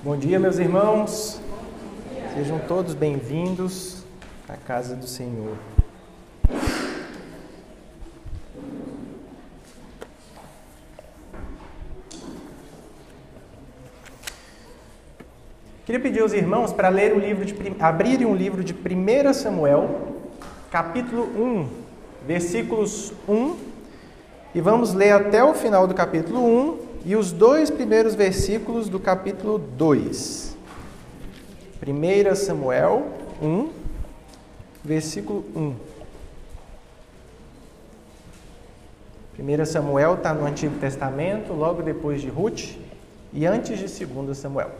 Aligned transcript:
Bom 0.00 0.16
dia, 0.16 0.38
meus 0.38 0.60
irmãos. 0.60 1.40
Sejam 2.32 2.60
todos 2.60 2.94
bem-vindos 2.94 4.04
à 4.48 4.56
casa 4.56 4.94
do 4.94 5.08
Senhor. 5.08 5.56
Queria 15.84 16.00
pedir 16.00 16.20
aos 16.20 16.32
irmãos 16.32 16.72
para 16.72 16.88
ler 16.88 17.12
o 17.12 17.18
livro 17.18 17.44
de 17.44 17.56
abrirem 17.80 18.24
um 18.24 18.36
livro 18.36 18.62
de 18.62 18.72
1 18.72 19.34
Samuel, 19.34 20.14
capítulo 20.70 21.24
1, 21.24 21.68
versículos 22.24 23.12
1, 23.28 23.56
e 24.54 24.60
vamos 24.60 24.94
ler 24.94 25.10
até 25.10 25.42
o 25.42 25.54
final 25.54 25.88
do 25.88 25.94
capítulo 25.94 26.38
1 26.40 26.87
e 27.04 27.16
os 27.16 27.32
dois 27.32 27.70
primeiros 27.70 28.14
versículos 28.14 28.88
do 28.88 28.98
capítulo 28.98 29.58
2. 29.58 30.56
1 31.86 32.34
Samuel 32.34 33.06
1, 33.40 33.70
versículo 34.84 35.44
1. 35.54 35.74
1 39.38 39.64
Samuel 39.66 40.14
está 40.14 40.34
no 40.34 40.44
Antigo 40.44 40.78
Testamento, 40.78 41.52
logo 41.52 41.82
depois 41.82 42.20
de 42.20 42.28
Ruth 42.28 42.76
e 43.32 43.46
antes 43.46 43.78
de 43.78 44.04
2 44.04 44.36
Samuel. 44.36 44.70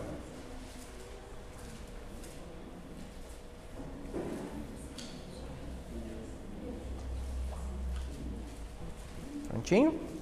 Prontinho? 9.49 10.18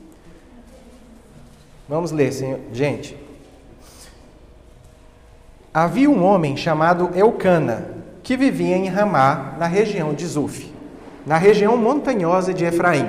Vamos 1.89 2.11
ler, 2.11 2.33
senhor. 2.33 2.59
gente. 2.73 3.17
Havia 5.73 6.09
um 6.09 6.25
homem 6.25 6.57
chamado 6.57 7.11
Eucana, 7.15 7.89
que 8.23 8.37
vivia 8.37 8.77
em 8.77 8.89
Ramá, 8.89 9.55
na 9.59 9.67
região 9.67 10.15
de 10.15 10.27
Zuf, 10.27 10.73
na 11.27 11.37
região 11.37 11.77
montanhosa 11.77 12.53
de 12.53 12.65
Efraim. 12.65 13.07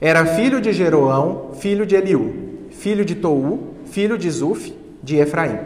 Era 0.00 0.24
filho 0.24 0.60
de 0.60 0.72
Jeroão, 0.72 1.50
filho 1.54 1.84
de 1.84 1.96
Eliú, 1.96 2.68
filho 2.70 3.04
de 3.04 3.16
Tou, 3.16 3.74
filho 3.84 4.16
de 4.16 4.30
Zuf, 4.30 4.72
de 5.02 5.16
Efraim. 5.16 5.58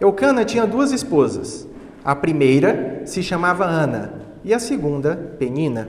Eucana 0.00 0.44
tinha 0.44 0.66
duas 0.66 0.92
esposas. 0.92 1.68
A 2.04 2.16
primeira 2.16 3.02
se 3.04 3.22
chamava 3.22 3.64
Ana 3.64 4.14
e 4.42 4.54
a 4.54 4.58
segunda, 4.58 5.34
Penina. 5.38 5.88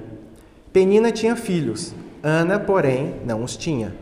Penina 0.74 1.12
tinha 1.12 1.36
filhos, 1.36 1.94
Ana, 2.22 2.60
porém, 2.60 3.16
não 3.26 3.44
os 3.44 3.56
tinha. 3.56 3.94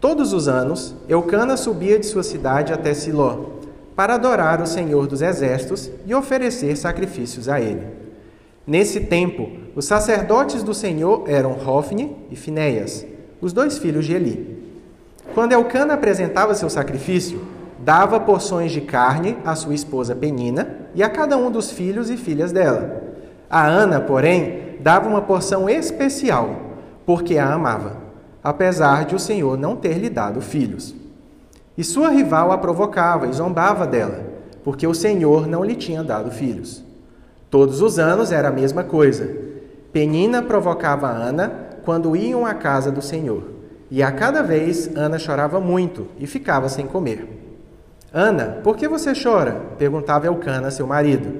Todos 0.00 0.34
os 0.34 0.46
anos, 0.46 0.94
Eucana 1.08 1.56
subia 1.56 1.98
de 1.98 2.04
sua 2.04 2.22
cidade 2.22 2.70
até 2.72 2.92
Siló, 2.92 3.38
para 3.94 4.14
adorar 4.14 4.60
o 4.60 4.66
Senhor 4.66 5.06
dos 5.06 5.22
Exércitos 5.22 5.90
e 6.04 6.14
oferecer 6.14 6.76
sacrifícios 6.76 7.48
a 7.48 7.58
ele. 7.58 7.86
Nesse 8.66 9.00
tempo, 9.00 9.48
os 9.74 9.86
sacerdotes 9.86 10.62
do 10.62 10.74
Senhor 10.74 11.24
eram 11.26 11.56
Hofni 11.66 12.14
e 12.30 12.36
Finéias, 12.36 13.06
os 13.40 13.54
dois 13.54 13.78
filhos 13.78 14.04
de 14.04 14.12
Eli. 14.14 14.62
Quando 15.34 15.52
Eucana 15.52 15.94
apresentava 15.94 16.54
seu 16.54 16.68
sacrifício, 16.68 17.40
dava 17.78 18.20
porções 18.20 18.72
de 18.72 18.82
carne 18.82 19.38
à 19.46 19.54
sua 19.54 19.74
esposa 19.74 20.14
Penina 20.14 20.88
e 20.94 21.02
a 21.02 21.08
cada 21.08 21.38
um 21.38 21.50
dos 21.50 21.70
filhos 21.70 22.10
e 22.10 22.18
filhas 22.18 22.52
dela. 22.52 23.02
A 23.48 23.66
Ana, 23.66 24.00
porém, 24.00 24.76
dava 24.80 25.08
uma 25.08 25.22
porção 25.22 25.70
especial, 25.70 26.50
porque 27.06 27.38
a 27.38 27.54
amava 27.54 28.05
apesar 28.46 29.06
de 29.06 29.16
o 29.16 29.18
Senhor 29.18 29.58
não 29.58 29.74
ter 29.74 29.98
lhe 29.98 30.08
dado 30.08 30.40
filhos. 30.40 30.94
E 31.76 31.82
sua 31.82 32.10
rival 32.10 32.52
a 32.52 32.56
provocava 32.58 33.26
e 33.26 33.32
zombava 33.32 33.84
dela, 33.84 34.24
porque 34.62 34.86
o 34.86 34.94
Senhor 34.94 35.48
não 35.48 35.64
lhe 35.64 35.74
tinha 35.74 36.04
dado 36.04 36.30
filhos. 36.30 36.84
Todos 37.50 37.82
os 37.82 37.98
anos 37.98 38.30
era 38.30 38.46
a 38.46 38.52
mesma 38.52 38.84
coisa. 38.84 39.28
Penina 39.92 40.42
provocava 40.42 41.08
Ana 41.08 41.70
quando 41.84 42.14
iam 42.14 42.46
à 42.46 42.54
casa 42.54 42.88
do 42.88 43.02
Senhor, 43.02 43.42
e 43.90 44.00
a 44.00 44.12
cada 44.12 44.44
vez 44.44 44.96
Ana 44.96 45.18
chorava 45.18 45.58
muito 45.58 46.06
e 46.16 46.24
ficava 46.24 46.68
sem 46.68 46.86
comer. 46.86 47.28
Ana, 48.12 48.60
por 48.62 48.76
que 48.76 48.86
você 48.86 49.12
chora? 49.12 49.60
perguntava 49.76 50.28
Elcana, 50.28 50.70
seu 50.70 50.86
marido. 50.86 51.32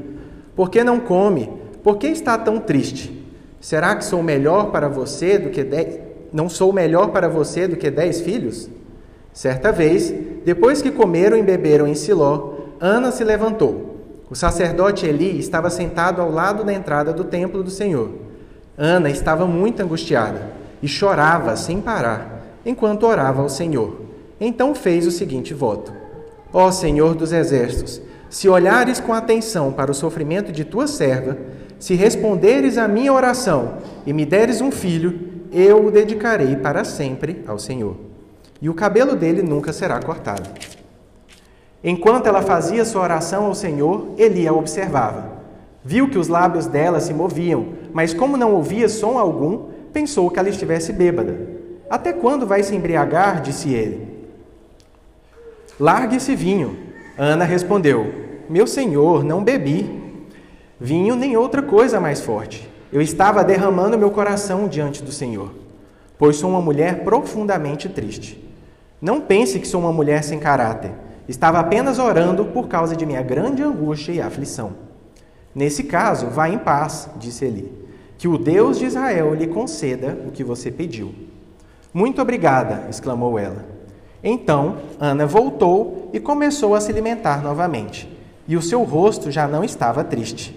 Por 0.57 0.71
que 0.71 0.83
não 0.83 0.99
come? 0.99 1.53
Por 1.85 1.99
que 1.99 2.09
está 2.09 2.37
tão 2.37 2.59
triste? 2.59 3.25
Será 3.61 3.95
que 3.95 4.05
sou 4.05 4.25
melhor 4.25 4.73
para 4.73 4.89
você 4.89 5.39
do 5.39 5.51
que 5.51 5.63
dez, 5.63 6.06
não 6.33 6.49
sou 6.49 6.73
melhor 6.73 7.09
para 7.11 7.29
você 7.29 7.67
do 7.67 7.77
que 7.77 7.91
dez 7.91 8.21
filhos? 8.21 8.69
Certa 9.33 9.71
vez, 9.71 10.13
depois 10.45 10.81
que 10.81 10.91
comeram 10.91 11.37
e 11.37 11.43
beberam 11.43 11.87
em 11.87 11.95
Siló, 11.95 12.55
Ana 12.81 13.11
se 13.11 13.23
levantou. 13.23 13.97
O 14.31 14.35
sacerdote 14.35 15.07
Eli 15.07 15.39
estava 15.39 15.71
sentado 15.71 16.21
ao 16.21 16.31
lado 16.31 16.65
da 16.65 16.73
entrada 16.73 17.13
do 17.13 17.25
templo 17.25 17.63
do 17.63 17.71
Senhor. 17.71 18.11
Ana 18.77 19.09
estava 19.09 19.47
muito 19.47 19.83
angustiada 19.83 20.51
e 20.83 20.89
chorava 20.89 21.57
sem 21.57 21.81
parar, 21.81 22.45
enquanto 22.65 23.07
orava 23.07 23.43
ao 23.43 23.49
Senhor. 23.49 24.01
Então 24.41 24.75
fez 24.75 25.07
o 25.07 25.11
seguinte 25.11 25.55
voto: 25.55 25.93
Ó 26.53 26.71
Senhor 26.71 27.15
dos 27.15 27.33
exércitos, 27.33 28.01
se 28.29 28.49
olhares 28.49 29.01
com 29.01 29.13
atenção 29.13 29.73
para 29.73 29.91
o 29.91 29.95
sofrimento 29.95 30.51
de 30.51 30.65
tua 30.65 30.87
serva, 30.87 31.39
se 31.79 31.95
responderes 31.95 32.79
à 32.79 32.89
minha 32.89 33.13
oração 33.13 33.75
e 34.07 34.13
me 34.13 34.25
deres 34.25 34.61
um 34.61 34.71
filho, 34.71 35.26
eu 35.53 35.87
o 35.87 35.91
dedicarei 35.91 36.57
para 36.57 36.85
sempre 36.85 37.43
ao 37.47 37.59
Senhor, 37.59 37.97
e 38.61 38.69
o 38.69 38.75
cabelo 38.75 39.15
dele 39.15 39.43
nunca 39.43 39.73
será 39.73 40.01
cortado. 40.01 40.49
Enquanto 41.83 42.27
ela 42.27 42.43
fazia 42.43 42.85
sua 42.85 43.03
oração 43.03 43.47
ao 43.47 43.55
Senhor, 43.55 44.09
Eli 44.19 44.49
a 44.49 44.53
observava. 44.53 45.37
Viu 45.85 46.09
que 46.11 46.19
os 46.19 46.27
lábios 46.27 46.67
dela 46.67 46.99
se 46.99 47.15
moviam, 47.15 47.69
mas 47.93 48.13
como 48.13 48.37
não 48.37 48.55
ouvia 48.55 48.89
som 48.89 49.19
algum, 49.19 49.69
pensou 49.93 50.31
que 50.31 50.39
ela 50.39 50.49
estivesse 50.49 50.93
bêbada. 50.93 51.39
Até 51.89 52.13
quando 52.13 52.47
vai 52.47 52.63
se 52.63 52.75
embriagar? 52.75 53.41
disse 53.41 53.73
ele. 53.73 54.17
Largue 55.79 56.17
esse 56.17 56.35
vinho. 56.35 56.77
Ana 57.17 57.45
respondeu: 57.45 58.13
Meu 58.49 58.67
senhor, 58.67 59.23
não 59.23 59.45
bebi. 59.45 60.03
Vinho 60.81 61.15
nem 61.15 61.37
outra 61.37 61.63
coisa 61.63 62.01
mais 62.01 62.21
forte. 62.21 62.69
Eu 62.93 63.01
estava 63.01 63.43
derramando 63.43 63.99
meu 63.99 64.11
coração 64.11 64.69
diante 64.69 65.03
do 65.03 65.11
Senhor, 65.11 65.53
pois 66.17 66.37
sou 66.37 66.51
uma 66.51 66.61
mulher 66.61 67.03
profundamente 67.03 67.89
triste. 67.89 68.43
Não 69.01 69.21
pense 69.21 69.59
que 69.59 69.67
sou 69.67 69.81
uma 69.81 69.93
mulher 69.93 70.23
sem 70.23 70.39
caráter. 70.39 70.93
Estava 71.29 71.59
apenas 71.59 71.99
orando 71.99 72.45
por 72.45 72.69
causa 72.69 72.97
de 72.97 73.05
minha 73.05 73.23
grande 73.23 73.63
angústia 73.63 74.13
e 74.13 74.21
aflição. 74.21 74.75
Nesse 75.55 75.85
caso, 75.85 76.29
vá 76.29 76.49
em 76.49 76.59
paz, 76.59 77.09
disse 77.17 77.45
Eli. 77.45 77.73
Que 78.17 78.29
o 78.29 78.39
Deus 78.39 78.79
de 78.79 78.87
Israel 78.87 79.35
lhe 79.35 79.47
conceda 79.47 80.17
o 80.27 80.31
que 80.31 80.45
você 80.45 80.71
pediu. 80.71 81.13
Muito 81.93 82.23
obrigada, 82.23 82.87
exclamou 82.89 83.39
ela. 83.39 83.65
Então, 84.23 84.77
Ana 84.99 85.27
voltou 85.27 86.11
e 86.13 86.21
começou 86.21 86.75
a 86.75 86.81
se 86.81 86.91
alimentar 86.91 87.43
novamente, 87.43 88.09
e 88.49 88.57
o 88.57 88.63
seu 88.63 88.83
rosto 88.83 89.31
já 89.31 89.47
não 89.47 89.63
estava 89.63 90.03
triste. 90.03 90.55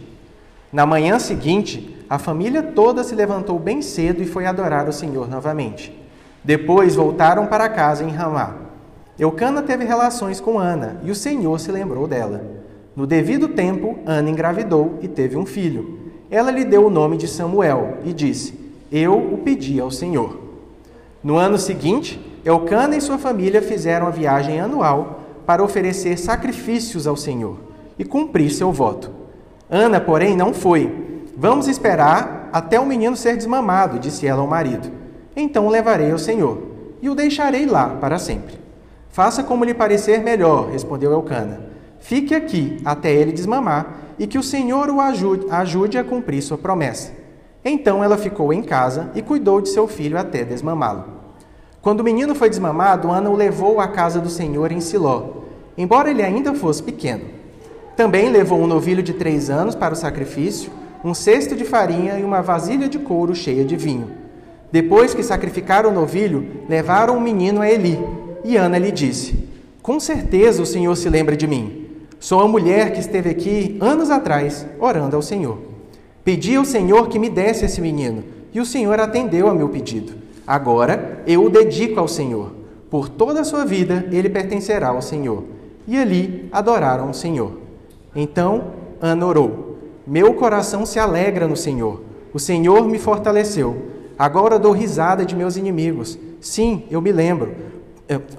Na 0.71 0.85
manhã 0.85 1.19
seguinte, 1.19 1.98
a 2.09 2.17
família 2.17 2.63
toda 2.63 3.03
se 3.03 3.13
levantou 3.13 3.59
bem 3.59 3.81
cedo 3.81 4.23
e 4.23 4.25
foi 4.25 4.45
adorar 4.45 4.89
o 4.89 4.93
Senhor 4.93 5.29
novamente. 5.29 5.95
Depois 6.43 6.95
voltaram 6.95 7.45
para 7.45 7.69
casa 7.69 8.03
em 8.03 8.09
Ramá. 8.09 8.55
Eucana 9.19 9.61
teve 9.61 9.83
relações 9.83 10.39
com 10.39 10.57
Ana 10.57 10.99
e 11.03 11.11
o 11.11 11.15
Senhor 11.15 11.59
se 11.59 11.71
lembrou 11.71 12.07
dela. 12.07 12.41
No 12.95 13.05
devido 13.05 13.49
tempo, 13.49 13.99
Ana 14.05 14.29
engravidou 14.29 14.97
e 15.01 15.07
teve 15.07 15.37
um 15.37 15.45
filho. 15.45 15.99
Ela 16.31 16.49
lhe 16.49 16.65
deu 16.65 16.85
o 16.85 16.89
nome 16.89 17.17
de 17.17 17.27
Samuel 17.27 17.97
e 18.03 18.11
disse: 18.11 18.57
Eu 18.91 19.17
o 19.17 19.37
pedi 19.37 19.79
ao 19.79 19.91
Senhor. 19.91 20.39
No 21.23 21.35
ano 21.35 21.57
seguinte, 21.57 22.19
Eucana 22.43 22.95
e 22.95 23.01
sua 23.01 23.17
família 23.17 23.61
fizeram 23.61 24.07
a 24.07 24.11
viagem 24.11 24.59
anual 24.59 25.19
para 25.45 25.63
oferecer 25.63 26.17
sacrifícios 26.17 27.05
ao 27.05 27.15
Senhor 27.15 27.57
e 27.99 28.05
cumprir 28.05 28.49
seu 28.49 28.71
voto. 28.71 29.11
Ana, 29.69 29.99
porém, 29.99 30.35
não 30.35 30.53
foi. 30.53 31.08
Vamos 31.37 31.67
esperar 31.67 32.49
até 32.51 32.79
o 32.79 32.85
menino 32.85 33.15
ser 33.15 33.35
desmamado, 33.35 33.99
disse 33.99 34.27
ela 34.27 34.41
ao 34.41 34.47
marido. 34.47 34.91
Então 35.35 35.67
o 35.67 35.69
levarei 35.69 36.11
ao 36.11 36.17
Senhor 36.17 36.61
e 37.01 37.09
o 37.09 37.15
deixarei 37.15 37.65
lá 37.65 37.89
para 38.01 38.19
sempre. 38.19 38.59
Faça 39.09 39.43
como 39.43 39.63
lhe 39.63 39.73
parecer 39.73 40.21
melhor, 40.21 40.69
respondeu 40.69 41.11
Elcana. 41.11 41.61
Fique 41.99 42.33
aqui 42.33 42.81
até 42.85 43.11
ele 43.11 43.31
desmamar 43.31 44.13
e 44.17 44.27
que 44.27 44.37
o 44.37 44.43
Senhor 44.43 44.89
o 44.89 44.99
ajude, 44.99 45.47
ajude 45.49 45.97
a 45.97 46.03
cumprir 46.03 46.41
sua 46.41 46.57
promessa. 46.57 47.11
Então 47.63 48.03
ela 48.03 48.17
ficou 48.17 48.53
em 48.53 48.61
casa 48.61 49.09
e 49.15 49.21
cuidou 49.21 49.61
de 49.61 49.69
seu 49.69 49.87
filho 49.87 50.17
até 50.17 50.43
desmamá-lo. 50.43 51.05
Quando 51.81 52.01
o 52.01 52.03
menino 52.03 52.35
foi 52.35 52.49
desmamado, 52.49 53.09
Ana 53.09 53.29
o 53.29 53.35
levou 53.35 53.79
à 53.79 53.87
casa 53.87 54.19
do 54.19 54.29
Senhor 54.29 54.71
em 54.71 54.81
Siló, 54.81 55.23
embora 55.77 56.09
ele 56.09 56.21
ainda 56.21 56.53
fosse 56.53 56.83
pequeno. 56.83 57.23
Também 57.95 58.29
levou 58.29 58.59
um 58.59 58.67
novilho 58.67 59.03
de 59.03 59.13
três 59.13 59.49
anos 59.49 59.75
para 59.75 59.93
o 59.93 59.97
sacrifício, 59.97 60.71
um 61.03 61.13
cesto 61.13 61.55
de 61.55 61.63
farinha 61.63 62.19
e 62.19 62.23
uma 62.23 62.41
vasilha 62.41 62.89
de 62.89 62.99
couro 62.99 63.33
cheia 63.33 63.63
de 63.63 63.75
vinho. 63.75 64.11
Depois 64.71 65.13
que 65.13 65.23
sacrificaram 65.23 65.89
o 65.89 65.93
novilho, 65.93 66.45
levaram 66.67 67.17
o 67.17 67.21
menino 67.21 67.61
a 67.61 67.69
Eli. 67.69 67.99
E 68.43 68.55
Ana 68.55 68.77
lhe 68.77 68.91
disse: 68.91 69.47
Com 69.81 69.99
certeza 69.99 70.61
o 70.61 70.65
Senhor 70.65 70.95
se 70.95 71.09
lembra 71.09 71.35
de 71.35 71.47
mim. 71.47 71.87
Sou 72.19 72.41
a 72.41 72.47
mulher 72.47 72.91
que 72.91 72.99
esteve 72.99 73.29
aqui 73.29 73.77
anos 73.79 74.09
atrás, 74.09 74.67
orando 74.79 75.15
ao 75.15 75.21
Senhor. 75.21 75.57
Pedi 76.23 76.55
ao 76.55 76.65
Senhor 76.65 77.07
que 77.07 77.17
me 77.17 77.29
desse 77.29 77.65
esse 77.65 77.79
menino, 77.79 78.23
e 78.53 78.59
o 78.59 78.65
Senhor 78.65 78.99
atendeu 78.99 79.47
ao 79.47 79.55
meu 79.55 79.69
pedido. 79.69 80.13
Agora 80.45 81.23
eu 81.25 81.43
o 81.43 81.49
dedico 81.49 81.99
ao 81.99 82.07
Senhor. 82.07 82.53
Por 82.89 83.07
toda 83.07 83.41
a 83.41 83.45
sua 83.45 83.65
vida 83.65 84.05
ele 84.11 84.29
pertencerá 84.29 84.89
ao 84.89 85.01
Senhor. 85.01 85.43
E 85.87 85.97
ali 85.97 86.49
adoraram 86.51 87.09
o 87.09 87.13
Senhor. 87.13 87.57
Então 88.15 88.71
Ana 89.01 89.25
orou: 89.25 89.68
Meu 90.09 90.33
coração 90.33 90.87
se 90.87 90.97
alegra 90.97 91.47
no 91.47 91.55
Senhor. 91.55 92.01
O 92.33 92.39
Senhor 92.39 92.87
me 92.87 92.97
fortaleceu. 92.97 93.91
Agora 94.17 94.57
dou 94.57 94.71
risada 94.71 95.23
de 95.23 95.35
meus 95.35 95.55
inimigos. 95.55 96.17
Sim, 96.41 96.87
eu 96.89 96.99
me 96.99 97.11
lembro. 97.11 97.55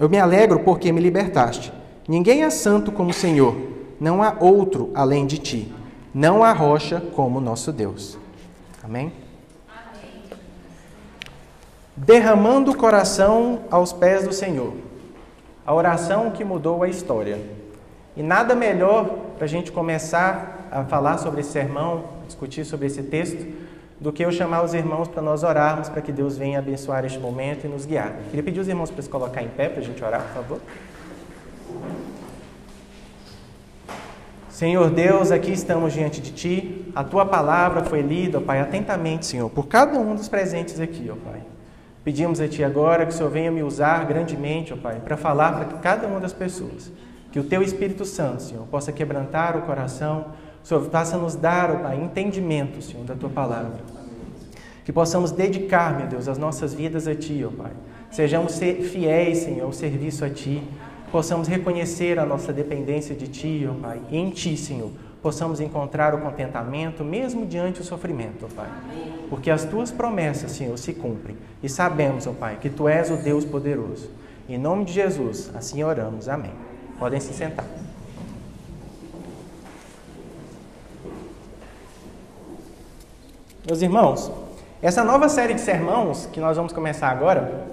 Eu 0.01 0.09
me 0.09 0.19
alegro 0.19 0.59
porque 0.65 0.91
me 0.91 1.01
libertaste. 1.01 1.73
Ninguém 2.09 2.43
é 2.43 2.51
santo 2.51 2.91
como 2.91 3.11
o 3.11 3.15
Senhor. 3.15 3.55
Não 4.01 4.21
há 4.21 4.37
outro 4.41 4.91
além 4.97 5.29
de 5.29 5.39
ti. 5.39 5.73
Não 6.13 6.43
há 6.43 6.53
rocha 6.53 7.01
como 7.15 7.41
nosso 7.41 7.71
Deus. 7.71 8.19
Amém? 8.83 9.13
Amém. 9.69 10.23
Derramando 11.97 12.73
o 12.73 12.77
coração 12.77 13.61
aos 13.71 13.93
pés 13.93 14.27
do 14.27 14.33
Senhor. 14.33 14.73
A 15.65 15.73
oração 15.73 16.33
que 16.33 16.45
mudou 16.45 16.83
a 16.83 16.89
história. 16.89 17.60
E 18.17 18.23
nada 18.23 18.55
melhor 18.55 19.05
para 19.37 19.45
a 19.45 19.49
gente 19.49 19.71
começar 19.71 20.69
a 20.71 20.85
falar 20.85 21.19
sobre 21.19 21.41
esse 21.41 21.51
sermão, 21.51 22.05
discutir 22.27 22.65
sobre 22.65 22.87
esse 22.87 23.03
texto, 23.03 23.47
do 24.01 24.11
que 24.13 24.25
eu 24.25 24.33
chamar 24.33 24.63
os 24.63 24.73
irmãos 24.73 25.09
para 25.09 25.21
nós 25.21 25.43
orarmos, 25.43 25.89
para 25.89 26.01
que 26.01 26.11
Deus 26.11 26.37
venha 26.37 26.59
abençoar 26.59 27.05
este 27.05 27.19
momento 27.19 27.67
e 27.67 27.69
nos 27.69 27.85
guiar. 27.85 28.15
Queria 28.31 28.43
pedir 28.43 28.61
os 28.61 28.69
irmãos 28.69 28.91
para 28.91 29.03
se 29.03 29.09
colocar 29.09 29.43
em 29.43 29.49
pé 29.49 29.69
para 29.69 29.81
a 29.81 29.85
gente 29.85 30.03
orar, 30.03 30.23
por 30.23 30.35
favor. 30.35 30.61
Senhor 34.49 34.91
Deus, 34.91 35.31
aqui 35.31 35.53
estamos 35.53 35.93
diante 35.93 36.21
de 36.21 36.33
Ti. 36.33 36.93
A 36.95 37.05
Tua 37.05 37.25
palavra 37.25 37.85
foi 37.85 38.01
lida, 38.01 38.39
ó 38.39 38.41
Pai, 38.41 38.61
atentamente, 38.61 39.27
Senhor, 39.27 39.49
por 39.49 39.67
cada 39.67 39.99
um 39.99 40.15
dos 40.15 40.29
presentes 40.29 40.81
aqui, 40.81 41.11
ó 41.11 41.17
Pai. 41.17 41.43
Pedimos 42.03 42.41
a 42.41 42.49
Ti 42.49 42.65
agora 42.65 43.05
que 43.05 43.13
o 43.13 43.15
Senhor 43.15 43.31
venha 43.31 43.51
me 43.51 43.63
usar 43.63 44.05
grandemente, 44.07 44.73
ó 44.73 44.77
Pai, 44.77 45.01
para 45.03 45.17
falar 45.17 45.53
para 45.53 45.79
cada 45.79 46.07
uma 46.07 46.21
das 46.21 46.33
pessoas. 46.33 46.91
Que 47.31 47.39
o 47.39 47.45
Teu 47.45 47.63
Espírito 47.63 48.05
Santo, 48.05 48.43
Senhor, 48.43 48.67
possa 48.67 48.93
quebrantar 48.93 49.57
o 49.57 49.63
coração. 49.63 50.27
Senhor 50.63 50.85
possa 50.89 51.17
nos 51.17 51.35
dar, 51.35 51.71
ó 51.71 51.77
Pai, 51.77 52.01
entendimento, 52.01 52.83
Senhor, 52.83 53.05
da 53.05 53.15
Tua 53.15 53.31
palavra. 53.31 53.81
Que 54.85 54.93
possamos 54.93 55.31
dedicar, 55.31 55.97
meu 55.97 56.07
Deus, 56.07 56.29
as 56.29 56.39
nossas 56.39 56.75
vidas 56.75 57.07
a 57.07 57.15
Ti, 57.15 57.45
ó 57.47 57.51
Pai. 57.51 57.73
Sejamos 58.11 58.59
fiéis, 58.59 59.39
Senhor, 59.39 59.65
ao 59.65 59.73
serviço 59.73 60.25
a 60.25 60.31
Ti 60.31 60.63
possamos 61.11 61.49
reconhecer 61.49 62.19
a 62.19 62.27
nossa 62.27 62.53
dependência 62.53 63.15
de 63.15 63.27
Ti, 63.27 63.69
ó 63.69 63.75
Pai, 63.75 64.01
e 64.11 64.17
em 64.17 64.31
Ti, 64.31 64.57
Senhor, 64.57 64.91
possamos 65.21 65.61
encontrar 65.61 66.15
o 66.15 66.21
contentamento 66.21 67.05
mesmo 67.05 67.47
diante 67.47 67.81
do 67.81 67.85
sofrimento, 67.85 68.47
ó 68.47 68.55
Pai. 68.55 68.71
Porque 69.29 69.51
as 69.51 69.65
Tuas 69.65 69.91
promessas, 69.91 70.53
Senhor, 70.53 70.77
se 70.79 70.93
cumprem. 70.93 71.37
E 71.63 71.69
sabemos, 71.69 72.27
ó 72.27 72.33
Pai, 72.33 72.59
que 72.61 72.71
Tu 72.71 72.89
és 72.89 73.11
o 73.11 73.17
Deus 73.17 73.45
poderoso. 73.45 74.09
Em 74.49 74.59
nome 74.59 74.85
de 74.85 74.93
Jesus, 74.93 75.51
assim 75.55 75.83
oramos. 75.83 76.29
Amém. 76.29 76.53
Podem 77.01 77.19
se 77.19 77.33
sentar. 77.33 77.65
Meus 83.67 83.81
irmãos, 83.81 84.31
essa 84.83 85.03
nova 85.03 85.27
série 85.31 85.55
de 85.55 85.63
sermãos 85.63 86.27
que 86.27 86.39
nós 86.39 86.59
vamos 86.59 86.75
começar 86.75 87.09
agora 87.09 87.69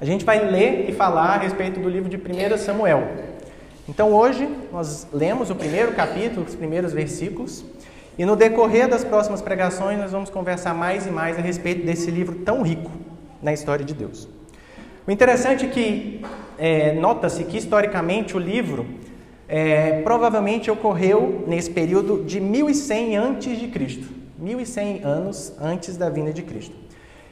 a 0.00 0.04
gente 0.04 0.24
vai 0.24 0.50
ler 0.50 0.90
e 0.90 0.92
falar 0.92 1.36
a 1.36 1.38
respeito 1.38 1.78
do 1.78 1.88
livro 1.88 2.08
de 2.10 2.16
1 2.16 2.58
Samuel. 2.58 3.06
Então 3.88 4.12
hoje 4.12 4.48
nós 4.72 5.06
lemos 5.12 5.48
o 5.48 5.54
primeiro 5.54 5.92
capítulo, 5.92 6.44
os 6.44 6.56
primeiros 6.56 6.92
versículos, 6.92 7.64
e 8.18 8.24
no 8.24 8.34
decorrer 8.34 8.88
das 8.88 9.04
próximas 9.04 9.40
pregações 9.40 9.96
nós 9.96 10.10
vamos 10.10 10.28
conversar 10.28 10.74
mais 10.74 11.06
e 11.06 11.10
mais 11.12 11.38
a 11.38 11.40
respeito 11.40 11.86
desse 11.86 12.10
livro 12.10 12.34
tão 12.40 12.62
rico 12.62 12.90
na 13.40 13.52
história 13.52 13.84
de 13.84 13.94
Deus. 13.94 14.28
O 15.06 15.10
interessante 15.12 15.66
é 15.66 15.68
que 15.68 16.24
é, 16.64 16.92
nota-se 16.92 17.42
que 17.42 17.58
historicamente 17.58 18.36
o 18.36 18.38
livro 18.38 18.86
é, 19.48 20.00
provavelmente 20.02 20.70
ocorreu 20.70 21.42
nesse 21.44 21.68
período 21.68 22.22
de 22.22 22.40
1100 22.40 23.16
antes 23.16 23.58
de 23.58 23.66
Cristo, 23.66 24.06
1100 24.38 25.02
anos 25.02 25.52
antes 25.60 25.96
da 25.96 26.08
vinda 26.08 26.32
de 26.32 26.40
Cristo. 26.42 26.72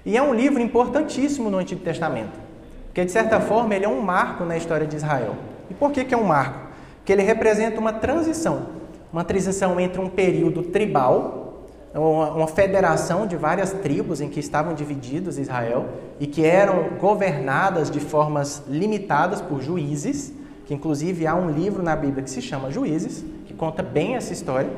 E 0.05 0.17
é 0.17 0.23
um 0.23 0.35
livro 0.35 0.61
importantíssimo 0.61 1.49
no 1.49 1.59
Antigo 1.59 1.81
Testamento. 1.81 2.41
Porque, 2.87 3.05
de 3.05 3.13
certa 3.13 3.39
forma, 3.39 3.73
ele 3.73 3.85
é 3.85 3.89
um 3.89 4.01
marco 4.01 4.45
na 4.45 4.57
história 4.57 4.85
de 4.85 4.97
Israel. 4.97 5.37
E 5.71 5.75
por 5.75 5.93
que, 5.93 6.05
que 6.05 6.13
é 6.13 6.19
um 6.19 6.25
marco? 6.25 6.69
Porque 6.97 7.13
ele 7.13 7.23
representa 7.23 7.79
uma 7.79 7.93
transição. 7.93 8.67
Uma 9.13 9.23
transição 9.23 9.79
entre 9.79 10.01
um 10.01 10.09
período 10.09 10.65
tribal, 10.65 11.50
uma, 11.99 12.31
uma 12.31 12.47
federação 12.47 13.27
de 13.27 13.37
várias 13.37 13.73
tribos 13.73 14.21
em 14.21 14.29
que 14.29 14.39
estavam 14.39 14.75
divididos 14.75 15.39
Israel 15.39 15.87
e 16.21 16.27
que 16.27 16.45
eram 16.45 16.91
governadas 17.01 17.91
de 17.91 17.99
formas 17.99 18.63
limitadas 18.69 19.41
por 19.41 19.61
juízes, 19.61 20.33
que 20.67 20.75
inclusive 20.75 21.27
há 21.27 21.35
um 21.35 21.51
livro 21.51 21.83
na 21.83 21.97
Bíblia 21.97 22.23
que 22.23 22.31
se 22.31 22.41
chama 22.41 22.71
Juízes, 22.71 23.25
que 23.45 23.53
conta 23.53 23.83
bem 23.83 24.15
essa 24.15 24.33
história, 24.33 24.71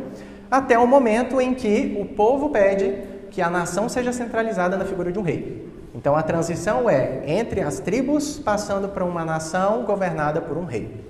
até 0.50 0.79
o 0.79 0.87
momento 0.87 1.41
em 1.41 1.55
que 1.55 1.99
o 2.00 2.06
povo 2.14 2.49
pede 2.49 2.94
que 3.31 3.43
a 3.43 3.50
nação 3.50 3.88
seja 3.88 4.12
centralizada 4.12 4.76
na 4.76 4.85
figura 4.85 5.12
de 5.12 5.19
um 5.19 5.23
rei. 5.23 5.70
Então 5.94 6.17
a 6.17 6.23
transição 6.23 6.88
é 6.88 7.23
entre 7.26 7.61
as 7.61 7.79
tribos 7.79 8.38
passando 8.38 8.88
para 8.88 9.05
uma 9.05 9.25
nação 9.25 9.85
governada 9.85 10.41
por 10.41 10.56
um 10.56 10.64
rei. 10.64 11.05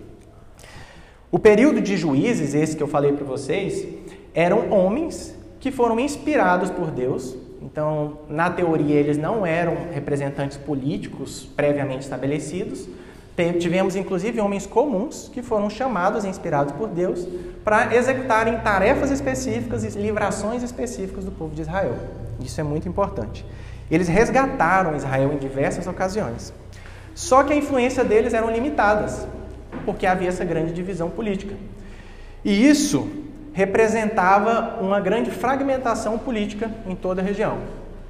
O 1.30 1.38
período 1.38 1.80
de 1.80 1.96
juízes, 1.96 2.54
esse 2.54 2.76
que 2.76 2.82
eu 2.82 2.88
falei 2.88 3.12
para 3.12 3.24
vocês, 3.24 3.86
eram 4.34 4.70
homens 4.70 5.34
que 5.62 5.70
foram 5.70 5.98
inspirados 6.00 6.70
por 6.70 6.90
Deus. 6.90 7.36
Então, 7.62 8.18
na 8.28 8.50
teoria, 8.50 8.96
eles 8.96 9.16
não 9.16 9.46
eram 9.46 9.76
representantes 9.94 10.58
políticos 10.58 11.48
previamente 11.56 12.00
estabelecidos. 12.00 12.88
Tivemos 13.60 13.94
inclusive 13.96 14.40
homens 14.40 14.66
comuns 14.66 15.30
que 15.32 15.40
foram 15.40 15.70
chamados 15.70 16.24
e 16.24 16.28
inspirados 16.28 16.74
por 16.74 16.88
Deus 16.88 17.26
para 17.64 17.94
executarem 17.94 18.58
tarefas 18.58 19.10
específicas 19.12 19.84
e 19.84 19.98
livrações 19.98 20.64
específicas 20.64 21.24
do 21.24 21.30
povo 21.30 21.54
de 21.54 21.62
Israel. 21.62 21.94
Isso 22.40 22.60
é 22.60 22.64
muito 22.64 22.88
importante. 22.88 23.46
Eles 23.88 24.08
resgataram 24.08 24.96
Israel 24.96 25.32
em 25.32 25.38
diversas 25.38 25.86
ocasiões. 25.86 26.52
Só 27.14 27.44
que 27.44 27.52
a 27.52 27.56
influência 27.56 28.04
deles 28.04 28.34
eram 28.34 28.50
limitadas, 28.50 29.26
porque 29.84 30.06
havia 30.06 30.28
essa 30.28 30.44
grande 30.44 30.72
divisão 30.72 31.08
política. 31.08 31.54
E 32.44 32.68
isso 32.68 33.08
representava 33.52 34.78
uma 34.80 35.00
grande 35.00 35.30
fragmentação 35.30 36.18
política 36.18 36.70
em 36.86 36.94
toda 36.94 37.20
a 37.20 37.24
região. 37.24 37.58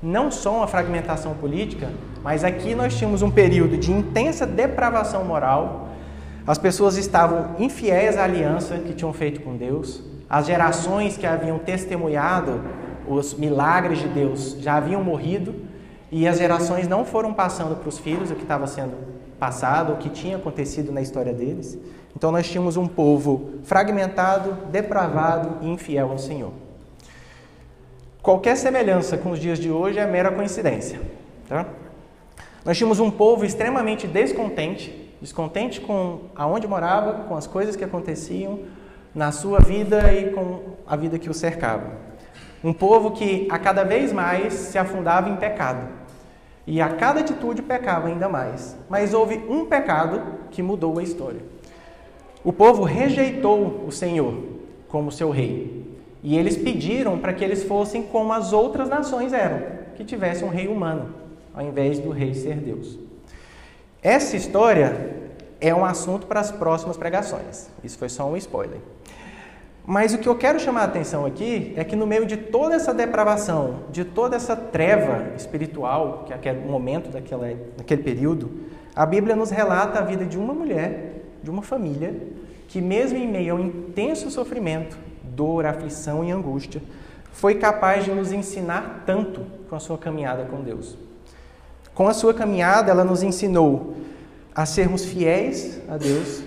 Não 0.02 0.30
só 0.30 0.56
uma 0.58 0.66
fragmentação 0.66 1.34
política, 1.34 1.88
mas 2.22 2.44
aqui 2.44 2.74
nós 2.74 2.96
tínhamos 2.96 3.22
um 3.22 3.30
período 3.30 3.76
de 3.76 3.92
intensa 3.92 4.46
depravação 4.46 5.24
moral. 5.24 5.88
As 6.46 6.58
pessoas 6.58 6.96
estavam 6.96 7.56
infiéis 7.58 8.16
à 8.16 8.24
aliança 8.24 8.78
que 8.78 8.94
tinham 8.94 9.12
feito 9.12 9.40
com 9.40 9.56
Deus. 9.56 10.02
As 10.28 10.46
gerações 10.46 11.16
que 11.16 11.26
haviam 11.26 11.58
testemunhado 11.58 12.60
os 13.06 13.34
milagres 13.34 13.98
de 13.98 14.08
Deus 14.08 14.56
já 14.60 14.74
haviam 14.74 15.02
morrido 15.02 15.54
e 16.10 16.28
as 16.28 16.38
gerações 16.38 16.86
não 16.86 17.04
foram 17.04 17.32
passando 17.32 17.76
para 17.76 17.88
os 17.88 17.98
filhos 17.98 18.30
o 18.30 18.34
que 18.34 18.42
estava 18.42 18.66
sendo 18.66 18.92
passado, 19.38 19.92
o 19.92 19.96
que 19.96 20.08
tinha 20.08 20.36
acontecido 20.36 20.92
na 20.92 21.00
história 21.00 21.32
deles. 21.32 21.78
Então 22.16 22.30
nós 22.30 22.48
tínhamos 22.48 22.76
um 22.76 22.86
povo 22.86 23.54
fragmentado, 23.64 24.52
depravado 24.70 25.58
e 25.62 25.68
infiel 25.68 26.10
ao 26.10 26.18
Senhor. 26.18 26.52
Qualquer 28.22 28.56
semelhança 28.56 29.18
com 29.18 29.32
os 29.32 29.38
dias 29.40 29.58
de 29.58 29.70
hoje 29.70 29.98
é 29.98 30.06
mera 30.06 30.30
coincidência. 30.30 31.00
Tá? 31.48 31.66
Nós 32.64 32.78
tínhamos 32.78 33.00
um 33.00 33.10
povo 33.10 33.44
extremamente 33.44 34.06
descontente, 34.06 35.12
descontente 35.20 35.80
com 35.80 36.20
aonde 36.36 36.68
morava, 36.68 37.24
com 37.24 37.36
as 37.36 37.48
coisas 37.48 37.74
que 37.74 37.82
aconteciam 37.82 38.60
na 39.12 39.32
sua 39.32 39.58
vida 39.58 40.12
e 40.12 40.30
com 40.30 40.60
a 40.86 40.94
vida 40.94 41.18
que 41.18 41.28
o 41.28 41.34
cercava. 41.34 41.90
Um 42.62 42.72
povo 42.72 43.10
que 43.10 43.48
a 43.50 43.58
cada 43.58 43.82
vez 43.82 44.12
mais 44.12 44.52
se 44.52 44.78
afundava 44.78 45.28
em 45.28 45.36
pecado. 45.36 45.88
E 46.64 46.80
a 46.80 46.90
cada 46.90 47.20
atitude 47.20 47.60
pecava 47.60 48.06
ainda 48.06 48.28
mais. 48.28 48.76
Mas 48.88 49.12
houve 49.12 49.36
um 49.48 49.66
pecado 49.66 50.22
que 50.50 50.62
mudou 50.62 51.00
a 51.00 51.02
história. 51.02 51.40
O 52.44 52.52
povo 52.52 52.82
rejeitou 52.82 53.84
o 53.86 53.92
Senhor 53.92 54.34
como 54.88 55.12
seu 55.12 55.30
rei. 55.30 55.82
E 56.22 56.36
eles 56.36 56.56
pediram 56.56 57.18
para 57.18 57.32
que 57.32 57.44
eles 57.44 57.64
fossem 57.64 58.02
como 58.02 58.32
as 58.32 58.52
outras 58.52 58.88
nações 58.88 59.32
eram, 59.32 59.62
que 59.96 60.04
tivessem 60.04 60.46
um 60.46 60.50
rei 60.50 60.68
humano, 60.68 61.14
ao 61.52 61.62
invés 61.62 61.98
do 61.98 62.10
rei 62.10 62.34
ser 62.34 62.56
Deus. 62.56 62.98
Essa 64.02 64.36
história 64.36 65.16
é 65.60 65.74
um 65.74 65.84
assunto 65.84 66.26
para 66.26 66.40
as 66.40 66.50
próximas 66.50 66.96
pregações. 66.96 67.70
Isso 67.82 67.98
foi 67.98 68.08
só 68.08 68.28
um 68.28 68.36
spoiler. 68.36 68.78
Mas 69.84 70.14
o 70.14 70.18
que 70.18 70.28
eu 70.28 70.36
quero 70.36 70.60
chamar 70.60 70.82
a 70.82 70.84
atenção 70.84 71.26
aqui 71.26 71.72
é 71.76 71.82
que 71.82 71.96
no 71.96 72.06
meio 72.06 72.24
de 72.24 72.36
toda 72.36 72.76
essa 72.76 72.94
depravação, 72.94 73.80
de 73.90 74.04
toda 74.04 74.36
essa 74.36 74.54
treva 74.54 75.32
espiritual, 75.36 76.22
que 76.24 76.32
é 76.32 76.36
aquele 76.36 76.60
momento 76.60 77.10
daquele 77.10 78.02
período, 78.02 78.50
a 78.94 79.04
Bíblia 79.04 79.34
nos 79.34 79.50
relata 79.50 79.98
a 79.98 80.02
vida 80.02 80.24
de 80.24 80.38
uma 80.38 80.54
mulher 80.54 81.11
de 81.42 81.50
uma 81.50 81.62
família 81.62 82.14
que, 82.68 82.80
mesmo 82.80 83.18
em 83.18 83.30
meio 83.30 83.54
ao 83.54 83.60
intenso 83.60 84.30
sofrimento, 84.30 84.96
dor, 85.22 85.66
aflição 85.66 86.24
e 86.24 86.30
angústia, 86.30 86.82
foi 87.32 87.56
capaz 87.56 88.04
de 88.04 88.10
nos 88.12 88.32
ensinar 88.32 89.04
tanto 89.06 89.40
com 89.68 89.74
a 89.74 89.80
sua 89.80 89.98
caminhada 89.98 90.44
com 90.44 90.60
Deus. 90.60 90.96
Com 91.94 92.08
a 92.08 92.14
sua 92.14 92.32
caminhada, 92.32 92.90
ela 92.90 93.04
nos 93.04 93.22
ensinou 93.22 93.96
a 94.54 94.66
sermos 94.66 95.04
fiéis 95.04 95.80
a 95.88 95.96
Deus, 95.96 96.42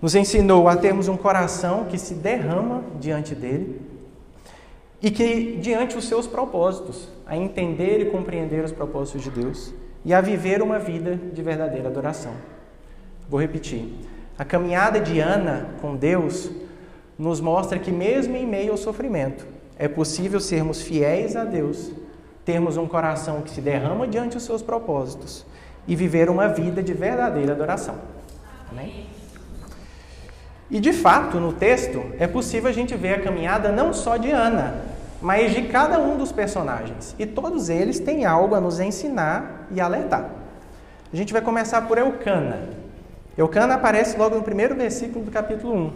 nos 0.00 0.14
ensinou 0.14 0.68
a 0.68 0.76
termos 0.76 1.08
um 1.08 1.16
coração 1.16 1.84
que 1.84 1.98
se 1.98 2.14
derrama 2.14 2.82
diante 3.00 3.34
dele 3.34 3.80
e 5.00 5.10
que, 5.10 5.56
diante 5.56 5.94
dos 5.94 6.06
seus 6.06 6.26
propósitos, 6.26 7.08
a 7.26 7.36
entender 7.36 8.00
e 8.00 8.10
compreender 8.10 8.64
os 8.64 8.72
propósitos 8.72 9.22
de 9.22 9.30
Deus 9.30 9.72
e 10.04 10.12
a 10.12 10.20
viver 10.20 10.62
uma 10.62 10.78
vida 10.78 11.16
de 11.16 11.42
verdadeira 11.42 11.88
adoração. 11.88 12.32
Vou 13.28 13.40
repetir. 13.40 13.88
A 14.38 14.44
caminhada 14.44 14.98
de 14.98 15.20
Ana 15.20 15.68
com 15.80 15.94
Deus 15.94 16.50
nos 17.16 17.40
mostra 17.40 17.78
que, 17.78 17.92
mesmo 17.92 18.36
em 18.36 18.46
meio 18.46 18.72
ao 18.72 18.76
sofrimento, 18.76 19.46
é 19.78 19.86
possível 19.86 20.40
sermos 20.40 20.82
fiéis 20.82 21.36
a 21.36 21.44
Deus, 21.44 21.92
termos 22.44 22.76
um 22.76 22.86
coração 22.86 23.42
que 23.42 23.50
se 23.50 23.60
derrama 23.60 24.08
diante 24.08 24.34
dos 24.34 24.42
seus 24.42 24.60
propósitos 24.60 25.46
e 25.86 25.94
viver 25.94 26.28
uma 26.28 26.48
vida 26.48 26.82
de 26.82 26.92
verdadeira 26.92 27.52
adoração. 27.52 27.96
Amém? 28.70 29.06
E 30.70 30.80
de 30.80 30.92
fato, 30.92 31.38
no 31.38 31.52
texto, 31.52 32.02
é 32.18 32.26
possível 32.26 32.68
a 32.68 32.72
gente 32.72 32.96
ver 32.96 33.14
a 33.14 33.22
caminhada 33.22 33.70
não 33.70 33.92
só 33.92 34.16
de 34.16 34.30
Ana, 34.30 34.82
mas 35.22 35.54
de 35.54 35.62
cada 35.68 35.98
um 36.00 36.16
dos 36.16 36.32
personagens. 36.32 37.14
E 37.18 37.24
todos 37.24 37.68
eles 37.68 38.00
têm 38.00 38.24
algo 38.24 38.54
a 38.54 38.60
nos 38.60 38.80
ensinar 38.80 39.68
e 39.70 39.80
alertar. 39.80 40.28
A 41.12 41.16
gente 41.16 41.32
vai 41.32 41.40
começar 41.40 41.82
por 41.82 41.98
Eucana. 41.98 42.83
Eucana 43.36 43.74
aparece 43.74 44.16
logo 44.16 44.36
no 44.36 44.42
primeiro 44.42 44.76
versículo 44.76 45.24
do 45.24 45.30
capítulo 45.30 45.74
1. 45.74 45.92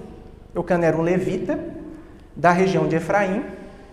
Eucana 0.56 0.86
era 0.86 0.96
um 0.96 1.02
levita 1.02 1.56
da 2.34 2.50
região 2.50 2.88
de 2.88 2.96
Efraim 2.96 3.44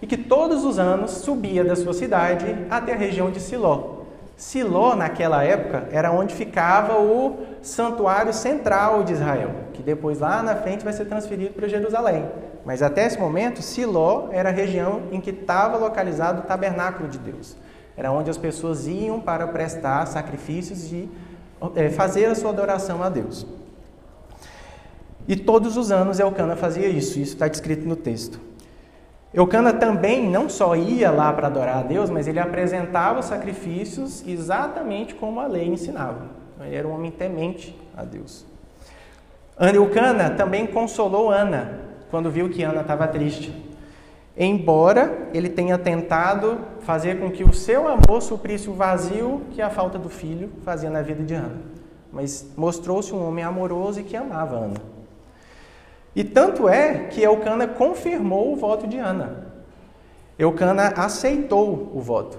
e 0.02 0.08
que 0.08 0.18
todos 0.18 0.66
os 0.66 0.80
anos 0.80 1.12
subia 1.12 1.64
da 1.64 1.76
sua 1.76 1.94
cidade 1.94 2.46
até 2.72 2.94
a 2.94 2.98
região 2.98 3.30
de 3.30 3.40
Siló. 3.40 3.98
Siló, 4.36 4.96
naquela 4.96 5.44
época, 5.44 5.88
era 5.92 6.12
onde 6.12 6.34
ficava 6.34 7.00
o 7.00 7.38
santuário 7.62 8.34
central 8.34 9.04
de 9.04 9.14
Israel, 9.14 9.52
que 9.74 9.84
depois 9.84 10.20
lá 10.20 10.42
na 10.42 10.56
frente 10.56 10.84
vai 10.84 10.92
ser 10.92 11.06
transferido 11.06 11.54
para 11.54 11.68
Jerusalém. 11.68 12.26
Mas 12.66 12.82
até 12.82 13.06
esse 13.06 13.20
momento, 13.20 13.62
Siló 13.62 14.28
era 14.32 14.50
a 14.50 14.52
região 14.52 15.04
em 15.12 15.22
que 15.22 15.30
estava 15.30 15.78
localizado 15.78 16.42
o 16.42 16.46
tabernáculo 16.46 17.08
de 17.08 17.20
Deus. 17.20 17.56
Era 17.96 18.12
onde 18.12 18.30
as 18.30 18.38
pessoas 18.38 18.88
iam 18.88 19.22
para 19.22 19.48
prestar 19.48 20.06
sacrifícios 20.08 20.92
e 20.92 21.08
é, 21.76 21.90
fazer 21.90 22.26
a 22.26 22.36
sua 22.36 22.50
adoração 22.50 23.02
a 23.04 23.10
Deus. 23.10 23.46
E 25.28 25.36
todos 25.36 25.76
os 25.78 25.92
anos 25.92 26.20
Elcana 26.20 26.56
fazia 26.56 26.88
isso, 26.88 27.20
isso 27.20 27.34
está 27.34 27.48
descrito 27.48 27.88
no 27.88 27.96
texto. 27.96 28.40
Eucana 29.34 29.74
também 29.74 30.30
não 30.30 30.48
só 30.48 30.76
ia 30.76 31.12
lá 31.12 31.34
para 31.34 31.48
adorar 31.48 31.80
a 31.80 31.84
Deus, 31.84 32.10
mas 32.10 32.28
ele 32.28 32.40
apresentava 32.40 33.20
os 33.20 33.26
sacrifícios 33.26 34.26
exatamente 34.26 35.14
como 35.14 35.40
a 35.42 35.48
lei 35.48 35.68
ensinava. 35.68 36.28
Ele 36.62 36.76
era 36.76 36.88
um 36.88 36.94
homem 36.94 37.12
temente 37.12 37.76
a 37.98 38.06
Deus. 38.06 38.46
Eucana 39.74 40.30
também 40.30 40.66
consolou 40.66 41.30
Ana 41.30 41.80
quando 42.10 42.32
viu 42.32 42.50
que 42.50 42.64
Ana 42.64 42.82
estava 42.82 43.08
triste. 43.08 43.54
Embora 44.38 45.30
ele 45.34 45.50
tenha 45.50 45.78
tentado 45.78 46.58
fazer 46.82 47.20
com 47.20 47.32
que 47.32 47.44
o 47.44 47.54
seu 47.54 47.88
amor 47.88 48.22
suprisse 48.22 48.70
o 48.70 48.74
vazio 48.74 49.42
que 49.52 49.62
a 49.62 49.70
falta 49.70 49.98
do 49.98 50.10
filho 50.10 50.50
fazia 50.64 50.90
na 50.90 51.02
vida 51.02 51.24
de 51.24 51.34
Ana. 51.34 51.62
Mas 52.12 52.46
mostrou-se 52.58 53.14
um 53.14 53.26
homem 53.26 53.44
amoroso 53.44 54.00
e 54.00 54.04
que 54.04 54.16
amava 54.16 54.56
Ana. 54.58 54.96
E 56.14 56.24
tanto 56.24 56.68
é 56.68 57.06
que 57.06 57.22
Eucana 57.22 57.68
confirmou 57.68 58.54
o 58.54 58.56
voto 58.56 58.88
de 58.88 58.98
Ana. 58.98 59.48
Eucana 60.38 60.94
aceitou 60.98 61.92
o 61.94 62.02
voto. 62.02 62.38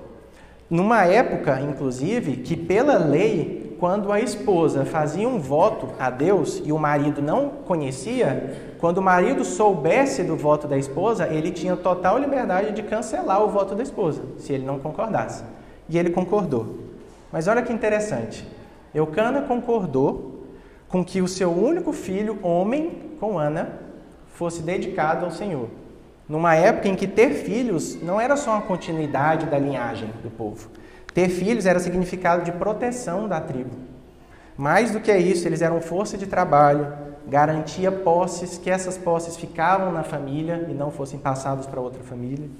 Numa 0.68 1.04
época, 1.04 1.60
inclusive, 1.60 2.38
que 2.38 2.56
pela 2.56 2.98
lei, 2.98 3.65
quando 3.78 4.12
a 4.12 4.20
esposa 4.20 4.84
fazia 4.84 5.28
um 5.28 5.38
voto 5.38 5.88
a 5.98 6.10
Deus 6.10 6.62
e 6.64 6.72
o 6.72 6.78
marido 6.78 7.20
não 7.20 7.48
conhecia, 7.48 8.74
quando 8.78 8.98
o 8.98 9.02
marido 9.02 9.44
soubesse 9.44 10.22
do 10.22 10.36
voto 10.36 10.66
da 10.66 10.76
esposa, 10.76 11.28
ele 11.28 11.50
tinha 11.50 11.76
total 11.76 12.18
liberdade 12.18 12.72
de 12.72 12.82
cancelar 12.82 13.42
o 13.42 13.48
voto 13.48 13.74
da 13.74 13.82
esposa, 13.82 14.22
se 14.38 14.52
ele 14.52 14.64
não 14.64 14.78
concordasse. 14.78 15.44
E 15.88 15.98
ele 15.98 16.10
concordou. 16.10 16.78
Mas 17.32 17.48
olha 17.48 17.62
que 17.62 17.72
interessante. 17.72 18.46
Eucana 18.94 19.42
concordou 19.42 20.44
com 20.88 21.04
que 21.04 21.20
o 21.20 21.28
seu 21.28 21.50
único 21.50 21.92
filho, 21.92 22.38
homem, 22.42 23.12
com 23.20 23.38
Ana, 23.38 23.80
fosse 24.28 24.62
dedicado 24.62 25.24
ao 25.24 25.30
Senhor. 25.30 25.68
Numa 26.28 26.54
época 26.54 26.88
em 26.88 26.94
que 26.94 27.06
ter 27.06 27.30
filhos 27.30 28.00
não 28.02 28.20
era 28.20 28.36
só 28.36 28.52
uma 28.52 28.62
continuidade 28.62 29.46
da 29.46 29.58
linhagem 29.58 30.10
do 30.22 30.30
povo. 30.30 30.68
Ter 31.16 31.30
filhos 31.30 31.64
era 31.64 31.80
significado 31.80 32.44
de 32.44 32.52
proteção 32.52 33.26
da 33.26 33.40
tribo. 33.40 33.74
Mais 34.54 34.90
do 34.90 35.00
que 35.00 35.16
isso, 35.16 35.48
eles 35.48 35.62
eram 35.62 35.80
força 35.80 36.18
de 36.18 36.26
trabalho, 36.26 36.92
garantia 37.26 37.90
posses, 37.90 38.58
que 38.58 38.68
essas 38.68 38.98
posses 38.98 39.34
ficavam 39.34 39.90
na 39.90 40.02
família 40.02 40.66
e 40.68 40.74
não 40.74 40.90
fossem 40.90 41.18
passadas 41.18 41.64
para 41.64 41.80
outra 41.80 42.02
família. 42.02 42.50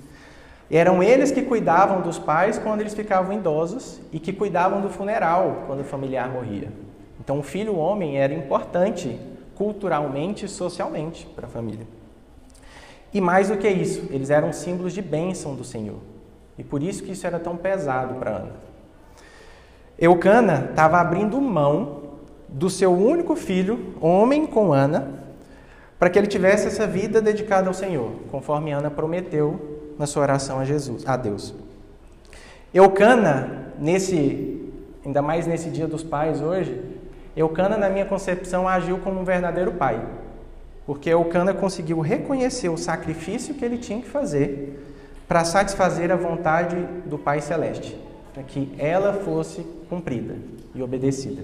Eram 0.71 1.03
eles 1.03 1.31
que 1.31 1.43
cuidavam 1.43 2.01
dos 2.01 2.19
pais 2.19 2.57
quando 2.57 2.81
eles 2.81 2.95
ficavam 2.95 3.37
idosos 3.37 4.01
e 4.11 4.19
que 4.19 4.33
cuidavam 4.33 4.81
do 4.81 4.89
funeral 4.89 5.65
quando 5.67 5.81
o 5.81 5.85
familiar 5.85 6.31
morria. 6.31 6.73
Então, 7.21 7.41
o 7.41 7.43
filho 7.43 7.77
homem 7.77 8.17
era 8.17 8.33
importante 8.33 9.21
culturalmente 9.55 10.47
e 10.47 10.49
socialmente 10.49 11.27
para 11.37 11.45
a 11.45 11.51
família. 11.51 11.87
E 13.13 13.21
mais 13.21 13.51
do 13.51 13.59
que 13.59 13.69
isso, 13.69 14.07
eles 14.09 14.31
eram 14.31 14.51
símbolos 14.51 14.95
de 14.95 15.03
bênção 15.03 15.55
do 15.55 15.63
Senhor. 15.63 16.16
E 16.59 16.65
por 16.65 16.83
isso 16.83 17.03
que 17.03 17.13
isso 17.13 17.27
era 17.27 17.39
tão 17.39 17.57
pesado 17.57 18.15
para 18.15 18.31
Ana. 18.31 18.53
Eucana 19.99 20.69
estava 20.71 20.99
abrindo 20.99 21.41
mão 21.41 22.03
do 22.49 22.69
seu 22.71 22.93
único 22.93 23.35
filho, 23.35 23.95
homem 24.01 24.47
com 24.47 24.73
Ana, 24.73 25.09
para 25.99 26.11
que 26.11 26.19
ele 26.19 26.27
tivesse 26.27 26.67
essa 26.67 26.87
vida 26.87 27.21
dedicada 27.21 27.69
ao 27.69 27.75
Senhor, 27.75 28.11
conforme 28.31 28.73
Ana 28.73 28.91
prometeu 28.91 29.95
na 29.99 30.07
sua 30.07 30.23
oração 30.23 30.59
a 30.59 30.65
Jesus, 30.65 31.07
a 31.07 31.17
Deus. 31.17 31.55
Eucana, 32.73 33.73
nesse, 33.79 34.71
ainda 35.05 35.23
mais 35.23 35.47
nesse 35.47 35.71
dia 35.71 35.87
dos 35.87 36.03
pais 36.03 36.43
hoje, 36.43 36.79
Eucana, 37.35 37.77
na 37.77 37.89
minha 37.89 38.05
concepção, 38.05 38.69
agiu 38.69 38.99
como 38.99 39.21
um 39.21 39.25
verdadeiro 39.25 39.73
pai, 39.73 40.03
porque 40.87 41.09
Eucana 41.09 41.55
conseguiu 41.55 42.01
reconhecer 42.01 42.69
o 42.69 42.77
sacrifício 42.77 43.55
que 43.55 43.65
ele 43.65 43.79
tinha 43.79 44.01
que 44.01 44.09
fazer 44.09 44.96
para 45.29 45.45
satisfazer 45.45 46.11
a 46.11 46.17
vontade 46.17 46.77
do 47.05 47.19
Pai 47.19 47.41
Celeste, 47.41 47.99
para 48.33 48.43
que 48.43 48.75
ela 48.79 49.13
fosse 49.13 49.63
cumprida 49.89 50.37
e 50.75 50.83
obedecida. 50.83 51.43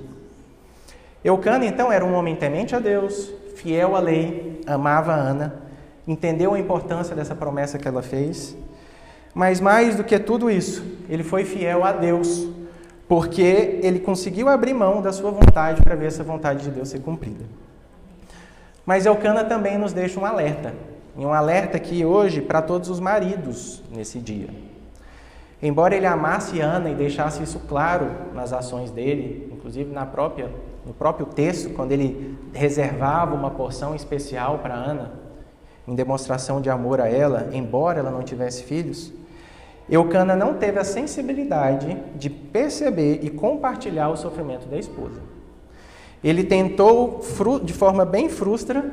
Eucana, 1.24 1.64
então, 1.64 1.90
era 1.90 2.04
um 2.04 2.14
homem 2.14 2.36
temente 2.36 2.74
a 2.74 2.78
Deus, 2.78 3.32
fiel 3.56 3.94
à 3.94 4.00
lei, 4.00 4.60
amava 4.66 5.12
Ana, 5.12 5.54
entendeu 6.06 6.54
a 6.54 6.58
importância 6.58 7.14
dessa 7.14 7.34
promessa 7.34 7.78
que 7.78 7.86
ela 7.86 8.02
fez, 8.02 8.56
mas 9.34 9.60
mais 9.60 9.96
do 9.96 10.04
que 10.04 10.18
tudo 10.18 10.50
isso, 10.50 10.84
ele 11.08 11.22
foi 11.22 11.44
fiel 11.44 11.84
a 11.84 11.92
Deus 11.92 12.48
porque 13.08 13.78
ele 13.82 14.00
conseguiu 14.00 14.48
abrir 14.48 14.72
mão 14.72 15.02
da 15.02 15.12
sua 15.12 15.30
vontade 15.30 15.82
para 15.82 15.94
ver 15.94 16.06
essa 16.06 16.24
vontade 16.24 16.64
de 16.64 16.70
Deus 16.70 16.88
ser 16.88 17.00
cumprida. 17.00 17.44
Mas 18.86 19.06
Elcana 19.06 19.44
também 19.44 19.78
nos 19.78 19.92
deixa 19.92 20.18
um 20.18 20.24
alerta, 20.24 20.74
e 21.16 21.24
um 21.24 21.32
alerta 21.32 21.76
aqui 21.76 22.04
hoje 22.04 22.40
para 22.40 22.62
todos 22.62 22.88
os 22.88 22.98
maridos 22.98 23.82
nesse 23.90 24.18
dia. 24.18 24.48
Embora 25.62 25.94
ele 25.94 26.06
amasse 26.06 26.60
Ana 26.60 26.90
e 26.90 26.94
deixasse 26.94 27.42
isso 27.42 27.60
claro 27.68 28.10
nas 28.34 28.52
ações 28.52 28.90
dele, 28.90 29.48
inclusive 29.52 29.92
na 29.92 30.04
própria, 30.04 30.50
no 30.84 30.92
próprio 30.92 31.26
texto, 31.26 31.70
quando 31.70 31.92
ele 31.92 32.36
reservava 32.52 33.34
uma 33.34 33.50
porção 33.50 33.94
especial 33.94 34.58
para 34.58 34.74
Ana, 34.74 35.12
em 35.86 35.94
demonstração 35.94 36.60
de 36.60 36.68
amor 36.68 37.00
a 37.00 37.08
ela, 37.08 37.50
embora 37.52 38.00
ela 38.00 38.10
não 38.10 38.22
tivesse 38.22 38.64
filhos, 38.64 39.12
Eucana 39.88 40.34
não 40.34 40.54
teve 40.54 40.78
a 40.78 40.84
sensibilidade 40.84 41.96
de 42.16 42.30
perceber 42.30 43.20
e 43.22 43.30
compartilhar 43.30 44.08
o 44.08 44.16
sofrimento 44.16 44.66
da 44.66 44.78
esposa. 44.78 45.20
Ele 46.24 46.44
tentou, 46.44 47.20
de 47.62 47.72
forma 47.72 48.04
bem 48.04 48.28
frustra, 48.28 48.84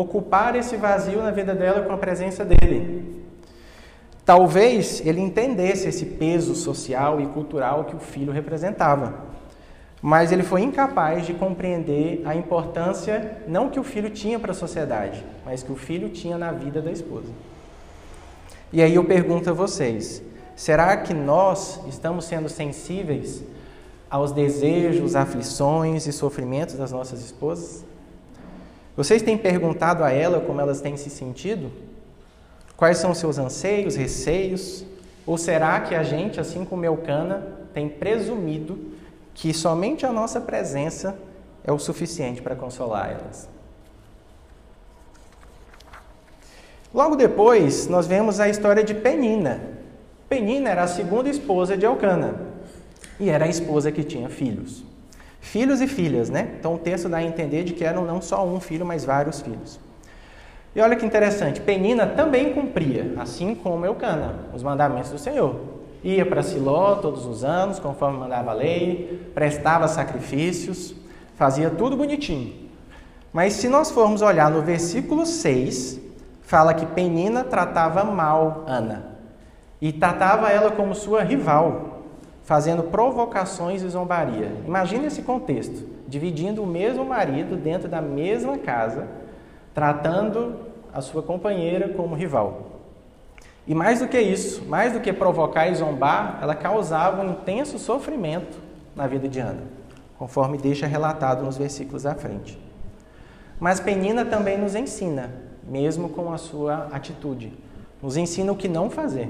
ocupar 0.00 0.54
esse 0.54 0.76
vazio 0.76 1.22
na 1.22 1.30
vida 1.30 1.54
dela 1.54 1.82
com 1.82 1.92
a 1.92 1.98
presença 1.98 2.44
dele. 2.44 3.24
Talvez 4.24 5.04
ele 5.06 5.20
entendesse 5.20 5.88
esse 5.88 6.04
peso 6.04 6.54
social 6.54 7.20
e 7.20 7.26
cultural 7.26 7.84
que 7.84 7.96
o 7.96 7.98
filho 7.98 8.32
representava, 8.32 9.14
mas 10.02 10.30
ele 10.30 10.42
foi 10.42 10.62
incapaz 10.62 11.26
de 11.26 11.34
compreender 11.34 12.22
a 12.24 12.34
importância 12.34 13.42
não 13.48 13.70
que 13.70 13.80
o 13.80 13.82
filho 13.82 14.10
tinha 14.10 14.38
para 14.38 14.52
a 14.52 14.54
sociedade, 14.54 15.24
mas 15.44 15.62
que 15.62 15.72
o 15.72 15.76
filho 15.76 16.10
tinha 16.10 16.38
na 16.38 16.52
vida 16.52 16.80
da 16.80 16.92
esposa. 16.92 17.32
E 18.72 18.82
aí 18.82 18.94
eu 18.94 19.04
pergunto 19.04 19.48
a 19.48 19.52
vocês: 19.52 20.22
será 20.54 20.96
que 20.98 21.14
nós 21.14 21.80
estamos 21.88 22.26
sendo 22.26 22.48
sensíveis 22.48 23.42
aos 24.10 24.30
desejos, 24.30 25.16
aflições 25.16 26.06
e 26.06 26.12
sofrimentos 26.12 26.76
das 26.76 26.92
nossas 26.92 27.24
esposas? 27.24 27.84
Vocês 28.98 29.22
têm 29.22 29.38
perguntado 29.38 30.02
a 30.02 30.10
ela 30.10 30.40
como 30.40 30.60
elas 30.60 30.80
têm 30.80 30.96
se 30.96 31.08
sentido? 31.08 31.70
Quais 32.76 32.98
são 32.98 33.14
seus 33.14 33.38
anseios, 33.38 33.94
receios? 33.94 34.84
Ou 35.24 35.38
será 35.38 35.78
que 35.82 35.94
a 35.94 36.02
gente, 36.02 36.40
assim 36.40 36.64
como 36.64 36.84
Eucana, 36.84 37.46
tem 37.72 37.88
presumido 37.88 38.76
que 39.34 39.54
somente 39.54 40.04
a 40.04 40.12
nossa 40.12 40.40
presença 40.40 41.16
é 41.62 41.70
o 41.70 41.78
suficiente 41.78 42.42
para 42.42 42.56
consolar 42.56 43.12
elas? 43.12 43.48
Logo 46.92 47.14
depois, 47.14 47.86
nós 47.86 48.08
vemos 48.08 48.40
a 48.40 48.48
história 48.48 48.82
de 48.82 48.94
Penina. 48.94 49.60
Penina 50.28 50.70
era 50.70 50.82
a 50.82 50.88
segunda 50.88 51.30
esposa 51.30 51.76
de 51.76 51.86
Elcana 51.86 52.34
e 53.20 53.30
era 53.30 53.44
a 53.44 53.48
esposa 53.48 53.92
que 53.92 54.02
tinha 54.02 54.28
filhos. 54.28 54.82
Filhos 55.48 55.80
e 55.80 55.86
filhas, 55.86 56.28
né? 56.28 56.56
Então 56.58 56.74
o 56.74 56.78
texto 56.78 57.08
dá 57.08 57.16
a 57.16 57.22
entender 57.22 57.64
de 57.64 57.72
que 57.72 57.82
eram 57.82 58.04
não 58.04 58.20
só 58.20 58.44
um 58.46 58.60
filho, 58.60 58.84
mas 58.84 59.02
vários 59.02 59.40
filhos. 59.40 59.80
E 60.76 60.80
olha 60.80 60.94
que 60.94 61.06
interessante, 61.06 61.58
Penina 61.58 62.06
também 62.06 62.52
cumpria, 62.52 63.14
assim 63.16 63.54
como 63.54 63.86
Eucana, 63.86 64.40
os 64.52 64.62
mandamentos 64.62 65.10
do 65.10 65.18
Senhor. 65.18 65.58
Ia 66.04 66.26
para 66.26 66.42
Siló 66.42 66.96
todos 66.96 67.24
os 67.24 67.44
anos, 67.44 67.78
conforme 67.78 68.18
mandava 68.18 68.50
a 68.50 68.54
lei, 68.54 69.30
prestava 69.34 69.88
sacrifícios, 69.88 70.94
fazia 71.34 71.70
tudo 71.70 71.96
bonitinho. 71.96 72.68
Mas 73.32 73.54
se 73.54 73.70
nós 73.70 73.90
formos 73.90 74.20
olhar 74.20 74.50
no 74.50 74.60
versículo 74.60 75.24
6, 75.24 75.98
fala 76.42 76.74
que 76.74 76.84
Penina 76.84 77.42
tratava 77.42 78.04
mal 78.04 78.64
Ana 78.66 79.16
e 79.80 79.92
tratava 79.92 80.50
ela 80.50 80.70
como 80.72 80.94
sua 80.94 81.22
rival, 81.22 81.97
fazendo 82.48 82.84
provocações 82.84 83.82
e 83.82 83.88
zombaria. 83.90 84.50
Imagine 84.66 85.08
esse 85.08 85.20
contexto, 85.20 85.86
dividindo 86.08 86.62
o 86.62 86.66
mesmo 86.66 87.04
marido 87.04 87.56
dentro 87.56 87.90
da 87.90 88.00
mesma 88.00 88.56
casa, 88.56 89.06
tratando 89.74 90.56
a 90.90 91.02
sua 91.02 91.22
companheira 91.22 91.90
como 91.90 92.14
rival. 92.14 92.80
E 93.66 93.74
mais 93.74 93.98
do 93.98 94.08
que 94.08 94.18
isso, 94.18 94.64
mais 94.64 94.94
do 94.94 95.00
que 95.00 95.12
provocar 95.12 95.68
e 95.68 95.74
zombar, 95.74 96.38
ela 96.40 96.54
causava 96.54 97.20
um 97.20 97.32
intenso 97.32 97.78
sofrimento 97.78 98.58
na 98.96 99.06
vida 99.06 99.28
de 99.28 99.40
Ana, 99.40 99.64
conforme 100.18 100.56
deixa 100.56 100.86
relatado 100.86 101.44
nos 101.44 101.58
versículos 101.58 102.06
à 102.06 102.14
frente. 102.14 102.58
Mas 103.60 103.78
Penina 103.78 104.24
também 104.24 104.56
nos 104.56 104.74
ensina 104.74 105.30
mesmo 105.62 106.08
com 106.08 106.32
a 106.32 106.38
sua 106.38 106.88
atitude. 106.92 107.52
Nos 108.02 108.16
ensina 108.16 108.50
o 108.50 108.56
que 108.56 108.68
não 108.68 108.88
fazer. 108.88 109.28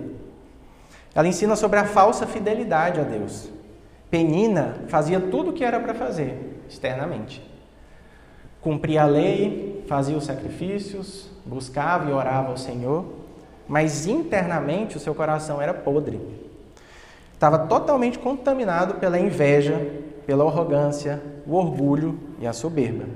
Ela 1.19 1.27
ensina 1.27 1.57
sobre 1.57 1.81
a 1.81 1.85
falsa 1.85 2.29
fidelidade 2.29 3.01
a 3.01 3.03
Deus. 3.03 3.51
Penina 4.09 4.77
fazia 4.87 5.19
tudo 5.19 5.51
o 5.51 5.53
que 5.53 5.65
era 5.65 5.81
para 5.81 5.93
fazer, 5.93 6.63
externamente. 6.69 7.45
Cumpria 8.61 9.03
a 9.03 9.07
lei, 9.07 9.85
fazia 9.89 10.17
os 10.17 10.27
sacrifícios, 10.27 11.29
buscava 11.45 12.09
e 12.09 12.13
orava 12.13 12.51
ao 12.51 12.57
Senhor, 12.57 13.05
mas 13.67 14.07
internamente 14.07 14.97
o 14.97 15.01
seu 15.01 15.13
coração 15.13 15.61
era 15.61 15.75
podre. 15.75 16.21
Estava 17.35 17.67
totalmente 17.67 18.17
contaminado 18.21 18.95
pela 18.95 19.19
inveja, 19.19 19.75
pela 20.25 20.45
arrogância, 20.45 21.21
o 21.45 21.57
orgulho 21.57 22.17
e 22.39 22.47
a 22.47 22.53
soberba. 22.53 23.07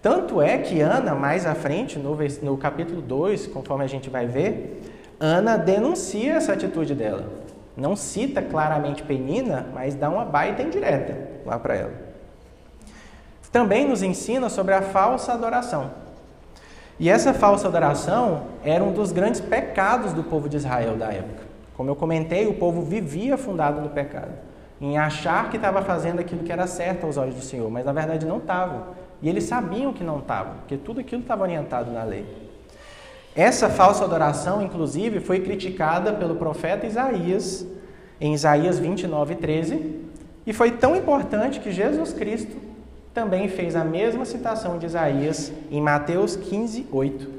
Tanto 0.00 0.40
é 0.40 0.56
que 0.56 0.80
Ana, 0.80 1.14
mais 1.14 1.44
à 1.44 1.54
frente, 1.54 1.98
no, 1.98 2.16
no 2.42 2.56
capítulo 2.56 3.02
2, 3.02 3.48
conforme 3.48 3.84
a 3.84 3.86
gente 3.86 4.08
vai 4.08 4.26
ver, 4.26 4.80
Ana 5.24 5.56
denuncia 5.56 6.32
essa 6.32 6.52
atitude 6.52 6.96
dela. 6.96 7.24
Não 7.76 7.94
cita 7.94 8.42
claramente 8.42 9.04
Penina, 9.04 9.64
mas 9.72 9.94
dá 9.94 10.10
uma 10.10 10.24
baita 10.24 10.62
indireta 10.62 11.16
lá 11.46 11.60
para 11.60 11.76
ela. 11.76 11.92
Também 13.52 13.86
nos 13.86 14.02
ensina 14.02 14.48
sobre 14.48 14.74
a 14.74 14.82
falsa 14.82 15.32
adoração. 15.32 15.92
E 16.98 17.08
essa 17.08 17.32
falsa 17.32 17.68
adoração 17.68 18.46
era 18.64 18.82
um 18.82 18.92
dos 18.92 19.12
grandes 19.12 19.40
pecados 19.40 20.12
do 20.12 20.24
povo 20.24 20.48
de 20.48 20.56
Israel 20.56 20.96
da 20.96 21.12
época. 21.12 21.44
Como 21.76 21.88
eu 21.88 21.94
comentei, 21.94 22.48
o 22.48 22.54
povo 22.54 22.82
vivia 22.82 23.38
fundado 23.38 23.80
no 23.80 23.90
pecado, 23.90 24.32
em 24.80 24.98
achar 24.98 25.50
que 25.50 25.56
estava 25.56 25.82
fazendo 25.82 26.18
aquilo 26.18 26.42
que 26.42 26.50
era 26.50 26.66
certo 26.66 27.06
aos 27.06 27.16
olhos 27.16 27.36
do 27.36 27.42
Senhor, 27.42 27.70
mas 27.70 27.84
na 27.84 27.92
verdade 27.92 28.26
não 28.26 28.38
estava. 28.38 28.88
E 29.22 29.28
eles 29.28 29.44
sabiam 29.44 29.92
que 29.92 30.02
não 30.02 30.18
estavam, 30.18 30.54
porque 30.54 30.76
tudo 30.76 30.98
aquilo 30.98 31.22
estava 31.22 31.44
orientado 31.44 31.92
na 31.92 32.02
lei. 32.02 32.41
Essa 33.34 33.70
falsa 33.70 34.04
adoração, 34.04 34.60
inclusive, 34.62 35.20
foi 35.20 35.40
criticada 35.40 36.12
pelo 36.12 36.36
profeta 36.36 36.86
Isaías, 36.86 37.66
em 38.20 38.34
Isaías 38.34 38.78
29, 38.78 39.36
13, 39.36 40.00
e 40.46 40.52
foi 40.52 40.72
tão 40.72 40.94
importante 40.94 41.60
que 41.60 41.72
Jesus 41.72 42.12
Cristo 42.12 42.56
também 43.14 43.48
fez 43.48 43.74
a 43.76 43.84
mesma 43.84 44.24
citação 44.24 44.78
de 44.78 44.86
Isaías 44.86 45.52
em 45.70 45.80
Mateus 45.80 46.36
15, 46.36 46.86
8, 46.90 47.30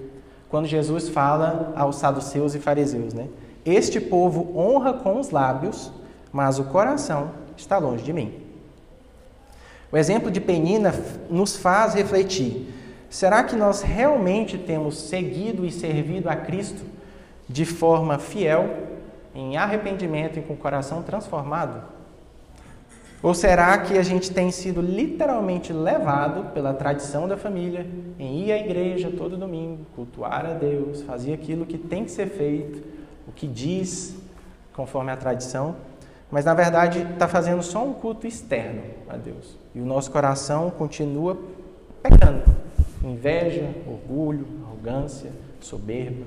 quando 0.49 0.67
Jesus 0.67 1.09
fala 1.09 1.73
aos 1.75 1.97
saduceus 1.97 2.55
e 2.55 2.59
fariseus, 2.59 3.13
né? 3.13 3.27
Este 3.65 3.99
povo 3.99 4.51
honra 4.57 4.93
com 4.93 5.19
os 5.19 5.29
lábios, 5.29 5.91
mas 6.31 6.59
o 6.59 6.65
coração 6.65 7.31
está 7.55 7.77
longe 7.77 8.03
de 8.03 8.11
mim. 8.11 8.41
O 9.91 9.97
exemplo 9.97 10.29
de 10.29 10.41
Penina 10.41 10.93
nos 11.29 11.55
faz 11.55 11.93
refletir: 11.93 12.73
será 13.13 13.43
que 13.43 13.55
nós 13.55 13.83
realmente 13.83 14.57
temos 14.57 14.97
seguido 14.97 15.63
e 15.63 15.71
servido 15.71 16.27
a 16.27 16.35
Cristo 16.35 16.83
de 17.47 17.63
forma 17.63 18.17
fiel, 18.17 18.87
em 19.35 19.55
arrependimento 19.55 20.39
e 20.39 20.41
com 20.41 20.53
o 20.53 20.57
coração 20.57 21.03
transformado? 21.03 21.83
Ou 23.21 23.35
será 23.35 23.77
que 23.77 23.99
a 23.99 24.03
gente 24.03 24.31
tem 24.31 24.49
sido 24.49 24.81
literalmente 24.81 25.71
levado 25.71 26.51
pela 26.53 26.73
tradição 26.73 27.27
da 27.27 27.37
família 27.37 27.85
em 28.17 28.45
ir 28.45 28.51
à 28.51 28.57
igreja 28.57 29.13
todo 29.15 29.37
domingo, 29.37 29.85
cultuar 29.95 30.47
a 30.47 30.53
Deus, 30.53 31.03
fazer 31.03 31.33
aquilo 31.33 31.67
que 31.67 31.77
tem 31.77 32.03
que 32.03 32.11
ser 32.11 32.29
feito, 32.29 32.83
o 33.27 33.31
que 33.31 33.45
diz 33.45 34.15
conforme 34.73 35.11
a 35.11 35.15
tradição, 35.15 35.75
mas 36.31 36.45
na 36.45 36.55
verdade 36.55 37.03
está 37.13 37.27
fazendo 37.27 37.61
só 37.61 37.85
um 37.85 37.93
culto 37.93 38.25
externo 38.25 38.81
a 39.07 39.15
Deus. 39.15 39.55
E 39.75 39.79
o 39.79 39.85
nosso 39.85 40.09
coração 40.09 40.71
continua 40.71 41.37
pecando. 42.01 42.41
Inveja, 43.03 43.69
orgulho, 43.85 44.47
arrogância, 44.65 45.31
soberba, 45.59 46.25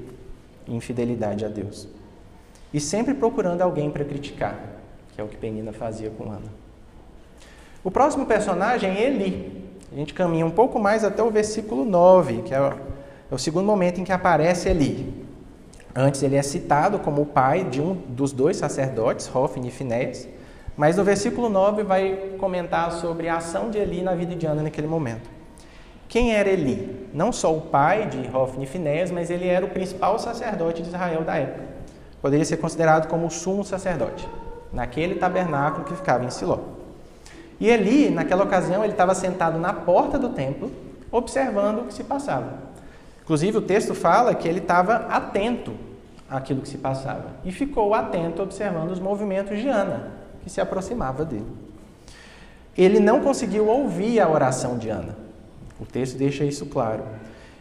infidelidade 0.68 1.44
a 1.44 1.48
Deus. 1.48 1.88
E 2.72 2.78
sempre 2.78 3.14
procurando 3.14 3.62
alguém 3.62 3.90
para 3.90 4.04
criticar, 4.04 4.58
que 5.14 5.20
é 5.20 5.24
o 5.24 5.28
que 5.28 5.36
Penina 5.36 5.72
fazia 5.72 6.10
com 6.10 6.30
Ana. 6.30 6.52
O 7.82 7.90
próximo 7.90 8.26
personagem 8.26 8.90
é 8.90 9.06
Eli. 9.06 9.64
A 9.90 9.94
gente 9.94 10.12
caminha 10.12 10.44
um 10.44 10.50
pouco 10.50 10.78
mais 10.78 11.04
até 11.04 11.22
o 11.22 11.30
versículo 11.30 11.84
9, 11.84 12.42
que 12.42 12.52
é 12.52 12.60
o, 12.60 12.66
é 13.30 13.34
o 13.34 13.38
segundo 13.38 13.64
momento 13.64 14.00
em 14.00 14.04
que 14.04 14.12
aparece 14.12 14.68
Eli. 14.68 15.24
Antes 15.94 16.22
ele 16.22 16.36
é 16.36 16.42
citado 16.42 16.98
como 16.98 17.22
o 17.22 17.26
pai 17.26 17.64
de 17.64 17.80
um 17.80 17.94
dos 17.94 18.32
dois 18.32 18.58
sacerdotes, 18.58 19.34
Hofni 19.34 19.68
e 19.68 19.70
Finéias, 19.70 20.28
mas 20.76 20.96
no 20.96 21.04
versículo 21.04 21.48
9 21.48 21.84
vai 21.84 22.34
comentar 22.38 22.92
sobre 22.92 23.28
a 23.28 23.38
ação 23.38 23.70
de 23.70 23.78
Eli 23.78 24.02
na 24.02 24.14
vida 24.14 24.34
de 24.34 24.44
Ana 24.44 24.62
naquele 24.62 24.86
momento. 24.86 25.35
Quem 26.08 26.34
era 26.34 26.48
Eli? 26.48 27.08
Não 27.12 27.32
só 27.32 27.54
o 27.54 27.62
pai 27.62 28.06
de 28.06 28.30
Hofni 28.34 28.64
e 28.64 28.66
Finéias, 28.66 29.10
mas 29.10 29.30
ele 29.30 29.46
era 29.48 29.64
o 29.64 29.70
principal 29.70 30.18
sacerdote 30.18 30.82
de 30.82 30.88
Israel 30.88 31.22
da 31.22 31.36
época. 31.36 31.64
Poderia 32.22 32.44
ser 32.44 32.58
considerado 32.58 33.08
como 33.08 33.26
o 33.26 33.30
sumo 33.30 33.64
sacerdote, 33.64 34.28
naquele 34.72 35.16
tabernáculo 35.16 35.84
que 35.84 35.94
ficava 35.94 36.24
em 36.24 36.30
Siló. 36.30 36.58
E 37.58 37.68
Eli, 37.68 38.10
naquela 38.10 38.44
ocasião, 38.44 38.84
ele 38.84 38.92
estava 38.92 39.14
sentado 39.14 39.58
na 39.58 39.72
porta 39.72 40.18
do 40.18 40.30
templo, 40.30 40.70
observando 41.10 41.80
o 41.80 41.84
que 41.84 41.94
se 41.94 42.04
passava. 42.04 42.54
Inclusive, 43.22 43.58
o 43.58 43.62
texto 43.62 43.94
fala 43.94 44.34
que 44.34 44.46
ele 44.46 44.58
estava 44.58 45.06
atento 45.08 45.72
àquilo 46.28 46.60
que 46.60 46.68
se 46.68 46.78
passava 46.78 47.26
e 47.44 47.50
ficou 47.50 47.94
atento 47.94 48.42
observando 48.42 48.90
os 48.90 49.00
movimentos 49.00 49.58
de 49.58 49.68
Ana, 49.68 50.12
que 50.42 50.50
se 50.50 50.60
aproximava 50.60 51.24
dele. 51.24 51.46
Ele 52.76 53.00
não 53.00 53.20
conseguiu 53.20 53.68
ouvir 53.68 54.20
a 54.20 54.28
oração 54.28 54.76
de 54.76 54.90
Ana. 54.90 55.25
O 55.80 55.84
texto 55.84 56.16
deixa 56.16 56.44
isso 56.44 56.66
claro. 56.66 57.02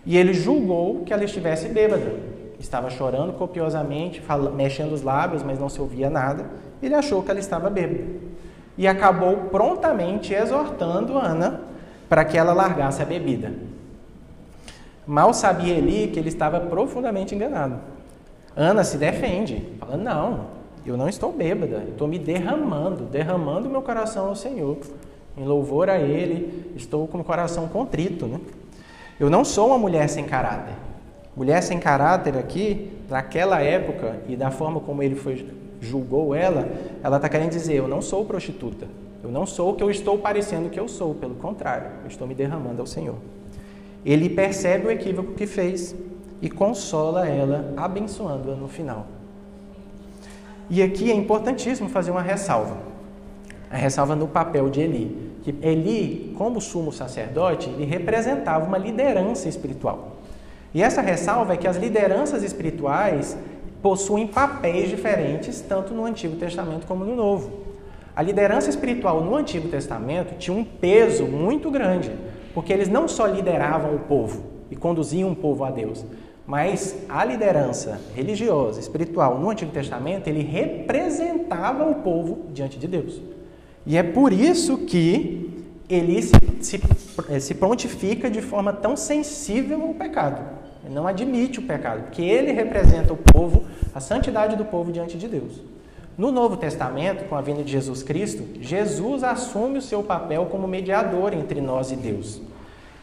E 0.05 0.17
ele 0.17 0.33
julgou 0.33 1.03
que 1.03 1.13
ela 1.13 1.23
estivesse 1.23 1.67
bêbada. 1.67 2.19
Estava 2.59 2.89
chorando 2.89 3.33
copiosamente, 3.33 4.21
mexendo 4.55 4.93
os 4.93 5.01
lábios, 5.01 5.43
mas 5.43 5.59
não 5.59 5.67
se 5.67 5.81
ouvia 5.81 6.09
nada. 6.09 6.45
Ele 6.81 6.93
achou 6.93 7.21
que 7.21 7.31
ela 7.31 7.39
estava 7.39 7.69
bêbada. 7.69 8.03
E 8.77 8.87
acabou 8.87 9.37
prontamente 9.49 10.33
exortando 10.33 11.17
Ana 11.17 11.61
para 12.07 12.23
que 12.23 12.37
ela 12.37 12.53
largasse 12.53 13.01
a 13.01 13.05
bebida. 13.05 13.53
Mal 15.07 15.33
sabia 15.33 15.75
Eli 15.75 16.07
que 16.07 16.19
ele 16.19 16.29
estava 16.29 16.59
profundamente 16.59 17.35
enganado. 17.35 17.79
Ana 18.55 18.83
se 18.83 18.97
defende, 18.97 19.63
fala: 19.79 19.97
Não, 19.97 20.45
eu 20.85 20.97
não 20.97 21.09
estou 21.09 21.31
bêbada, 21.31 21.83
estou 21.89 22.07
me 22.07 22.17
derramando, 22.17 23.03
derramando 23.05 23.69
meu 23.69 23.81
coração 23.81 24.27
ao 24.27 24.35
Senhor. 24.35 24.77
Em 25.37 25.43
louvor 25.43 25.89
a 25.89 25.99
Ele, 25.99 26.73
estou 26.75 27.07
com 27.07 27.19
o 27.19 27.23
coração 27.23 27.67
contrito. 27.67 28.25
Né? 28.25 28.39
Eu 29.19 29.29
não 29.29 29.43
sou 29.45 29.67
uma 29.67 29.77
mulher 29.77 30.07
sem 30.09 30.23
caráter. 30.23 30.73
Mulher 31.35 31.61
sem 31.61 31.79
caráter 31.79 32.37
aqui, 32.37 32.91
naquela 33.09 33.61
época 33.61 34.21
e 34.27 34.35
da 34.35 34.49
forma 34.49 34.79
como 34.79 35.03
ele 35.03 35.15
foi, 35.15 35.45
julgou 35.81 36.33
ela, 36.33 36.67
ela 37.03 37.17
está 37.17 37.27
querendo 37.27 37.49
dizer: 37.49 37.75
Eu 37.75 37.87
não 37.87 38.01
sou 38.01 38.23
prostituta. 38.23 38.87
Eu 39.21 39.31
não 39.31 39.45
sou 39.45 39.71
o 39.71 39.75
que 39.75 39.83
eu 39.83 39.89
estou 39.89 40.19
parecendo 40.19 40.69
que 40.69 40.79
eu 40.79 40.87
sou, 40.87 41.15
pelo 41.15 41.33
contrário, 41.33 41.89
eu 42.03 42.07
estou 42.07 42.27
me 42.27 42.35
derramando 42.35 42.79
ao 42.79 42.85
Senhor. 42.85 43.15
ele 44.05 44.29
percebe 44.29 44.85
o 44.85 44.91
equívoco 44.91 45.33
que 45.33 45.47
fez 45.47 45.95
e 46.39 46.47
consola 46.47 47.27
ela, 47.27 47.73
abençoando-a 47.75 48.55
no 48.55 48.67
final. 48.67 49.07
E 50.69 50.83
aqui 50.83 51.11
é 51.11 51.15
importantíssimo 51.15 51.89
fazer 51.89 52.11
uma 52.11 52.21
ressalva. 52.21 52.77
A 53.75 53.77
ressalva 53.77 54.15
no 54.15 54.25
papel 54.25 54.69
de 54.69 54.79
Eli. 54.79 55.33
Que 55.43 55.53
Eli, 55.61 56.33
como 56.37 56.61
sumo 56.61 56.93
sacerdote, 56.93 57.69
ele 57.69 57.83
representava 57.83 58.65
uma 58.65 58.77
liderança 58.77 59.49
espiritual. 59.49 60.13
E 60.73 60.81
essa 60.81 61.01
ressalva 61.01 61.55
é 61.55 61.57
que 61.57 61.67
as 61.67 61.75
lideranças 61.75 62.41
espirituais 62.41 63.37
possuem 63.81 64.27
papéis 64.27 64.89
diferentes, 64.89 65.59
tanto 65.59 65.93
no 65.93 66.05
Antigo 66.05 66.37
Testamento 66.37 66.87
como 66.87 67.03
no 67.03 67.17
Novo. 67.17 67.51
A 68.15 68.21
liderança 68.21 68.69
espiritual 68.69 69.21
no 69.21 69.35
Antigo 69.35 69.67
Testamento 69.67 70.37
tinha 70.37 70.55
um 70.55 70.63
peso 70.63 71.25
muito 71.25 71.69
grande, 71.69 72.13
porque 72.53 72.71
eles 72.71 72.87
não 72.87 73.09
só 73.09 73.25
lideravam 73.25 73.93
o 73.93 73.99
povo 73.99 74.41
e 74.71 74.75
conduziam 74.77 75.33
o 75.33 75.35
povo 75.35 75.65
a 75.65 75.69
Deus, 75.69 76.05
mas 76.47 76.95
a 77.09 77.25
liderança 77.25 77.99
religiosa, 78.15 78.79
espiritual 78.79 79.37
no 79.37 79.49
Antigo 79.49 79.73
Testamento, 79.73 80.29
ele 80.29 80.43
representava 80.43 81.83
o 81.83 81.95
povo 81.95 82.45
diante 82.53 82.79
de 82.79 82.87
Deus. 82.87 83.34
E 83.85 83.97
é 83.97 84.03
por 84.03 84.33
isso 84.33 84.79
que 84.79 85.63
ele 85.87 86.21
se, 86.21 86.33
se, 86.61 86.81
eh, 87.29 87.39
se 87.39 87.53
prontifica 87.53 88.29
de 88.29 88.41
forma 88.41 88.73
tão 88.73 88.97
sensível 88.97 89.81
ao 89.83 89.93
pecado. 89.93 90.41
Ele 90.83 90.93
não 90.93 91.07
admite 91.07 91.59
o 91.59 91.63
pecado, 91.63 92.03
porque 92.03 92.21
ele 92.21 92.51
representa 92.51 93.13
o 93.13 93.17
povo, 93.17 93.65
a 93.93 93.99
santidade 93.99 94.55
do 94.55 94.65
povo 94.65 94.91
diante 94.91 95.17
de 95.17 95.27
Deus. 95.27 95.61
No 96.17 96.31
Novo 96.31 96.57
Testamento, 96.57 97.25
com 97.25 97.35
a 97.35 97.41
vinda 97.41 97.63
de 97.63 97.71
Jesus 97.71 98.01
Cristo, 98.01 98.43
Jesus 98.61 99.23
assume 99.23 99.79
o 99.79 99.81
seu 99.81 100.01
papel 100.01 100.45
como 100.45 100.67
mediador 100.67 101.33
entre 101.33 101.59
nós 101.59 101.91
e 101.91 101.95
Deus. 101.95 102.41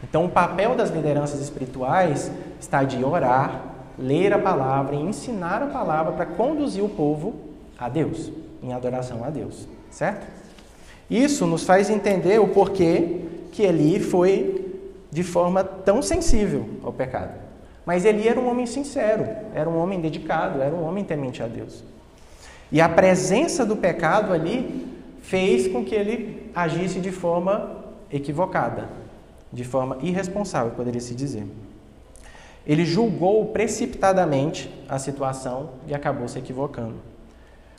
Então, 0.03 0.25
o 0.25 0.29
papel 0.29 0.75
das 0.75 0.89
lideranças 0.89 1.39
espirituais 1.39 2.31
está 2.59 2.83
de 2.83 3.03
orar, 3.03 3.61
ler 3.97 4.33
a 4.33 4.39
palavra 4.39 4.95
e 4.95 5.01
ensinar 5.01 5.61
a 5.61 5.67
palavra 5.67 6.13
para 6.13 6.25
conduzir 6.25 6.83
o 6.83 6.89
povo 6.89 7.35
a 7.77 7.87
Deus, 7.87 8.31
em 8.61 8.73
adoração 8.73 9.23
a 9.23 9.29
Deus, 9.29 9.67
certo? 9.89 10.42
Isso 11.09 11.45
nos 11.45 11.63
faz 11.63 11.89
entender 11.89 12.39
o 12.39 12.47
porquê 12.47 13.21
que 13.51 13.63
Eli 13.63 13.99
foi 13.99 14.79
de 15.11 15.23
forma 15.23 15.63
tão 15.63 16.01
sensível 16.01 16.67
ao 16.83 16.91
pecado. 16.91 17.33
Mas 17.85 18.05
Eli 18.05 18.27
era 18.27 18.39
um 18.39 18.49
homem 18.49 18.65
sincero, 18.65 19.27
era 19.53 19.69
um 19.69 19.77
homem 19.77 19.99
dedicado, 19.99 20.61
era 20.61 20.73
um 20.73 20.83
homem 20.83 21.03
temente 21.03 21.43
a 21.43 21.47
Deus. 21.47 21.83
E 22.71 22.81
a 22.81 22.89
presença 22.89 23.65
do 23.65 23.75
pecado 23.75 24.33
ali 24.33 24.87
fez 25.21 25.67
com 25.67 25.85
que 25.85 25.93
ele 25.93 26.51
agisse 26.55 26.99
de 26.99 27.11
forma 27.11 27.83
equivocada, 28.11 28.89
de 29.51 29.63
forma 29.63 29.97
irresponsável, 30.01 30.71
poderia 30.71 31.01
se 31.01 31.13
dizer. 31.13 31.45
Ele 32.65 32.85
julgou 32.85 33.47
precipitadamente 33.47 34.73
a 34.87 34.97
situação 34.97 35.71
e 35.87 35.93
acabou 35.93 36.27
se 36.27 36.39
equivocando. 36.39 36.95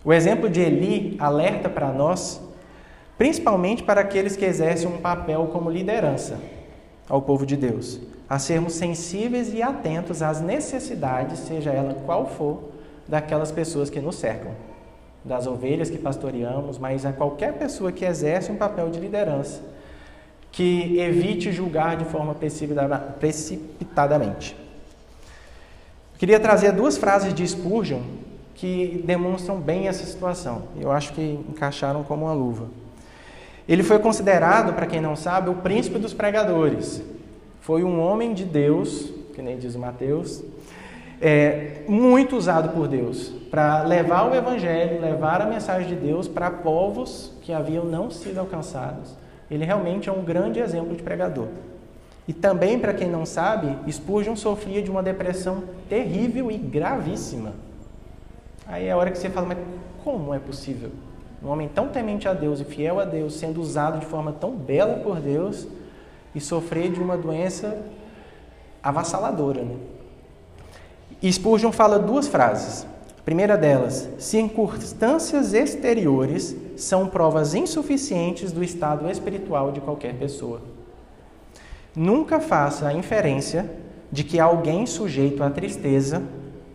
O 0.04 0.12
exemplo 0.12 0.48
de 0.50 0.60
Eli 0.60 1.16
alerta 1.18 1.68
para 1.68 1.90
nós, 1.90 2.40
principalmente 3.16 3.82
para 3.82 4.00
aqueles 4.00 4.36
que 4.36 4.44
exercem 4.44 4.88
um 4.88 4.98
papel 4.98 5.48
como 5.52 5.70
liderança 5.70 6.38
ao 7.08 7.22
povo 7.22 7.44
de 7.44 7.56
Deus, 7.56 8.00
a 8.28 8.38
sermos 8.38 8.74
sensíveis 8.74 9.52
e 9.52 9.62
atentos 9.62 10.22
às 10.22 10.40
necessidades, 10.40 11.38
seja 11.40 11.70
ela 11.70 11.94
qual 12.06 12.26
for, 12.26 12.70
daquelas 13.06 13.52
pessoas 13.52 13.90
que 13.90 14.00
nos 14.00 14.16
cercam, 14.16 14.52
das 15.24 15.46
ovelhas 15.46 15.90
que 15.90 15.98
pastoreamos, 15.98 16.78
mas 16.78 17.04
a 17.04 17.12
qualquer 17.12 17.52
pessoa 17.54 17.92
que 17.92 18.04
exerce 18.04 18.50
um 18.50 18.56
papel 18.56 18.90
de 18.90 18.98
liderança 18.98 19.74
que 20.54 20.98
evite 21.00 21.50
julgar 21.50 21.96
de 21.96 22.04
forma 22.04 22.36
precipitadamente. 23.18 24.56
Queria 26.16 26.38
trazer 26.38 26.70
duas 26.70 26.96
frases 26.96 27.34
de 27.34 27.44
Spurgeon 27.46 28.02
que 28.54 29.02
demonstram 29.04 29.58
bem 29.58 29.88
essa 29.88 30.06
situação. 30.06 30.68
Eu 30.80 30.92
acho 30.92 31.12
que 31.12 31.20
encaixaram 31.20 32.04
como 32.04 32.26
uma 32.26 32.32
luva. 32.32 32.68
Ele 33.68 33.82
foi 33.82 33.98
considerado, 33.98 34.74
para 34.74 34.86
quem 34.86 35.00
não 35.00 35.16
sabe, 35.16 35.50
o 35.50 35.54
príncipe 35.54 35.98
dos 35.98 36.12
pregadores. 36.12 37.02
Foi 37.60 37.82
um 37.82 38.00
homem 38.00 38.34
de 38.34 38.44
Deus, 38.44 39.10
que 39.34 39.40
nem 39.40 39.58
diz 39.58 39.74
Mateus, 39.74 40.42
é, 41.20 41.82
muito 41.88 42.36
usado 42.36 42.70
por 42.70 42.88
Deus 42.88 43.32
para 43.50 43.82
levar 43.84 44.30
o 44.30 44.34
evangelho, 44.34 45.00
levar 45.00 45.40
a 45.40 45.46
mensagem 45.46 45.88
de 45.88 45.94
Deus 45.94 46.28
para 46.28 46.50
povos 46.50 47.32
que 47.42 47.52
haviam 47.52 47.84
não 47.84 48.10
sido 48.10 48.38
alcançados 48.38 49.24
ele 49.50 49.64
realmente 49.64 50.08
é 50.08 50.12
um 50.12 50.24
grande 50.24 50.58
exemplo 50.58 50.94
de 50.96 51.02
pregador. 51.02 51.48
E 52.26 52.32
também, 52.32 52.78
para 52.78 52.94
quem 52.94 53.08
não 53.08 53.26
sabe, 53.26 53.92
Spurgeon 53.92 54.34
sofria 54.34 54.82
de 54.82 54.90
uma 54.90 55.02
depressão 55.02 55.64
terrível 55.88 56.50
e 56.50 56.56
gravíssima. 56.56 57.52
Aí 58.66 58.86
é 58.86 58.92
a 58.92 58.96
hora 58.96 59.10
que 59.10 59.18
você 59.18 59.28
fala, 59.28 59.46
mas 59.48 59.58
como 60.02 60.32
é 60.32 60.38
possível? 60.38 60.90
Um 61.44 61.50
homem 61.50 61.68
tão 61.68 61.88
temente 61.88 62.26
a 62.26 62.32
Deus 62.32 62.60
e 62.60 62.64
fiel 62.64 62.98
a 62.98 63.04
Deus, 63.04 63.34
sendo 63.34 63.60
usado 63.60 63.98
de 63.98 64.06
forma 64.06 64.32
tão 64.32 64.52
bela 64.52 65.00
por 65.00 65.20
Deus 65.20 65.68
e 66.34 66.40
sofrer 66.40 66.90
de 66.90 67.00
uma 67.00 67.18
doença 67.18 67.84
avassaladora. 68.82 69.62
Né? 69.62 69.76
E 71.20 71.30
Spurgeon 71.30 71.70
fala 71.70 71.98
duas 71.98 72.26
frases. 72.26 72.86
A 73.18 73.22
primeira 73.22 73.58
delas, 73.58 74.08
circunstâncias 74.18 75.52
exteriores 75.52 76.56
são 76.76 77.08
provas 77.08 77.54
insuficientes 77.54 78.50
do 78.50 78.64
estado 78.64 79.10
espiritual 79.10 79.70
de 79.70 79.80
qualquer 79.80 80.14
pessoa. 80.14 80.60
Nunca 81.94 82.40
faça 82.40 82.88
a 82.88 82.94
inferência 82.94 83.70
de 84.10 84.24
que 84.24 84.40
alguém 84.40 84.86
sujeito 84.86 85.42
à 85.42 85.50
tristeza 85.50 86.22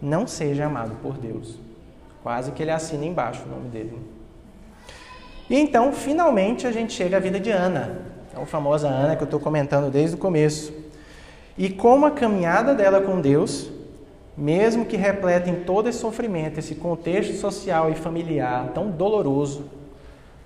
não 0.02 0.28
seja 0.28 0.66
amado 0.66 0.96
por 1.02 1.18
Deus. 1.18 1.60
Quase 2.24 2.52
que 2.52 2.62
ele 2.62 2.72
assina 2.72 3.06
embaixo 3.06 3.44
o 3.46 3.50
nome 3.50 3.70
dele. 3.70 4.19
E 5.50 5.58
então, 5.58 5.92
finalmente, 5.92 6.68
a 6.68 6.72
gente 6.72 6.94
chega 6.94 7.18
à 7.18 7.20
vida 7.20 7.40
de 7.40 7.50
Ana, 7.50 7.98
a 8.36 8.46
famosa 8.46 8.88
Ana 8.88 9.16
que 9.16 9.24
eu 9.24 9.26
estou 9.26 9.40
comentando 9.40 9.90
desde 9.90 10.16
o 10.16 10.20
começo. 10.20 10.72
E 11.58 11.70
como 11.70 12.06
a 12.06 12.12
caminhada 12.12 12.76
dela 12.76 13.02
com 13.02 13.20
Deus, 13.20 13.70
mesmo 14.38 14.86
que 14.86 14.96
repleta 14.96 15.50
em 15.50 15.64
todo 15.64 15.90
esse 15.90 15.98
sofrimento, 15.98 16.60
esse 16.60 16.76
contexto 16.76 17.34
social 17.34 17.90
e 17.90 17.96
familiar 17.96 18.70
tão 18.76 18.92
doloroso, 18.92 19.66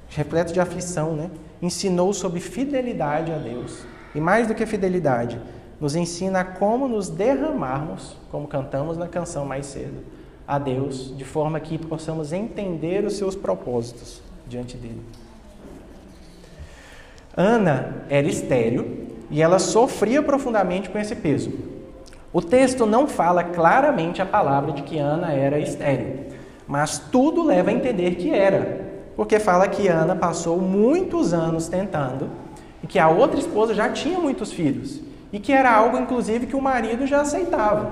repleto 0.08 0.54
de 0.54 0.62
aflição, 0.62 1.14
né? 1.16 1.30
ensinou 1.62 2.14
sobre 2.14 2.40
fidelidade 2.40 3.32
a 3.32 3.38
Deus. 3.38 3.86
E 4.16 4.22
mais 4.22 4.48
do 4.48 4.56
que 4.56 4.66
fidelidade, 4.66 5.38
nos 5.82 5.98
ensina 5.98 6.46
como 6.46 6.88
nos 6.88 7.10
derramarmos, 7.10 8.16
como 8.32 8.48
cantamos 8.48 8.96
na 8.96 9.08
canção 9.08 9.46
mais 9.46 9.66
cedo, 9.66 10.02
a 10.48 10.58
Deus, 10.58 11.16
de 11.18 11.26
forma 11.26 11.60
que 11.60 11.78
possamos 11.78 12.32
entender 12.32 13.04
os 13.04 13.18
seus 13.18 13.36
propósitos 13.36 14.22
diante 14.54 14.78
dele. 14.78 15.02
Ana 17.36 18.06
era 18.10 18.28
estéril 18.28 19.08
e 19.32 19.42
ela 19.42 19.58
sofria 19.58 20.22
profundamente 20.22 20.90
com 20.90 21.00
esse 21.00 21.16
peso. 21.16 21.52
O 22.32 22.42
texto 22.42 22.86
não 22.86 23.08
fala 23.08 23.44
claramente 23.44 24.22
a 24.22 24.26
palavra 24.26 24.72
de 24.72 24.84
que 24.84 25.00
Ana 25.00 25.34
era 25.34 25.60
estéril, 25.60 26.28
mas 26.68 27.00
tudo 27.00 27.44
leva 27.44 27.70
a 27.70 27.74
entender 27.74 28.16
que 28.16 28.32
era, 28.32 28.82
porque 29.16 29.40
fala 29.40 29.68
que 29.68 29.88
Ana 29.88 30.16
passou 30.16 30.60
muitos 30.60 31.34
anos 31.34 31.68
tentando 31.68 32.30
e 32.84 32.88
que 32.88 33.00
a 33.00 33.10
outra 33.10 33.40
esposa 33.40 33.74
já 33.74 33.90
tinha 33.90 34.20
muitos 34.20 34.52
filhos 34.52 35.02
e 35.32 35.40
que 35.40 35.52
era 35.52 35.72
algo, 35.72 35.98
inclusive, 35.98 36.46
que 36.46 36.56
o 36.56 36.62
marido 36.62 37.08
já 37.08 37.22
aceitava, 37.22 37.92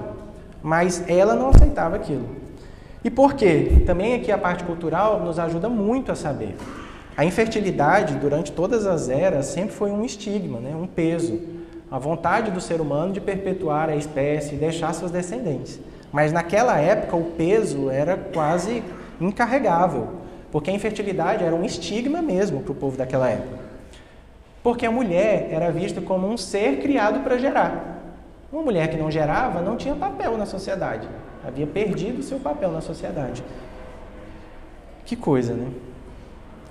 mas 0.61 1.03
ela 1.07 1.33
não 1.33 1.49
aceitava 1.49 1.95
aquilo. 1.95 2.40
E 3.03 3.09
por 3.09 3.33
quê? 3.33 3.81
Também 3.85 4.13
aqui 4.13 4.31
a 4.31 4.37
parte 4.37 4.63
cultural 4.63 5.19
nos 5.19 5.39
ajuda 5.39 5.67
muito 5.67 6.11
a 6.11 6.15
saber. 6.15 6.55
A 7.17 7.25
infertilidade, 7.25 8.15
durante 8.15 8.51
todas 8.51 8.85
as 8.85 9.09
eras, 9.09 9.47
sempre 9.47 9.73
foi 9.75 9.91
um 9.91 10.05
estigma, 10.05 10.59
né? 10.59 10.75
um 10.75 10.87
peso. 10.87 11.39
A 11.89 11.99
vontade 11.99 12.51
do 12.51 12.61
ser 12.61 12.79
humano 12.79 13.11
de 13.11 13.19
perpetuar 13.19 13.89
a 13.89 13.95
espécie 13.95 14.55
e 14.55 14.57
deixar 14.57 14.93
seus 14.93 15.11
descendentes. 15.11 15.79
Mas 16.11 16.31
naquela 16.31 16.79
época 16.79 17.15
o 17.15 17.31
peso 17.31 17.89
era 17.89 18.15
quase 18.15 18.83
incarregável. 19.19 20.07
Porque 20.51 20.69
a 20.69 20.73
infertilidade 20.73 21.43
era 21.43 21.55
um 21.55 21.65
estigma 21.65 22.21
mesmo 22.21 22.61
para 22.61 22.71
o 22.71 22.75
povo 22.75 22.97
daquela 22.97 23.29
época. 23.29 23.59
Porque 24.61 24.85
a 24.85 24.91
mulher 24.91 25.49
era 25.51 25.71
vista 25.71 26.01
como 26.01 26.27
um 26.27 26.37
ser 26.37 26.81
criado 26.81 27.21
para 27.23 27.37
gerar. 27.37 28.00
Uma 28.51 28.63
mulher 28.63 28.89
que 28.89 28.97
não 28.97 29.09
gerava 29.09 29.61
não 29.61 29.77
tinha 29.77 29.95
papel 29.95 30.37
na 30.37 30.45
sociedade. 30.45 31.07
Havia 31.45 31.65
perdido 31.65 32.21
seu 32.21 32.39
papel 32.39 32.71
na 32.71 32.81
sociedade. 32.81 33.43
Que 35.05 35.15
coisa, 35.15 35.53
né? 35.53 35.69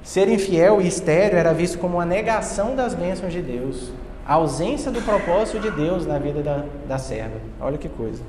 Ser 0.02 0.28
infiel 0.28 0.80
e 0.80 0.86
estéreo 0.86 1.38
era 1.38 1.52
visto 1.52 1.78
como 1.78 1.96
uma 1.96 2.06
negação 2.06 2.74
das 2.74 2.94
bênçãos 2.94 3.32
de 3.32 3.42
Deus, 3.42 3.92
a 4.26 4.34
ausência 4.34 4.90
do 4.90 5.02
propósito 5.02 5.58
de 5.58 5.70
Deus 5.70 6.06
na 6.06 6.18
vida 6.18 6.42
da, 6.42 6.64
da 6.86 6.98
serva. 6.98 7.38
Olha 7.60 7.76
que 7.76 7.88
coisa. 7.88 8.22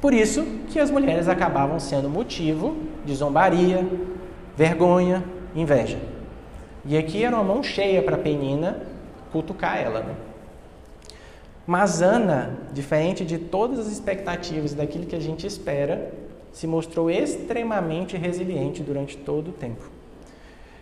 Por 0.00 0.12
isso 0.12 0.44
que 0.68 0.78
as 0.78 0.90
mulheres 0.90 1.28
acabavam 1.28 1.80
sendo 1.80 2.08
motivo 2.08 2.76
de 3.04 3.14
zombaria, 3.14 3.86
vergonha, 4.56 5.24
inveja. 5.54 5.98
E 6.84 6.96
aqui 6.96 7.24
era 7.24 7.34
uma 7.34 7.44
mão 7.44 7.62
cheia 7.62 8.02
para 8.02 8.16
Penina 8.16 8.80
cutucar 9.32 9.76
ela. 9.76 10.00
Né? 10.00 10.14
Mas 11.68 12.00
Ana, 12.00 12.60
diferente 12.72 13.26
de 13.26 13.36
todas 13.36 13.78
as 13.78 13.88
expectativas 13.88 14.72
daquilo 14.72 15.04
que 15.04 15.14
a 15.14 15.20
gente 15.20 15.46
espera, 15.46 16.14
se 16.50 16.66
mostrou 16.66 17.10
extremamente 17.10 18.16
resiliente 18.16 18.82
durante 18.82 19.18
todo 19.18 19.48
o 19.48 19.52
tempo. 19.52 19.90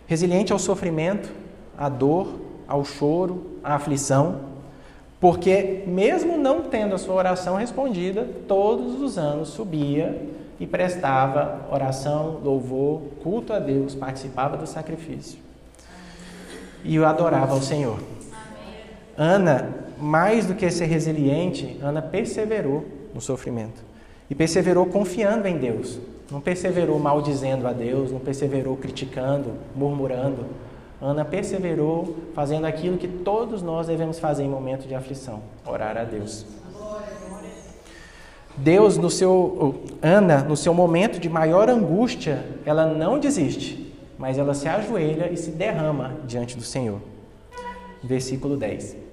Resiliente 0.05 0.53
ao 0.53 0.57
sofrimento, 0.57 1.29
à 1.77 1.89
dor, 1.89 2.39
ao 2.65 2.85
choro, 2.85 3.59
à 3.61 3.75
aflição, 3.75 4.39
porque 5.19 5.83
mesmo 5.85 6.37
não 6.37 6.61
tendo 6.61 6.95
a 6.95 6.97
sua 6.97 7.15
oração 7.15 7.57
respondida, 7.57 8.25
todos 8.47 9.01
os 9.01 9.17
anos 9.17 9.49
subia 9.49 10.25
e 10.57 10.65
prestava 10.65 11.67
oração, 11.69 12.39
louvor, 12.41 13.01
culto 13.21 13.51
a 13.51 13.59
Deus, 13.59 13.93
participava 13.93 14.55
do 14.55 14.65
sacrifício 14.65 15.37
e 16.81 16.97
o 16.97 17.05
adorava 17.05 17.53
ao 17.55 17.61
Senhor. 17.61 17.99
Ana, 19.17 19.86
mais 19.99 20.45
do 20.45 20.55
que 20.55 20.69
ser 20.69 20.85
resiliente, 20.85 21.77
Ana 21.81 22.01
perseverou 22.01 22.85
no 23.13 23.21
sofrimento 23.21 23.83
e 24.29 24.35
perseverou 24.35 24.85
confiando 24.85 25.47
em 25.47 25.57
Deus. 25.57 25.99
Não 26.31 26.41
perseverou 26.41 26.99
maldizendo 26.99 27.67
a 27.67 27.73
Deus, 27.73 28.11
não 28.11 28.19
perseverou 28.19 28.75
criticando, 28.75 29.53
murmurando. 29.75 30.45
Ana 31.01 31.23
perseverou 31.23 32.15
fazendo 32.33 32.65
aquilo 32.65 32.97
que 32.97 33.07
todos 33.07 33.61
nós 33.61 33.87
devemos 33.87 34.19
fazer 34.19 34.43
em 34.43 34.49
momento 34.49 34.87
de 34.87 34.95
aflição: 34.95 35.41
orar 35.65 35.97
a 35.97 36.03
Deus. 36.03 36.45
Deus, 38.57 38.97
no 38.97 39.09
seu 39.09 39.75
Ana, 40.01 40.41
no 40.41 40.57
seu 40.57 40.73
momento 40.73 41.19
de 41.19 41.29
maior 41.29 41.69
angústia, 41.69 42.43
ela 42.65 42.87
não 42.87 43.19
desiste, 43.19 43.95
mas 44.17 44.37
ela 44.37 44.53
se 44.53 44.67
ajoelha 44.67 45.31
e 45.31 45.37
se 45.37 45.51
derrama 45.51 46.15
diante 46.25 46.57
do 46.57 46.63
Senhor. 46.63 46.99
Versículo 48.03 48.57
10. 48.57 49.06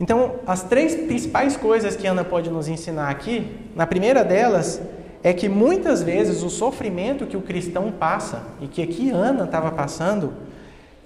Então, 0.00 0.36
as 0.46 0.62
três 0.62 0.94
principais 0.94 1.56
coisas 1.56 1.96
que 1.96 2.06
Ana 2.06 2.24
pode 2.24 2.50
nos 2.50 2.68
ensinar 2.68 3.08
aqui, 3.10 3.46
na 3.76 3.86
primeira 3.86 4.24
delas, 4.24 4.80
é 5.22 5.32
que 5.32 5.48
muitas 5.48 6.02
vezes 6.02 6.42
o 6.42 6.50
sofrimento 6.50 7.26
que 7.26 7.36
o 7.36 7.42
cristão 7.42 7.92
passa, 7.92 8.42
e 8.60 8.66
que 8.66 8.82
aqui 8.82 9.10
Ana 9.10 9.44
estava 9.44 9.70
passando, 9.70 10.32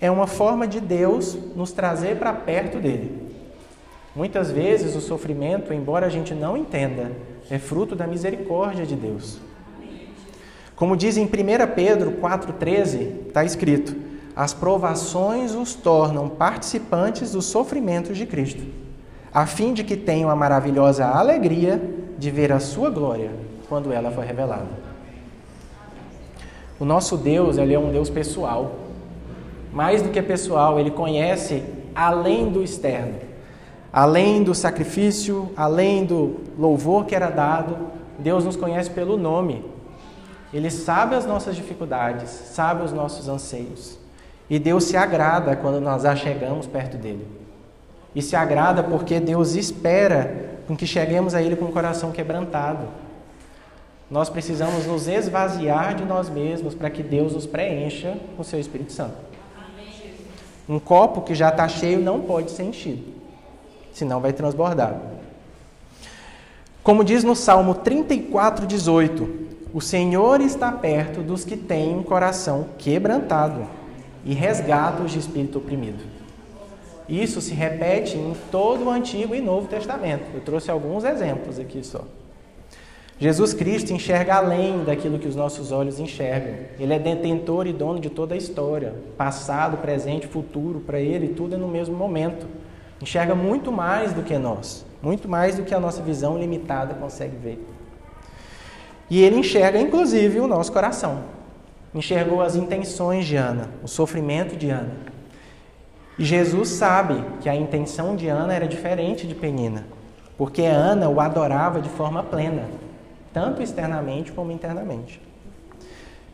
é 0.01 0.11
uma 0.11 0.27
forma 0.27 0.67
de 0.67 0.81
Deus 0.81 1.37
nos 1.55 1.73
trazer 1.73 2.17
para 2.17 2.33
perto 2.33 2.79
dele. 2.79 3.29
Muitas 4.17 4.51
vezes 4.51 4.97
o 4.97 5.01
sofrimento, 5.01 5.73
embora 5.73 6.07
a 6.07 6.09
gente 6.09 6.35
não 6.35 6.57
entenda, 6.57 7.13
é 7.51 7.59
fruto 7.59 7.95
da 7.95 8.07
misericórdia 8.07 8.85
de 8.85 8.97
Deus. 8.97 9.39
Como 10.75 10.97
diz 10.97 11.17
em 11.17 11.25
1 11.25 11.29
Pedro 11.75 12.13
4,13, 12.13 13.29
está 13.29 13.45
escrito: 13.45 13.95
as 14.39 14.55
provações 14.55 15.53
os 15.53 15.75
tornam 15.75 16.29
participantes 16.29 17.33
dos 17.33 17.47
sofrimentos 17.47 18.17
de 18.17 18.25
Cristo, 18.25 18.63
a 19.35 19.47
fim 19.47 19.75
de 19.75 19.83
que 19.83 19.97
tenham 19.97 20.31
a 20.31 20.37
maravilhosa 20.37 21.05
alegria 21.07 21.83
de 22.17 22.31
ver 22.31 22.53
a 22.53 22.61
sua 22.61 22.89
glória 22.89 23.33
quando 23.69 23.93
ela 23.93 24.13
for 24.13 24.25
revelada. 24.25 24.69
O 26.79 26.85
nosso 26.85 27.17
Deus, 27.17 27.59
ele 27.59 27.75
é 27.75 27.79
um 27.81 27.91
Deus 27.91 28.09
pessoal. 28.09 28.77
Mais 29.73 30.03
do 30.03 30.11
que 30.11 30.23
pessoal, 30.23 30.79
ele 30.79 30.93
conhece 30.93 31.65
além 31.93 32.49
do 32.49 32.63
externo. 32.63 33.17
Além 33.93 34.45
do 34.45 34.55
sacrifício, 34.55 35.51
além 35.57 36.05
do 36.05 36.37
louvor 36.57 37.07
que 37.07 37.17
era 37.17 37.29
dado, 37.29 37.77
Deus 38.17 38.45
nos 38.45 38.55
conhece 38.55 38.91
pelo 38.91 39.17
nome. 39.17 39.65
Ele 40.55 40.71
sabe 40.71 41.17
as 41.17 41.27
nossas 41.27 41.57
dificuldades, 41.57 42.31
sabe 42.31 42.85
os 42.85 42.93
nossos 42.93 43.29
anseios. 43.29 43.99
E 44.49 44.59
Deus 44.59 44.85
se 44.85 44.97
agrada 44.97 45.55
quando 45.57 45.81
nós 45.81 46.03
chegamos 46.19 46.67
perto 46.67 46.97
dele. 46.97 47.27
E 48.15 48.23
se 48.23 48.35
agrada 48.35 48.83
porque 48.83 49.21
Deus 49.21 49.55
espera 49.55 50.59
com 50.67 50.77
que 50.77 50.87
cheguemos 50.87 51.35
a 51.35 51.43
Ele 51.43 51.57
com 51.57 51.67
o 51.67 51.73
coração 51.73 52.11
quebrantado. 52.11 52.89
Nós 54.11 54.31
precisamos 54.31 54.87
nos 54.87 55.07
esvaziar 55.07 55.95
de 55.95 56.05
nós 56.05 56.31
mesmos 56.31 56.75
para 56.75 56.89
que 56.89 57.03
Deus 57.03 57.35
nos 57.35 57.47
preencha 57.47 58.17
com 58.37 58.43
o 58.43 58.45
seu 58.45 58.59
Espírito 58.59 58.93
Santo. 58.93 59.17
Um 60.67 60.79
copo 60.79 61.23
que 61.23 61.35
já 61.35 61.51
está 61.51 61.69
cheio 61.69 62.01
não 62.01 62.21
pode 62.21 62.51
ser 62.51 62.63
enchido 62.63 63.19
senão 63.99 64.21
vai 64.21 64.33
transbordar. 64.33 64.97
Como 66.83 67.05
diz 67.05 67.25
no 67.25 67.35
Salmo 67.35 67.75
34, 67.75 68.67
18: 68.67 69.29
O 69.75 69.81
Senhor 69.81 70.41
está 70.41 70.71
perto 70.73 71.21
dos 71.21 71.45
que 71.45 71.57
têm 71.57 71.97
um 71.97 72.03
coração 72.03 72.69
quebrantado 72.79 73.67
e 74.25 74.35
resgata 74.35 75.03
os 75.03 75.13
de 75.13 75.19
espírito 75.19 75.59
oprimido. 75.59 76.05
Isso 77.09 77.41
se 77.41 77.55
repete 77.55 78.17
em 78.17 78.35
todo 78.51 78.85
o 78.85 78.91
Antigo 78.91 79.35
e 79.35 79.41
Novo 79.41 79.67
Testamento. 79.67 80.25
Eu 80.35 80.41
trouxe 80.41 80.71
alguns 80.71 81.05
exemplos 81.05 81.59
aqui 81.59 81.83
só. 81.83 82.05
Jesus 83.21 83.53
Cristo 83.53 83.93
enxerga 83.93 84.37
além 84.37 84.85
daquilo 84.85 85.19
que 85.19 85.27
os 85.27 85.35
nossos 85.35 85.73
olhos 85.73 85.99
enxergam. 85.99 86.55
Ele 86.79 86.95
é 86.95 86.99
detentor 86.99 87.67
e 87.67 87.73
dono 87.73 87.99
de 87.99 88.09
toda 88.09 88.35
a 88.35 88.39
história, 88.39 88.95
passado, 89.17 89.79
presente, 89.79 90.27
futuro, 90.27 90.81
para 90.81 91.01
ele 91.01 91.29
tudo 91.29 91.57
é 91.57 91.59
no 91.59 91.67
mesmo 91.67 91.97
momento. 91.97 92.47
Enxerga 93.03 93.35
muito 93.35 93.73
mais 93.73 94.13
do 94.13 94.23
que 94.23 94.37
nós, 94.39 94.85
muito 95.03 95.29
mais 95.29 95.57
do 95.57 95.63
que 95.63 95.75
a 95.75 95.81
nossa 95.81 96.03
visão 96.03 96.39
limitada 96.39 96.95
consegue 96.95 97.37
ver. 97.37 97.67
E 99.11 99.23
ele 99.23 99.37
enxerga, 99.37 99.81
inclusive, 99.81 100.39
o 100.39 100.47
nosso 100.47 100.71
coração. 100.71 101.38
Enxergou 101.95 102.43
as 102.43 102.55
intenções 102.55 103.27
de 103.27 103.37
Ana, 103.37 103.71
o 103.83 103.89
sofrimento 103.89 104.57
de 104.57 104.71
Ana. 104.71 104.95
E 106.19 106.25
Jesus 106.25 106.71
sabe 106.71 107.25
que 107.41 107.49
a 107.49 107.55
intenção 107.55 108.17
de 108.17 108.29
Ana 108.29 108.53
era 108.53 108.67
diferente 108.67 109.27
de 109.27 109.35
Penina, 109.35 109.87
porque 110.37 110.63
Ana 110.63 111.09
o 111.09 111.21
adorava 111.21 111.81
de 111.81 111.89
forma 111.89 112.23
plena, 112.23 112.69
tanto 113.33 113.63
externamente 113.63 114.33
como 114.33 114.53
internamente. 114.53 115.21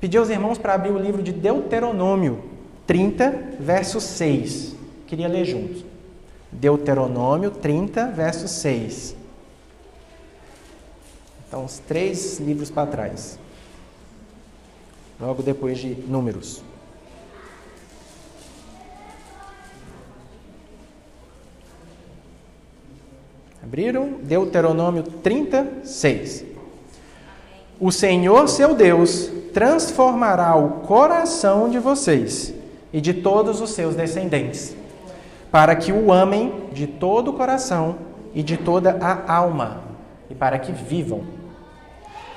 Pedi 0.01 0.17
aos 0.17 0.31
irmãos 0.31 0.59
para 0.59 0.75
abrir 0.75 0.90
o 0.90 0.99
livro 0.99 1.23
de 1.23 1.33
Deuteronômio 1.33 2.43
30, 2.87 3.55
verso 3.61 4.01
6. 4.01 4.75
Queria 5.07 5.29
ler 5.29 5.45
juntos. 5.45 5.85
Deuteronômio 6.51 7.51
30, 7.51 8.09
verso 8.09 8.47
6. 8.47 9.17
Então, 11.47 11.64
os 11.64 11.79
três 11.79 12.38
livros 12.38 12.71
para 12.71 12.87
trás. 12.87 13.38
Logo 15.25 15.43
depois 15.43 15.79
de 15.79 15.95
Números. 16.07 16.63
Abriram? 23.63 24.19
Deuteronômio 24.23 25.03
36. 25.03 26.45
O 27.81 27.91
Senhor 27.91 28.49
seu 28.49 28.75
Deus 28.75 29.31
transformará 29.55 30.55
o 30.57 30.83
coração 30.83 31.71
de 31.71 31.79
vocês 31.79 32.53
e 32.93 33.01
de 33.01 33.15
todos 33.15 33.63
os 33.63 33.71
seus 33.71 33.95
descendentes 33.95 34.77
para 35.51 35.75
que 35.77 35.91
o 35.93 36.13
amem 36.13 36.69
de 36.73 36.87
todo 36.87 37.29
o 37.31 37.33
coração 37.33 37.97
e 38.35 38.43
de 38.43 38.57
toda 38.57 38.99
a 39.01 39.33
alma, 39.33 39.85
e 40.29 40.35
para 40.35 40.59
que 40.59 40.73
vivam. 40.73 41.44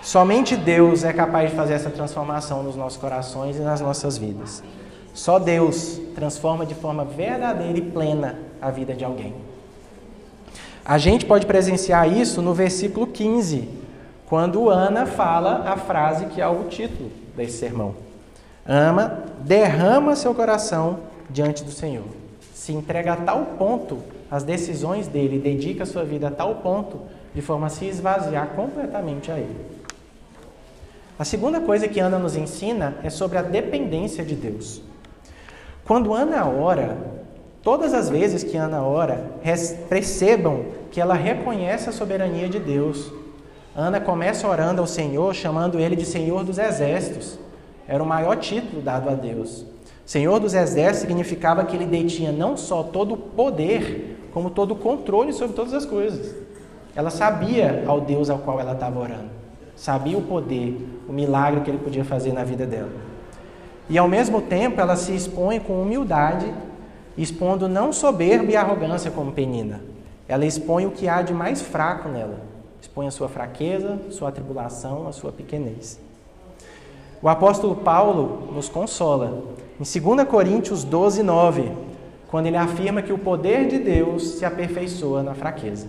Somente 0.01 0.55
Deus 0.55 1.03
é 1.03 1.11
capaz 1.11 1.49
de 1.49 1.55
fazer 1.55 1.73
essa 1.73 1.89
transformação 1.89 2.63
nos 2.63 2.75
nossos 2.75 2.97
corações 2.97 3.57
e 3.57 3.59
nas 3.59 3.81
nossas 3.81 4.17
vidas. 4.17 4.63
Só 5.13 5.39
Deus 5.39 5.99
transforma 6.15 6.65
de 6.65 6.75
forma 6.75 7.03
verdadeira 7.03 7.77
e 7.77 7.81
plena 7.81 8.37
a 8.61 8.69
vida 8.69 8.93
de 8.93 9.03
alguém. 9.03 9.33
A 10.85 10.97
gente 10.97 11.25
pode 11.25 11.45
presenciar 11.45 12.11
isso 12.11 12.41
no 12.41 12.53
versículo 12.53 13.07
15, 13.07 13.67
quando 14.25 14.69
Ana 14.69 15.05
fala 15.05 15.63
a 15.67 15.75
frase 15.75 16.27
que 16.27 16.41
é 16.41 16.47
o 16.47 16.65
título 16.65 17.11
desse 17.35 17.57
sermão. 17.57 17.95
Ama, 18.65 19.23
derrama 19.39 20.15
seu 20.15 20.33
coração 20.33 20.99
diante 21.29 21.63
do 21.63 21.71
Senhor 21.71 22.05
se 22.67 22.73
entrega 22.73 23.13
a 23.13 23.15
tal 23.15 23.45
ponto 23.57 23.99
as 24.29 24.43
decisões 24.43 25.07
dele, 25.07 25.39
dedica 25.39 25.85
sua 25.85 26.03
vida 26.03 26.27
a 26.27 26.31
tal 26.31 26.55
ponto, 26.55 26.99
de 27.33 27.41
forma 27.41 27.67
a 27.67 27.69
se 27.69 27.85
esvaziar 27.85 28.49
completamente 28.49 29.31
a 29.31 29.37
ele. 29.37 29.55
A 31.19 31.25
segunda 31.25 31.59
coisa 31.59 31.87
que 31.87 31.99
Ana 31.99 32.19
nos 32.19 32.35
ensina 32.35 32.97
é 33.03 33.09
sobre 33.09 33.37
a 33.37 33.41
dependência 33.41 34.23
de 34.23 34.35
Deus. 34.35 34.81
Quando 35.83 36.13
Ana 36.13 36.47
ora, 36.47 36.97
todas 37.63 37.93
as 37.93 38.09
vezes 38.09 38.43
que 38.43 38.55
Ana 38.55 38.83
ora, 38.83 39.31
percebam 39.89 40.65
que 40.91 41.01
ela 41.01 41.15
reconhece 41.15 41.89
a 41.89 41.91
soberania 41.91 42.47
de 42.47 42.59
Deus. 42.59 43.11
Ana 43.75 43.99
começa 43.99 44.47
orando 44.47 44.81
ao 44.81 44.87
Senhor, 44.87 45.33
chamando 45.33 45.79
ele 45.79 45.95
de 45.95 46.05
Senhor 46.05 46.43
dos 46.43 46.57
Exércitos. 46.57 47.39
Era 47.87 48.03
o 48.03 48.05
maior 48.05 48.35
título 48.35 48.81
dado 48.81 49.09
a 49.09 49.13
Deus. 49.13 49.65
Senhor 50.05 50.39
dos 50.39 50.53
Exércitos 50.53 51.07
significava 51.07 51.65
que 51.65 51.75
ele 51.75 51.85
detinha 51.85 52.31
não 52.31 52.55
só 52.55 52.83
todo 52.83 53.13
o 53.13 53.17
poder, 53.17 54.29
como 54.33 54.49
todo 54.49 54.71
o 54.71 54.75
controle 54.75 55.33
sobre 55.33 55.55
todas 55.55 55.73
as 55.73 55.85
coisas. 55.85 56.35
Ela 56.95 57.09
sabia 57.09 57.83
ao 57.87 58.01
Deus 58.01 58.29
ao 58.29 58.39
qual 58.39 58.59
ela 58.59 58.73
estava 58.73 58.99
orando, 58.99 59.29
sabia 59.77 60.17
o 60.17 60.23
poder, 60.23 60.75
o 61.07 61.13
milagre 61.13 61.61
que 61.61 61.69
ele 61.69 61.77
podia 61.77 62.03
fazer 62.03 62.33
na 62.33 62.43
vida 62.43 62.65
dela. 62.65 62.89
E 63.87 63.97
ao 63.97 64.07
mesmo 64.07 64.41
tempo 64.41 64.81
ela 64.81 64.97
se 64.97 65.15
expõe 65.15 65.59
com 65.59 65.81
humildade, 65.81 66.51
expondo 67.17 67.69
não 67.69 67.93
soberba 67.93 68.51
e 68.51 68.55
arrogância 68.57 69.09
como 69.09 69.31
Penina, 69.31 69.79
Ela 70.27 70.45
expõe 70.45 70.85
o 70.85 70.91
que 70.91 71.07
há 71.07 71.21
de 71.21 71.33
mais 71.33 71.61
fraco 71.61 72.09
nela. 72.09 72.41
Expõe 72.81 73.07
a 73.07 73.11
sua 73.11 73.29
fraqueza, 73.29 73.97
sua 74.09 74.29
tribulação, 74.29 75.07
a 75.07 75.13
sua 75.13 75.31
pequenez. 75.31 75.97
O 77.21 77.29
apóstolo 77.29 77.77
Paulo 77.77 78.51
nos 78.53 78.67
consola. 78.67 79.43
Em 79.79 80.01
2 80.01 80.27
Coríntios 80.27 80.83
12, 80.83 81.23
9, 81.23 81.71
quando 82.29 82.47
ele 82.47 82.57
afirma 82.57 83.01
que 83.01 83.13
o 83.13 83.17
poder 83.17 83.67
de 83.67 83.79
Deus 83.79 84.31
se 84.31 84.43
aperfeiçoa 84.43 85.23
na 85.23 85.33
fraqueza. 85.33 85.87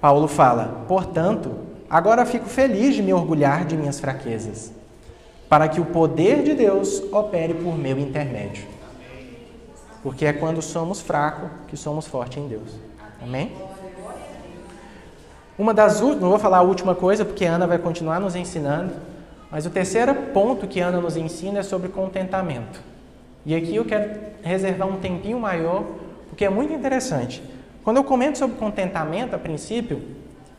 Paulo 0.00 0.28
fala: 0.28 0.84
Portanto, 0.86 1.50
agora 1.88 2.24
fico 2.26 2.46
feliz 2.46 2.94
de 2.94 3.02
me 3.02 3.12
orgulhar 3.12 3.64
de 3.64 3.76
minhas 3.76 4.00
fraquezas, 4.00 4.72
para 5.48 5.68
que 5.68 5.80
o 5.80 5.84
poder 5.84 6.42
de 6.42 6.54
Deus 6.54 7.02
opere 7.12 7.54
por 7.54 7.76
meu 7.76 7.98
intermédio. 7.98 8.64
Porque 10.02 10.26
é 10.26 10.32
quando 10.32 10.60
somos 10.60 11.00
fracos 11.00 11.50
que 11.68 11.76
somos 11.76 12.06
fortes 12.06 12.38
em 12.38 12.48
Deus. 12.48 12.78
Amém? 13.22 13.52
Uma 15.56 15.72
das 15.72 16.00
não 16.00 16.30
vou 16.30 16.38
falar 16.38 16.58
a 16.58 16.62
última 16.62 16.94
coisa 16.94 17.24
porque 17.24 17.44
Ana 17.44 17.66
vai 17.66 17.78
continuar 17.78 18.20
nos 18.20 18.34
ensinando, 18.34 18.92
mas 19.50 19.64
o 19.64 19.70
terceiro 19.70 20.12
ponto 20.32 20.66
que 20.66 20.80
Ana 20.80 21.00
nos 21.00 21.16
ensina 21.16 21.60
é 21.60 21.62
sobre 21.62 21.88
contentamento. 21.88 22.80
E 23.46 23.54
aqui 23.54 23.76
eu 23.76 23.84
quero 23.84 24.18
reservar 24.42 24.88
um 24.88 24.98
tempinho 24.98 25.38
maior, 25.38 25.84
porque 26.28 26.44
é 26.44 26.50
muito 26.50 26.72
interessante. 26.72 27.42
Quando 27.84 27.98
eu 27.98 28.04
comento 28.04 28.38
sobre 28.38 28.56
contentamento, 28.56 29.36
a 29.36 29.38
princípio, 29.38 30.02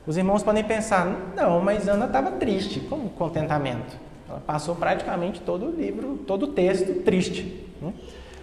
os 0.07 0.17
irmãos 0.17 0.43
podem 0.43 0.63
pensar: 0.63 1.33
não, 1.35 1.61
mas 1.61 1.87
Ana 1.87 2.05
estava 2.05 2.31
triste. 2.31 2.79
Como 2.81 3.09
contentamento? 3.09 3.97
Ela 4.29 4.39
passou 4.39 4.75
praticamente 4.75 5.41
todo 5.41 5.67
o 5.67 5.71
livro, 5.71 6.19
todo 6.27 6.43
o 6.43 6.47
texto 6.47 7.03
triste. 7.03 7.67
Né? 7.81 7.93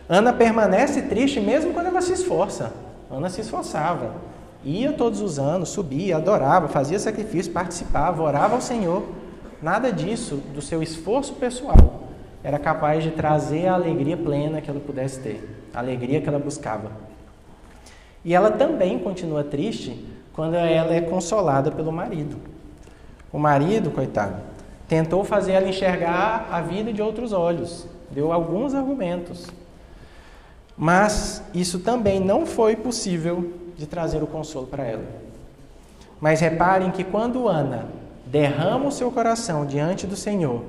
Ana 0.09 0.33
permanece 0.33 1.03
triste 1.03 1.41
mesmo 1.41 1.73
quando 1.73 1.87
ela 1.87 2.01
se 2.01 2.13
esforça. 2.13 2.73
Ana 3.11 3.29
se 3.29 3.41
esforçava. 3.41 4.15
Ia 4.65 4.93
todos 4.93 5.21
os 5.21 5.39
anos, 5.39 5.71
subia, 5.71 6.17
adorava, 6.17 6.69
fazia 6.69 6.99
sacrifício, 6.99 7.53
participava, 7.53 8.23
orava 8.23 8.55
ao 8.55 8.61
Senhor. 8.61 9.05
Nada 9.61 9.93
disso, 9.93 10.37
do 10.55 10.63
seu 10.63 10.83
esforço 10.83 11.35
pessoal, 11.35 12.03
era 12.43 12.59
capaz 12.59 13.03
de 13.03 13.11
trazer 13.11 13.67
a 13.69 13.75
alegria 13.75 14.17
plena 14.17 14.61
que 14.61 14.71
ela 14.71 14.81
pudesse 14.81 15.21
ter, 15.21 15.67
a 15.73 15.79
alegria 15.79 16.21
que 16.21 16.29
ela 16.29 16.39
buscava. 16.39 16.91
E 18.25 18.35
ela 18.35 18.53
também 18.53 18.99
continua 18.99 19.43
triste 19.43 20.05
quando 20.35 20.55
ela 20.55 20.95
é 20.95 21.01
consolada 21.01 21.71
pelo 21.71 21.93
marido. 21.93 22.37
O 23.33 23.39
marido, 23.39 23.91
coitado, 23.91 24.37
tentou 24.89 25.25
fazer 25.25 25.53
ela 25.53 25.69
enxergar 25.69 26.49
a 26.51 26.61
vida 26.61 26.93
de 26.93 27.01
outros 27.01 27.33
olhos, 27.33 27.87
deu 28.11 28.33
alguns 28.33 28.75
argumentos. 28.75 29.47
Mas 30.77 31.43
isso 31.55 31.79
também 31.79 32.21
não 32.21 32.47
foi 32.47 32.77
possível 32.77 33.53
de 33.77 33.87
trazer 33.87 34.23
o 34.23 34.27
consolo 34.27 34.67
para 34.67 34.85
ela. 34.85 35.05
Mas 36.21 36.41
reparem 36.41 36.91
que 36.91 37.05
quando 37.05 37.49
Ana 37.49 37.87
derrama 38.27 38.87
o 38.87 38.93
seu 38.93 39.11
coração 39.11 39.67
diante 39.67 40.07
do 40.07 40.17
Senhor 40.17 40.63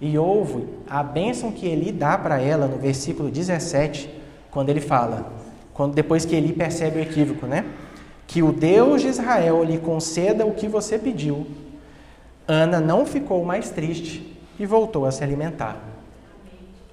e 0.00 0.16
ouve 0.16 0.66
a 0.88 1.02
bênção 1.02 1.52
que 1.52 1.66
ele 1.66 1.92
dá 1.92 2.16
para 2.16 2.40
ela 2.40 2.66
no 2.66 2.78
versículo 2.78 3.30
17, 3.30 4.08
quando 4.50 4.70
ele 4.70 4.80
fala, 4.80 5.30
quando 5.74 5.94
depois 5.94 6.24
que 6.24 6.34
ele 6.34 6.52
percebe 6.52 6.98
o 6.98 7.02
equívoco, 7.02 7.46
né? 7.46 7.66
Que 8.30 8.42
o 8.42 8.52
Deus 8.52 9.02
de 9.02 9.08
Israel 9.08 9.64
lhe 9.64 9.78
conceda 9.78 10.46
o 10.46 10.54
que 10.54 10.68
você 10.68 10.96
pediu. 10.96 11.46
Ana 12.46 12.78
não 12.78 13.04
ficou 13.04 13.44
mais 13.44 13.70
triste 13.70 14.38
e 14.58 14.64
voltou 14.64 15.04
a 15.04 15.10
se 15.10 15.24
alimentar. 15.24 15.76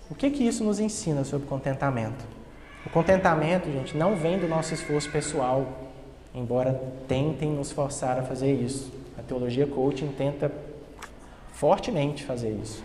O 0.10 0.16
que 0.16 0.32
que 0.32 0.44
isso 0.44 0.64
nos 0.64 0.80
ensina 0.80 1.24
sobre 1.24 1.48
contentamento? 1.48 2.26
O 2.86 2.90
contentamento, 2.90 3.72
gente, 3.72 3.96
não 3.96 4.16
vem 4.16 4.40
do 4.40 4.48
nosso 4.48 4.74
esforço 4.74 5.12
pessoal, 5.12 5.68
embora 6.34 6.82
tentem 7.08 7.52
nos 7.52 7.72
forçar 7.72 8.18
a 8.18 8.24
fazer 8.24 8.54
isso. 8.54 8.92
A 9.20 9.22
teologia 9.22 9.68
coaching 9.68 10.08
tenta 10.18 10.52
fortemente 11.52 12.24
fazer 12.24 12.58
isso 12.64 12.84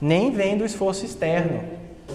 nem 0.00 0.30
vem 0.30 0.56
do 0.56 0.64
esforço 0.64 1.04
externo, 1.04 1.62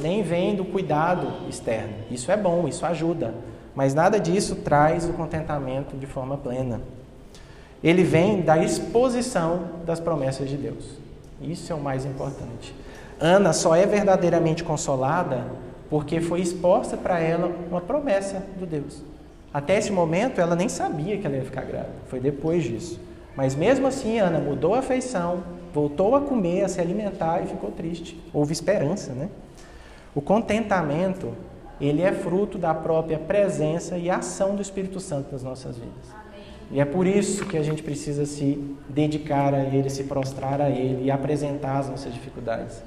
nem 0.02 0.24
vem 0.24 0.56
do 0.56 0.65
cuidado 0.65 1.48
externo. 1.50 1.93
Isso 2.10 2.32
é 2.32 2.38
bom, 2.38 2.67
isso 2.67 2.86
ajuda, 2.86 3.34
mas 3.76 3.94
nada 3.94 4.20
disso 4.20 4.56
traz 4.58 5.06
o 5.06 5.14
contentamento 5.14 5.98
de 5.98 6.06
forma 6.06 6.38
plena. 6.38 6.82
Ele 7.84 8.04
vem 8.04 8.42
da 8.42 8.58
exposição 8.58 9.64
das 9.86 10.00
promessas 10.00 10.50
de 10.50 10.56
Deus. 10.56 10.98
Isso 11.42 11.72
é 11.72 11.76
o 11.76 11.80
mais 11.80 12.06
importante. 12.06 12.74
Ana 13.20 13.52
só 13.54 13.76
é 13.76 13.86
verdadeiramente 13.86 14.64
consolada 14.64 15.46
porque 15.90 16.22
foi 16.22 16.42
exposta 16.42 16.98
para 16.98 17.20
ela 17.20 17.52
uma 17.70 17.82
promessa 17.82 18.44
do 18.58 18.66
Deus. 18.66 19.04
Até 19.54 19.78
esse 19.78 19.92
momento 19.92 20.42
ela 20.42 20.56
nem 20.56 20.68
sabia 20.68 21.18
que 21.18 21.28
ela 21.28 21.36
ia 21.36 21.44
ficar 21.44 21.62
grávida, 21.62 21.94
foi 22.08 22.20
depois 22.20 22.64
disso. 22.64 23.00
Mas 23.36 23.54
mesmo 23.56 23.86
assim, 23.86 24.20
Ana 24.20 24.40
mudou 24.40 24.74
a 24.74 24.82
feição, 24.82 25.44
voltou 25.74 26.16
a 26.16 26.22
comer, 26.22 26.64
a 26.64 26.68
se 26.68 26.80
alimentar 26.80 27.44
e 27.44 27.48
ficou 27.48 27.72
triste. 27.72 28.20
Houve 28.34 28.54
esperança, 28.54 29.12
né? 29.14 29.30
O 30.16 30.22
contentamento, 30.22 31.34
ele 31.88 32.02
é 32.02 32.12
fruto 32.12 32.58
da 32.58 32.74
própria 32.74 33.17
presença 33.17 33.98
e 33.98 34.10
ação 34.10 34.56
do 34.56 34.62
Espírito 34.62 35.00
Santo 35.00 35.32
nas 35.32 35.43
nossas 35.43 35.78
vidas. 35.78 36.24
E 36.72 36.80
é 36.80 36.86
por 36.86 37.06
isso 37.06 37.46
que 37.46 37.58
a 37.58 37.62
gente 37.62 37.84
precisa 37.84 38.26
se 38.26 38.60
dedicar 38.89 39.54
a 39.54 39.60
Ele, 39.63 39.89
se 39.89 40.06
prostrar 40.06 40.60
a 40.60 40.69
Ele 40.69 41.06
e 41.06 41.12
apresentar 41.12 41.78
as 41.78 41.89
nossas 41.89 42.13
dificuldades. 42.13 42.82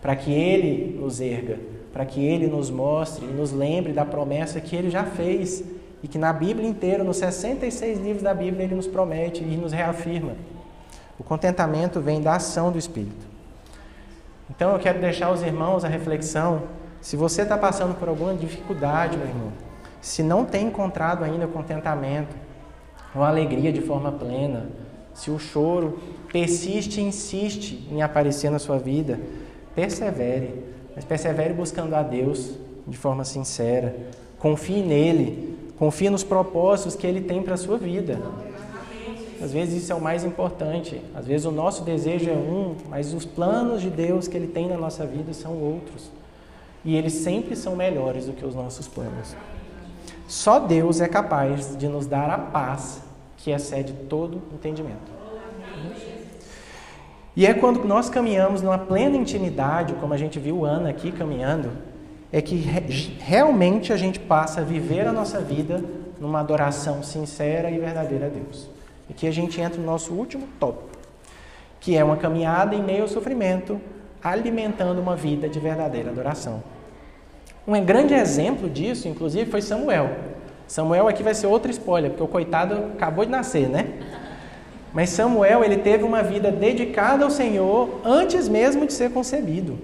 Para 0.00 0.16
que 0.16 0.32
Ele 0.32 0.98
nos 0.98 1.20
erga, 1.20 1.58
para 1.92 2.06
que 2.06 2.24
Ele 2.24 2.46
nos 2.46 2.70
mostre 2.70 3.26
e 3.26 3.28
nos 3.28 3.52
lembre 3.52 3.92
da 3.92 4.04
promessa 4.04 4.60
que 4.60 4.74
Ele 4.74 4.88
já 4.88 5.04
fez 5.04 5.62
e 6.02 6.08
que 6.08 6.16
na 6.16 6.32
Bíblia 6.32 6.68
inteira, 6.68 7.02
nos 7.02 7.16
66 7.18 7.98
livros 7.98 8.22
da 8.22 8.32
Bíblia, 8.32 8.64
Ele 8.64 8.74
nos 8.74 8.86
promete 8.86 9.42
e 9.42 9.56
nos 9.56 9.72
reafirma. 9.72 10.32
O 11.18 11.24
contentamento 11.24 12.00
vem 12.00 12.20
da 12.20 12.36
ação 12.36 12.70
do 12.70 12.78
Espírito. 12.78 13.26
Então 14.48 14.72
eu 14.72 14.78
quero 14.78 15.00
deixar 15.00 15.30
os 15.30 15.42
irmãos 15.42 15.84
a 15.84 15.88
reflexão. 15.88 16.62
Se 17.06 17.14
você 17.14 17.42
está 17.42 17.56
passando 17.56 17.94
por 17.96 18.08
alguma 18.08 18.34
dificuldade, 18.34 19.16
meu 19.16 19.28
irmão, 19.28 19.52
se 20.00 20.24
não 20.24 20.44
tem 20.44 20.66
encontrado 20.66 21.22
ainda 21.22 21.46
contentamento, 21.46 22.34
ou 23.14 23.22
alegria 23.22 23.72
de 23.72 23.80
forma 23.80 24.10
plena, 24.10 24.66
se 25.14 25.30
o 25.30 25.38
choro 25.38 26.00
persiste 26.32 27.00
e 27.00 27.04
insiste 27.04 27.86
em 27.92 28.02
aparecer 28.02 28.50
na 28.50 28.58
sua 28.58 28.76
vida, 28.76 29.20
persevere, 29.72 30.64
mas 30.96 31.04
persevere 31.04 31.54
buscando 31.54 31.94
a 31.94 32.02
Deus 32.02 32.54
de 32.88 32.98
forma 32.98 33.24
sincera. 33.24 33.94
Confie 34.40 34.82
nele, 34.82 35.56
confie 35.78 36.10
nos 36.10 36.24
propósitos 36.24 36.96
que 36.96 37.06
ele 37.06 37.20
tem 37.20 37.40
para 37.40 37.54
a 37.54 37.56
sua 37.56 37.78
vida. 37.78 38.20
Às 39.40 39.52
vezes 39.52 39.84
isso 39.84 39.92
é 39.92 39.94
o 39.94 40.00
mais 40.00 40.24
importante. 40.24 41.00
Às 41.14 41.24
vezes 41.24 41.46
o 41.46 41.52
nosso 41.52 41.84
desejo 41.84 42.28
é 42.28 42.34
um, 42.34 42.74
mas 42.88 43.14
os 43.14 43.24
planos 43.24 43.80
de 43.80 43.90
Deus 43.90 44.26
que 44.26 44.36
Ele 44.36 44.48
tem 44.48 44.66
na 44.66 44.76
nossa 44.76 45.06
vida 45.06 45.32
são 45.32 45.52
outros. 45.52 46.10
E 46.86 46.94
eles 46.94 47.14
sempre 47.14 47.56
são 47.56 47.74
melhores 47.74 48.26
do 48.26 48.32
que 48.32 48.46
os 48.46 48.54
nossos 48.54 48.86
planos. 48.86 49.34
Só 50.28 50.60
Deus 50.60 51.00
é 51.00 51.08
capaz 51.08 51.76
de 51.76 51.88
nos 51.88 52.06
dar 52.06 52.30
a 52.30 52.38
paz 52.38 53.02
que 53.36 53.50
excede 53.50 53.92
todo 53.92 54.40
entendimento. 54.54 55.16
E 57.34 57.44
é 57.44 57.52
quando 57.52 57.84
nós 57.84 58.08
caminhamos 58.08 58.62
numa 58.62 58.78
plena 58.78 59.16
intimidade, 59.16 59.94
como 59.94 60.14
a 60.14 60.16
gente 60.16 60.38
viu 60.38 60.64
Ana 60.64 60.88
aqui 60.88 61.10
caminhando, 61.10 61.72
é 62.32 62.40
que 62.40 62.54
realmente 63.18 63.92
a 63.92 63.96
gente 63.96 64.20
passa 64.20 64.60
a 64.60 64.64
viver 64.64 65.08
a 65.08 65.12
nossa 65.12 65.40
vida 65.40 65.82
numa 66.20 66.38
adoração 66.38 67.02
sincera 67.02 67.68
e 67.68 67.78
verdadeira 67.78 68.26
a 68.26 68.28
Deus. 68.28 68.68
Aqui 69.10 69.26
a 69.26 69.32
gente 69.32 69.60
entra 69.60 69.80
no 69.80 69.86
nosso 69.86 70.12
último 70.14 70.46
tópico, 70.60 70.88
que 71.80 71.96
é 71.96 72.04
uma 72.04 72.16
caminhada 72.16 72.76
em 72.76 72.82
meio 72.82 73.02
ao 73.02 73.08
sofrimento, 73.08 73.80
alimentando 74.22 75.00
uma 75.00 75.16
vida 75.16 75.48
de 75.48 75.58
verdadeira 75.58 76.10
adoração. 76.10 76.75
Um 77.66 77.84
grande 77.84 78.14
exemplo 78.14 78.70
disso, 78.70 79.08
inclusive, 79.08 79.50
foi 79.50 79.60
Samuel. 79.60 80.10
Samuel 80.68 81.08
aqui 81.08 81.22
vai 81.22 81.34
ser 81.34 81.48
outro 81.48 81.70
spoiler, 81.70 82.10
porque 82.10 82.22
o 82.22 82.28
coitado 82.28 82.74
acabou 82.94 83.24
de 83.24 83.30
nascer, 83.30 83.68
né? 83.68 83.88
Mas 84.92 85.10
Samuel, 85.10 85.64
ele 85.64 85.78
teve 85.78 86.04
uma 86.04 86.22
vida 86.22 86.50
dedicada 86.52 87.24
ao 87.24 87.30
Senhor 87.30 88.00
antes 88.04 88.48
mesmo 88.48 88.86
de 88.86 88.92
ser 88.92 89.10
concebido. 89.10 89.78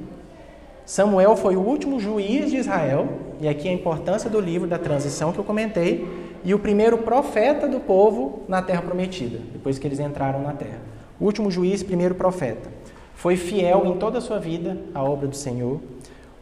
Samuel 0.86 1.36
foi 1.36 1.56
o 1.56 1.60
último 1.60 1.98
juiz 1.98 2.50
de 2.50 2.56
Israel, 2.56 3.08
e 3.40 3.48
aqui 3.48 3.68
a 3.68 3.72
importância 3.72 4.30
do 4.30 4.40
livro 4.40 4.68
da 4.68 4.78
transição 4.78 5.32
que 5.32 5.38
eu 5.38 5.44
comentei, 5.44 6.06
e 6.44 6.54
o 6.54 6.58
primeiro 6.58 6.98
profeta 6.98 7.66
do 7.66 7.80
povo 7.80 8.42
na 8.48 8.62
terra 8.62 8.82
prometida, 8.82 9.38
depois 9.52 9.78
que 9.78 9.86
eles 9.86 10.00
entraram 10.00 10.40
na 10.40 10.52
terra. 10.52 10.80
O 11.20 11.24
último 11.24 11.50
juiz, 11.50 11.82
primeiro 11.82 12.14
profeta. 12.14 12.70
Foi 13.14 13.36
fiel 13.36 13.86
em 13.86 13.96
toda 13.96 14.18
a 14.18 14.20
sua 14.20 14.38
vida 14.38 14.76
à 14.94 15.02
obra 15.02 15.28
do 15.28 15.36
Senhor, 15.36 15.80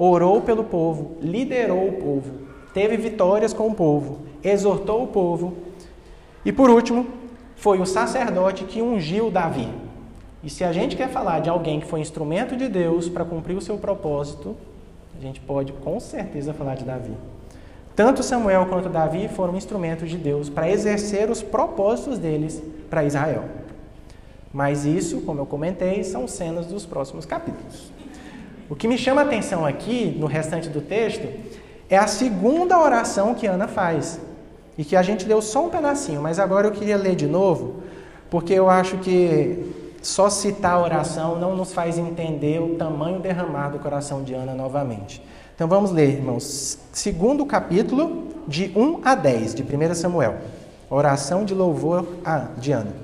orou 0.03 0.41
pelo 0.41 0.65
povo, 0.65 1.19
liderou 1.21 1.89
o 1.89 1.93
povo, 1.93 2.33
teve 2.73 2.97
vitórias 2.97 3.53
com 3.53 3.69
o 3.69 3.75
povo, 3.75 4.21
exortou 4.43 5.05
o 5.05 5.09
povo. 5.09 5.53
E 6.43 6.51
por 6.51 6.71
último, 6.71 7.07
foi 7.55 7.79
o 7.81 7.85
sacerdote 7.85 8.65
que 8.65 8.81
ungiu 8.81 9.31
Davi. 9.31 9.69
E 10.43 10.49
se 10.49 10.65
a 10.65 10.73
gente 10.73 10.97
quer 10.97 11.11
falar 11.11 11.41
de 11.41 11.51
alguém 11.51 11.81
que 11.81 11.87
foi 11.87 12.01
instrumento 12.01 12.57
de 12.57 12.67
Deus 12.67 13.11
para 13.11 13.27
cumprir 13.27 13.59
o 13.59 13.61
seu 13.61 13.77
propósito, 13.77 14.57
a 15.19 15.21
gente 15.21 15.39
pode 15.39 15.75
com 15.75 16.01
certeza 16.01 16.55
falar 16.55 16.77
de 16.77 16.85
Davi. 16.85 17.13
Tanto 17.95 18.23
Samuel 18.23 18.65
quanto 18.71 18.89
Davi 18.89 19.29
foram 19.29 19.55
instrumentos 19.55 20.09
de 20.09 20.17
Deus 20.17 20.49
para 20.49 20.71
exercer 20.71 21.29
os 21.29 21.43
propósitos 21.43 22.17
deles 22.17 22.63
para 22.89 23.05
Israel. 23.05 23.45
Mas 24.51 24.87
isso, 24.87 25.21
como 25.21 25.41
eu 25.41 25.47
comentei, 25.47 26.03
são 26.05 26.27
cenas 26.27 26.65
dos 26.65 26.87
próximos 26.87 27.27
capítulos. 27.27 27.90
O 28.71 28.77
que 28.77 28.87
me 28.87 28.97
chama 28.97 29.23
a 29.23 29.25
atenção 29.25 29.67
aqui, 29.67 30.17
no 30.17 30.29
restante 30.29 30.69
do 30.69 30.81
texto, 30.81 31.29
é 31.89 31.99
a 31.99 32.07
segunda 32.07 32.79
oração 32.79 33.35
que 33.35 33.45
Ana 33.45 33.67
faz. 33.67 34.21
E 34.79 34.85
que 34.85 34.95
a 34.95 35.03
gente 35.03 35.27
leu 35.27 35.43
só 35.43 35.67
um 35.67 35.69
pedacinho, 35.69 36.23
mas 36.23 36.39
agora 36.39 36.69
eu 36.69 36.71
queria 36.71 36.97
ler 36.97 37.17
de 37.17 37.27
novo, 37.27 37.83
porque 38.31 38.55
eu 38.55 38.71
acho 38.71 38.99
que 38.99 39.75
só 40.01 40.31
citar 40.31 40.75
a 40.75 40.81
oração 40.81 41.39
não 41.39 41.57
nos 41.57 41.73
faz 41.73 41.99
entender 41.99 42.63
o 42.63 42.77
tamanho 42.77 43.19
derramado 43.19 43.77
do 43.77 43.83
coração 43.83 44.23
de 44.23 44.33
Ana 44.35 44.55
novamente. 44.55 45.21
Então 45.55 45.67
vamos 45.67 45.91
ler, 45.91 46.09
irmãos, 46.09 46.79
segundo 46.93 47.45
capítulo, 47.45 48.29
de 48.47 48.73
1 48.75 49.01
a 49.05 49.17
10, 49.17 49.57
de 49.57 49.63
1 49.63 49.95
Samuel. 49.95 50.39
Oração 50.89 51.45
de 51.45 51.55
louvor 51.55 52.07
de 52.57 52.73
Ana. 52.73 52.95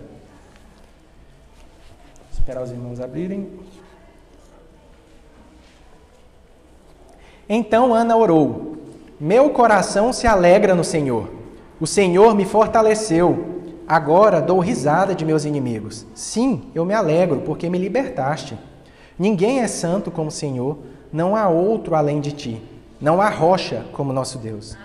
Esperar 2.33 2.62
os 2.62 2.71
irmãos 2.71 3.01
abrirem. 3.01 3.49
Então 7.49 7.94
Ana 7.94 8.16
orou: 8.16 8.76
Meu 9.20 9.51
coração 9.51 10.12
se 10.12 10.26
alegra 10.26 10.74
no 10.74 10.84
Senhor. 10.84 11.30
O 11.80 11.86
Senhor 11.86 12.34
me 12.34 12.44
fortaleceu. 12.44 13.55
Agora 13.86 14.40
dou 14.40 14.59
risada 14.59 15.14
de 15.14 15.24
meus 15.24 15.44
inimigos. 15.44 16.05
Sim, 16.14 16.64
eu 16.74 16.84
me 16.84 16.92
alegro, 16.92 17.42
porque 17.47 17.70
me 17.70 17.78
libertaste. 17.78 18.59
Ninguém 19.18 19.61
é 19.61 19.68
santo 19.68 20.11
como 20.11 20.28
o 20.28 20.32
Senhor, 20.32 20.78
não 21.12 21.36
há 21.36 21.49
outro 21.49 21.94
além 21.94 22.20
de 22.20 22.32
ti. 22.32 22.62
Não 23.01 23.20
há 23.20 23.28
rocha 23.28 23.84
como 23.92 24.12
nosso 24.12 24.38
Deus. 24.38 24.76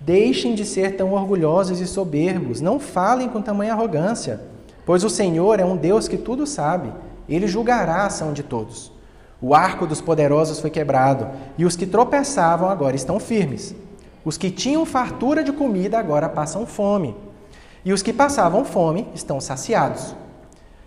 Deixem 0.00 0.54
de 0.54 0.64
ser 0.64 0.96
tão 0.96 1.12
orgulhosos 1.12 1.80
e 1.80 1.86
soberbos, 1.86 2.60
não 2.60 2.78
falem 2.78 3.28
com 3.28 3.40
tamanha 3.40 3.72
arrogância, 3.72 4.40
pois 4.84 5.02
o 5.02 5.10
Senhor 5.10 5.58
é 5.58 5.64
um 5.64 5.76
Deus 5.76 6.06
que 6.06 6.16
tudo 6.16 6.46
sabe, 6.46 6.92
ele 7.28 7.46
julgará 7.48 8.02
a 8.02 8.06
ação 8.06 8.32
de 8.32 8.42
todos. 8.42 8.92
O 9.40 9.54
arco 9.54 9.86
dos 9.86 10.00
poderosos 10.00 10.60
foi 10.60 10.70
quebrado, 10.70 11.28
e 11.58 11.66
os 11.66 11.76
que 11.76 11.86
tropeçavam 11.86 12.70
agora 12.70 12.96
estão 12.96 13.20
firmes. 13.20 13.74
Os 14.24 14.38
que 14.38 14.50
tinham 14.50 14.86
fartura 14.86 15.44
de 15.44 15.52
comida 15.52 15.98
agora 15.98 16.28
passam 16.28 16.66
fome, 16.66 17.14
e 17.84 17.92
os 17.92 18.02
que 18.02 18.12
passavam 18.12 18.64
fome 18.64 19.06
estão 19.14 19.40
saciados. 19.40 20.16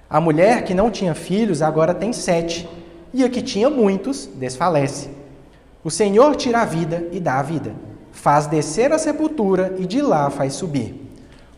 A 0.10 0.20
mulher 0.20 0.64
que 0.64 0.74
não 0.74 0.90
tinha 0.90 1.14
filhos 1.14 1.62
agora 1.62 1.94
tem 1.94 2.12
sete, 2.12 2.68
e 3.14 3.24
a 3.24 3.30
que 3.30 3.42
tinha 3.42 3.70
muitos 3.70 4.26
desfalece. 4.26 5.10
O 5.84 5.92
Senhor 5.92 6.36
tira 6.36 6.62
a 6.62 6.66
vida 6.66 7.08
e 7.12 7.20
dá 7.20 7.40
a 7.40 7.44
vida, 7.44 7.74
faz 8.12 8.48
descer 8.48 8.92
a 8.92 8.98
sepultura 8.98 9.76
e 9.78 9.86
de 9.86 10.02
lá 10.02 10.30
faz 10.30 10.54
subir. 10.54 11.08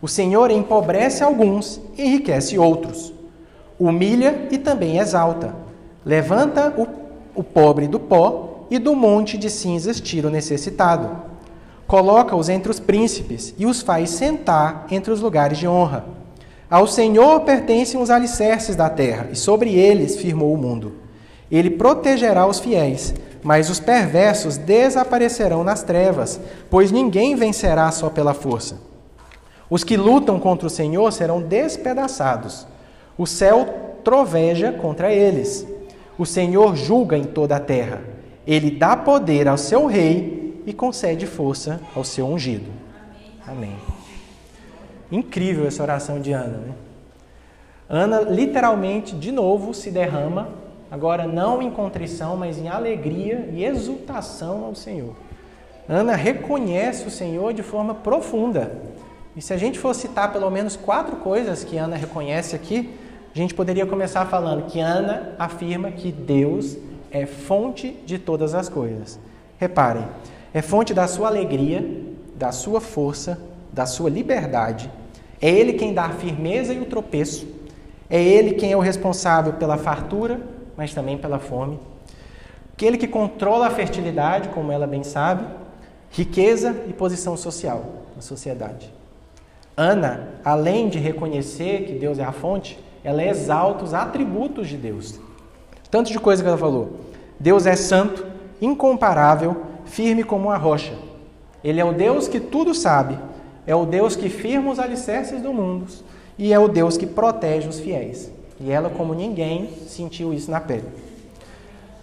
O 0.02 0.08
Senhor 0.08 0.52
empobrece 0.52 1.24
alguns 1.24 1.80
e 1.98 2.04
enriquece 2.04 2.58
outros. 2.58 3.14
Humilha 3.80 4.48
e 4.52 4.58
também 4.58 5.00
exalta 5.00 5.61
Levanta 6.06 6.74
o, 6.78 6.88
o 7.40 7.44
pobre 7.44 7.88
do 7.88 8.00
pó 8.00 8.66
e 8.70 8.80
do 8.80 8.96
monte 8.96 9.38
de 9.38 9.50
cinzas 9.50 10.00
tira 10.00 10.28
o 10.28 10.32
necessitado. 10.32 11.10
Coloca-os 11.86 12.48
entre 12.48 12.72
os 12.72 12.80
príncipes 12.80 13.54
e 13.58 13.66
os 13.66 13.82
faz 13.82 14.12
sentar 14.12 14.88
entre 14.90 15.12
os 15.12 15.20
lugares 15.20 15.58
de 15.58 15.68
honra. 15.68 16.06
Ao 16.70 16.88
Senhor 16.88 17.42
pertencem 17.42 18.02
os 18.02 18.10
alicerces 18.10 18.78
da 18.78 18.90
terra, 18.90 19.28
e 19.30 19.36
sobre 19.36 19.76
eles 19.76 20.16
firmou 20.16 20.54
o 20.54 20.58
mundo. 20.58 20.94
Ele 21.52 21.70
protegerá 21.70 22.48
os 22.48 22.60
fiéis, 22.60 23.14
mas 23.44 23.70
os 23.70 23.82
perversos 23.82 24.56
desaparecerão 24.56 25.66
nas 25.66 25.84
trevas, 25.84 26.40
pois 26.70 26.90
ninguém 26.90 27.36
vencerá 27.36 27.92
só 27.92 28.10
pela 28.10 28.34
força. 28.34 28.78
Os 29.70 29.84
que 29.84 29.98
lutam 29.98 30.40
contra 30.40 30.68
o 30.68 30.70
Senhor 30.70 31.12
serão 31.12 31.42
despedaçados. 31.42 32.66
O 33.18 33.28
céu 33.28 33.98
troveja 34.02 34.72
contra 34.72 35.12
eles. 35.12 35.68
O 36.18 36.26
Senhor 36.26 36.76
julga 36.76 37.18
em 37.18 37.24
toda 37.24 37.56
a 37.56 37.60
terra. 37.60 38.02
Ele 38.46 38.72
dá 38.72 38.96
poder 38.96 39.48
ao 39.48 39.58
seu 39.58 39.86
rei 39.86 40.62
e 40.66 40.74
concede 40.74 41.26
força 41.26 41.80
ao 41.96 42.04
seu 42.04 42.28
ungido. 42.28 42.70
Amém. 43.48 43.76
Incrível 45.12 45.68
essa 45.68 45.84
oração 45.84 46.20
de 46.20 46.32
Ana, 46.32 46.58
né? 46.58 46.74
Ana 47.90 48.22
literalmente, 48.22 49.16
de 49.16 49.32
novo, 49.32 49.74
se 49.74 49.92
derrama, 49.92 50.50
agora 50.90 51.28
não 51.28 51.62
em 51.62 51.70
contrição, 51.70 52.38
mas 52.38 52.58
em 52.58 52.70
alegria 52.70 53.50
e 53.52 53.66
exultação 53.66 54.64
ao 54.64 54.74
Senhor. 54.74 55.14
Ana 55.90 56.16
reconhece 56.16 57.06
o 57.06 57.12
Senhor 57.12 57.54
de 57.54 57.62
forma 57.62 57.94
profunda. 57.94 58.72
E 59.36 59.42
se 59.42 59.54
a 59.54 59.58
gente 59.58 59.78
for 59.78 59.94
citar 59.94 60.32
pelo 60.32 60.50
menos 60.50 60.78
quatro 60.78 61.18
coisas 61.18 61.66
que 61.66 61.78
Ana 61.78 61.98
reconhece 61.98 62.56
aqui, 62.56 62.90
a 63.34 63.38
gente 63.38 63.54
poderia 63.54 63.86
começar 63.86 64.26
falando 64.26 64.66
que 64.66 64.80
Ana 64.80 65.34
afirma 65.40 65.92
que 65.92 66.12
Deus 66.12 66.78
é 67.10 67.26
fonte 67.26 67.92
de 68.06 68.20
todas 68.20 68.54
as 68.54 68.68
coisas. 68.68 69.20
Reparem, 69.58 70.06
é 70.54 70.62
fonte 70.62 70.94
da 70.94 71.08
sua 71.08 71.28
alegria, 71.28 71.86
da 72.36 72.52
sua 72.52 72.82
força, 72.82 73.40
da 73.72 73.86
sua 73.86 74.10
liberdade. 74.10 74.92
É 75.42 75.50
Ele 75.50 75.74
quem 75.74 75.94
dá 75.94 76.06
a 76.06 76.10
firmeza 76.10 76.74
e 76.74 76.80
o 76.80 76.86
tropeço. 76.86 77.48
É 78.10 78.22
Ele 78.22 78.54
quem 78.56 78.74
é 78.74 78.78
o 78.78 78.82
responsável 78.82 79.54
pela 79.54 79.78
fartura, 79.78 80.42
mas 80.76 80.94
também 80.94 81.18
pela 81.18 81.40
fome. 81.40 81.80
Aquele 82.74 82.98
que 82.98 83.08
controla 83.08 83.68
a 83.68 83.72
fertilidade, 83.72 84.50
como 84.50 84.72
ela 84.72 84.88
bem 84.88 85.04
sabe, 85.04 85.46
riqueza 86.10 86.76
e 86.88 86.94
posição 86.94 87.38
social 87.38 87.86
na 88.16 88.22
sociedade. 88.22 88.92
Ana, 89.78 90.30
além 90.44 90.90
de 90.90 91.00
reconhecer 91.00 91.86
que 91.86 91.94
Deus 91.94 92.20
é 92.20 92.24
a 92.24 92.32
fonte, 92.32 92.78
ela 93.04 93.24
exalta 93.24 93.84
os 93.84 93.94
atributos 93.94 94.68
de 94.68 94.78
Deus. 94.78 95.20
Tanto 95.90 96.12
de 96.12 96.20
coisa 96.20 96.42
que 96.42 96.48
ela 96.48 96.58
falou. 96.58 97.00
Deus 97.40 97.66
é 97.66 97.76
santo, 97.76 98.26
incomparável, 98.62 99.64
firme 99.86 100.24
como 100.24 100.48
uma 100.48 100.58
rocha. 100.58 100.94
Ele 101.64 101.80
é 101.80 101.86
o 101.86 101.94
Deus 101.94 102.28
que 102.28 102.40
tudo 102.40 102.74
sabe, 102.74 103.18
é 103.66 103.76
o 103.76 103.86
Deus 103.86 104.16
que 104.16 104.30
firma 104.30 104.72
os 104.72 104.80
alicerces 104.80 105.42
do 105.42 105.54
mundo 105.54 105.88
e 106.38 106.54
é 106.54 106.60
o 106.60 106.68
Deus 106.68 106.98
que 106.98 107.06
protege 107.06 107.68
os 107.68 107.80
fiéis. 107.80 108.32
E 108.60 108.72
ela, 108.72 108.90
como 108.90 109.14
ninguém, 109.14 109.70
sentiu 109.88 110.34
isso 110.34 110.50
na 110.50 110.60
pele. 110.60 110.88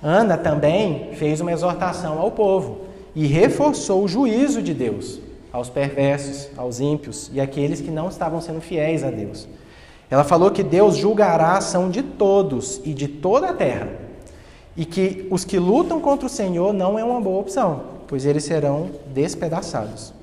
Ana 0.02 0.36
também 0.36 1.14
fez 1.14 1.40
uma 1.40 1.52
exortação 1.52 2.18
ao 2.18 2.30
povo 2.30 2.82
e 3.14 3.26
reforçou 3.26 4.04
o 4.04 4.08
juízo 4.08 4.62
de 4.62 4.74
Deus 4.74 5.20
aos 5.52 5.68
perversos, 5.68 6.48
aos 6.56 6.78
ímpios 6.78 7.30
e 7.32 7.40
àqueles 7.40 7.80
que 7.80 7.90
não 7.90 8.08
estavam 8.08 8.40
sendo 8.40 8.60
fiéis 8.60 9.02
a 9.02 9.10
Deus. 9.10 9.48
Ela 10.10 10.24
falou 10.24 10.50
que 10.50 10.62
Deus 10.62 10.96
julgará 10.96 11.48
a 11.48 11.58
ação 11.58 11.90
de 11.90 12.02
todos 12.02 12.80
e 12.84 12.94
de 12.94 13.06
toda 13.06 13.50
a 13.50 13.52
terra. 13.52 13.88
E 14.76 14.84
que 14.84 15.26
os 15.30 15.44
que 15.44 15.58
lutam 15.58 16.00
contra 16.00 16.26
o 16.26 16.30
Senhor 16.30 16.72
não 16.72 16.98
é 16.98 17.04
uma 17.04 17.20
boa 17.20 17.40
opção, 17.40 17.82
pois 18.06 18.24
eles 18.24 18.44
serão 18.44 18.90
despedaçados. 19.08 20.14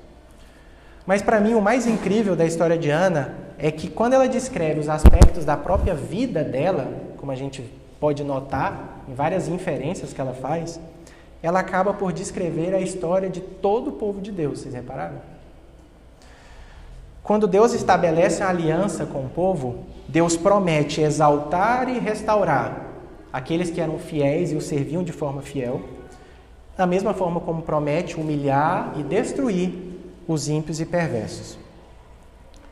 Mas 1.05 1.21
para 1.21 1.39
mim 1.39 1.53
o 1.53 1.61
mais 1.61 1.85
incrível 1.85 2.35
da 2.35 2.45
história 2.45 2.77
de 2.77 2.89
Ana 2.89 3.35
é 3.59 3.69
que 3.69 3.89
quando 3.89 4.13
ela 4.13 4.27
descreve 4.27 4.79
os 4.79 4.89
aspectos 4.89 5.45
da 5.45 5.55
própria 5.55 5.93
vida 5.93 6.43
dela, 6.43 6.91
como 7.17 7.31
a 7.31 7.35
gente 7.35 7.63
pode 7.99 8.23
notar 8.23 9.03
em 9.07 9.13
várias 9.13 9.47
inferências 9.47 10.13
que 10.13 10.19
ela 10.19 10.33
faz, 10.33 10.79
ela 11.43 11.59
acaba 11.59 11.93
por 11.93 12.11
descrever 12.11 12.73
a 12.73 12.81
história 12.81 13.29
de 13.29 13.39
todo 13.39 13.89
o 13.89 13.93
povo 13.93 14.19
de 14.19 14.31
Deus. 14.31 14.61
Vocês 14.61 14.73
repararam? 14.73 15.34
Quando 17.25 17.47
Deus 17.47 17.73
estabelece 17.73 18.43
a 18.43 18.49
aliança 18.49 19.03
com 19.03 19.25
o 19.25 19.29
povo, 19.29 19.79
Deus 20.07 20.37
promete 20.37 21.01
exaltar 21.01 21.89
e 21.89 21.97
restaurar 21.97 22.85
aqueles 23.33 23.71
que 23.71 23.81
eram 23.81 23.97
fiéis 23.97 24.51
e 24.51 24.55
o 24.55 24.61
serviam 24.61 25.03
de 25.03 25.11
forma 25.11 25.41
fiel, 25.41 25.81
da 26.77 26.85
mesma 26.85 27.15
forma 27.15 27.39
como 27.39 27.63
promete 27.63 28.15
humilhar 28.15 28.93
e 28.95 29.01
destruir 29.01 29.73
os 30.27 30.47
ímpios 30.47 30.79
e 30.79 30.85
perversos. 30.85 31.57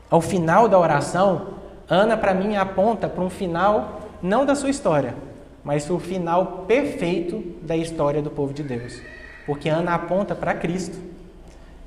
Ao 0.07 0.21
final 0.21 0.69
da 0.69 0.77
oração, 0.77 1.47
Ana, 1.89 2.15
para 2.15 2.35
mim, 2.35 2.55
aponta 2.55 3.09
para 3.09 3.23
um 3.23 3.31
final 3.31 4.01
não 4.21 4.45
da 4.45 4.53
sua 4.53 4.69
história, 4.69 5.15
mas 5.63 5.85
para 5.85 5.95
o 5.95 5.99
final 5.99 6.65
perfeito 6.67 7.43
da 7.63 7.75
história 7.75 8.21
do 8.21 8.29
povo 8.29 8.53
de 8.53 8.61
Deus. 8.61 9.01
Porque 9.47 9.67
Ana 9.67 9.95
aponta 9.95 10.35
para 10.35 10.53
Cristo. 10.53 10.97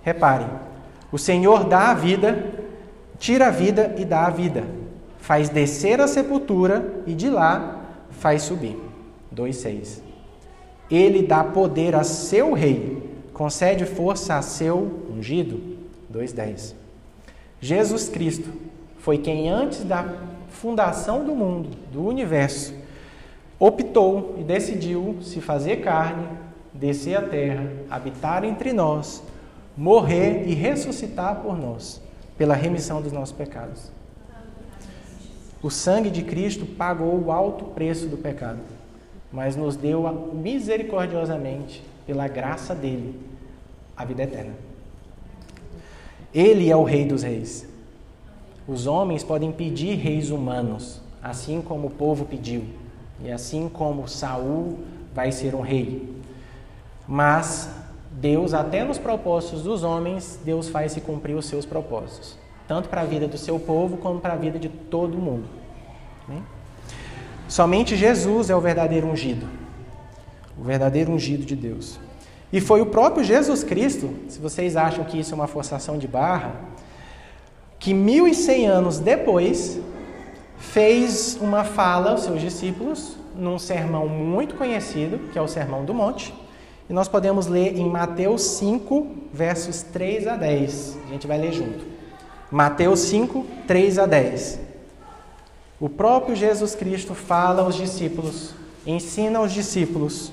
Reparem, 0.02 0.48
o 1.10 1.18
Senhor 1.18 1.64
dá 1.64 1.90
a 1.90 1.94
vida, 1.94 2.55
tira 3.18 3.48
a 3.48 3.50
vida 3.50 3.94
e 3.98 4.04
dá 4.04 4.26
a 4.26 4.30
vida. 4.30 4.64
Faz 5.18 5.48
descer 5.48 6.00
a 6.00 6.06
sepultura 6.06 7.02
e 7.06 7.14
de 7.14 7.28
lá 7.28 7.80
faz 8.10 8.42
subir. 8.42 8.76
2,6. 9.34 10.00
Ele 10.90 11.22
dá 11.22 11.42
poder 11.42 11.94
a 11.94 12.04
seu 12.04 12.52
rei, 12.52 13.02
concede 13.32 13.84
força 13.84 14.36
a 14.36 14.42
seu 14.42 15.04
ungido. 15.10 15.76
2,10. 16.12 16.74
Jesus 17.60 18.08
Cristo 18.08 18.50
foi 18.98 19.18
quem, 19.18 19.48
antes 19.48 19.84
da 19.84 20.06
fundação 20.48 21.24
do 21.24 21.34
mundo, 21.34 21.70
do 21.92 22.04
universo, 22.06 22.74
optou 23.58 24.36
e 24.38 24.42
decidiu 24.42 25.16
se 25.22 25.40
fazer 25.40 25.76
carne, 25.76 26.26
descer 26.72 27.16
a 27.16 27.22
terra, 27.22 27.72
habitar 27.90 28.44
entre 28.44 28.72
nós 28.72 29.22
morrer 29.76 30.44
e 30.46 30.54
ressuscitar 30.54 31.36
por 31.42 31.58
nós, 31.58 32.00
pela 32.36 32.54
remissão 32.54 33.00
dos 33.00 33.12
nossos 33.12 33.34
pecados. 33.36 33.90
O 35.62 35.70
sangue 35.70 36.10
de 36.10 36.22
Cristo 36.22 36.66
pagou 36.66 37.18
o 37.18 37.32
alto 37.32 37.64
preço 37.66 38.06
do 38.06 38.16
pecado, 38.16 38.60
mas 39.32 39.56
nos 39.56 39.76
deu 39.76 40.30
misericordiosamente, 40.34 41.82
pela 42.06 42.28
graça 42.28 42.74
dele, 42.74 43.18
a 43.96 44.04
vida 44.04 44.22
eterna. 44.22 44.54
Ele 46.32 46.70
é 46.70 46.76
o 46.76 46.84
Rei 46.84 47.04
dos 47.06 47.22
Reis. 47.22 47.66
Os 48.68 48.86
homens 48.86 49.22
podem 49.22 49.52
pedir 49.52 49.94
reis 49.96 50.30
humanos, 50.30 51.00
assim 51.22 51.62
como 51.62 51.86
o 51.86 51.90
povo 51.90 52.24
pediu, 52.24 52.64
e 53.24 53.30
assim 53.30 53.68
como 53.68 54.08
Saul 54.08 54.80
vai 55.14 55.30
ser 55.30 55.54
um 55.54 55.60
rei. 55.60 56.14
Mas 57.06 57.70
Deus, 58.16 58.54
até 58.54 58.82
nos 58.82 58.98
propósitos 58.98 59.62
dos 59.62 59.84
homens, 59.84 60.40
Deus 60.42 60.70
faz 60.70 60.92
se 60.92 61.02
cumprir 61.02 61.36
os 61.36 61.44
seus 61.44 61.66
propósitos, 61.66 62.38
tanto 62.66 62.88
para 62.88 63.02
a 63.02 63.04
vida 63.04 63.28
do 63.28 63.36
seu 63.36 63.58
povo 63.60 63.98
como 63.98 64.20
para 64.20 64.32
a 64.32 64.36
vida 64.36 64.58
de 64.58 64.70
todo 64.70 65.18
mundo. 65.18 65.46
Né? 66.26 66.40
Somente 67.46 67.94
Jesus 67.94 68.48
é 68.48 68.56
o 68.56 68.60
verdadeiro 68.60 69.06
ungido, 69.06 69.46
o 70.58 70.64
verdadeiro 70.64 71.12
ungido 71.12 71.44
de 71.44 71.54
Deus. 71.54 72.00
E 72.50 72.58
foi 72.58 72.80
o 72.80 72.86
próprio 72.86 73.22
Jesus 73.22 73.62
Cristo, 73.62 74.14
se 74.28 74.38
vocês 74.38 74.76
acham 74.76 75.04
que 75.04 75.20
isso 75.20 75.32
é 75.32 75.34
uma 75.34 75.46
forçação 75.46 75.98
de 75.98 76.08
barra, 76.08 76.54
que 77.78 77.92
1100 77.92 78.66
anos 78.66 78.98
depois 78.98 79.78
fez 80.56 81.36
uma 81.38 81.64
fala 81.64 82.12
aos 82.12 82.22
seus 82.22 82.40
discípulos 82.40 83.14
num 83.34 83.58
sermão 83.58 84.08
muito 84.08 84.54
conhecido, 84.54 85.30
que 85.30 85.38
é 85.38 85.42
o 85.42 85.46
Sermão 85.46 85.84
do 85.84 85.92
Monte. 85.92 86.32
E 86.88 86.92
nós 86.92 87.08
podemos 87.08 87.46
ler 87.46 87.76
em 87.76 87.88
Mateus 87.88 88.42
5, 88.42 89.06
versos 89.32 89.82
3 89.82 90.28
a 90.28 90.36
10. 90.36 90.98
A 91.06 91.12
gente 91.12 91.26
vai 91.26 91.38
ler 91.38 91.52
junto. 91.52 91.84
Mateus 92.50 93.00
5, 93.00 93.44
3 93.66 93.98
a 93.98 94.06
10. 94.06 94.60
O 95.80 95.88
próprio 95.88 96.36
Jesus 96.36 96.74
Cristo 96.74 97.14
fala 97.14 97.62
aos 97.62 97.74
discípulos, 97.74 98.54
ensina 98.86 99.40
aos 99.40 99.52
discípulos, 99.52 100.32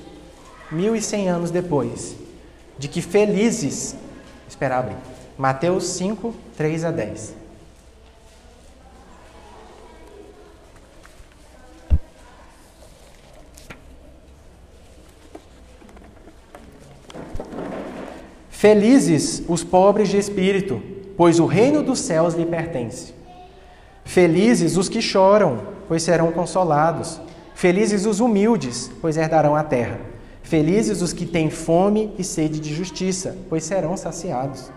mil 0.72 0.96
e 0.96 1.02
cem 1.02 1.28
anos 1.28 1.52
depois, 1.52 2.16
de 2.78 2.88
que 2.88 3.02
felizes. 3.02 3.96
Espera 4.48 4.78
abrir. 4.78 4.98
Mateus 5.38 5.86
5, 5.86 6.34
3 6.56 6.86
a 6.86 6.92
10. 6.92 7.43
Felizes 18.64 19.44
os 19.46 19.62
pobres 19.62 20.08
de 20.08 20.18
espírito, 20.18 20.82
pois 21.18 21.38
o 21.38 21.46
reino 21.46 21.84
dos 21.84 22.00
céus 22.00 22.34
lhe 22.34 22.46
pertence. 22.46 23.14
Felizes 24.06 24.78
os 24.78 24.88
que 24.88 25.02
choram, 25.02 25.60
pois 25.86 26.02
serão 26.02 26.32
consolados. 26.32 27.20
Felizes 27.54 28.06
os 28.06 28.22
humildes, 28.22 28.90
pois 29.02 29.18
herdarão 29.18 29.54
a 29.54 29.66
terra. 29.66 30.00
Felizes 30.44 31.02
os 31.02 31.12
que 31.12 31.26
têm 31.26 31.50
fome 31.50 32.14
e 32.18 32.24
sede 32.24 32.58
de 32.58 32.74
justiça, 32.74 33.36
pois 33.50 33.66
serão 33.66 33.98
saciados. 33.98 34.72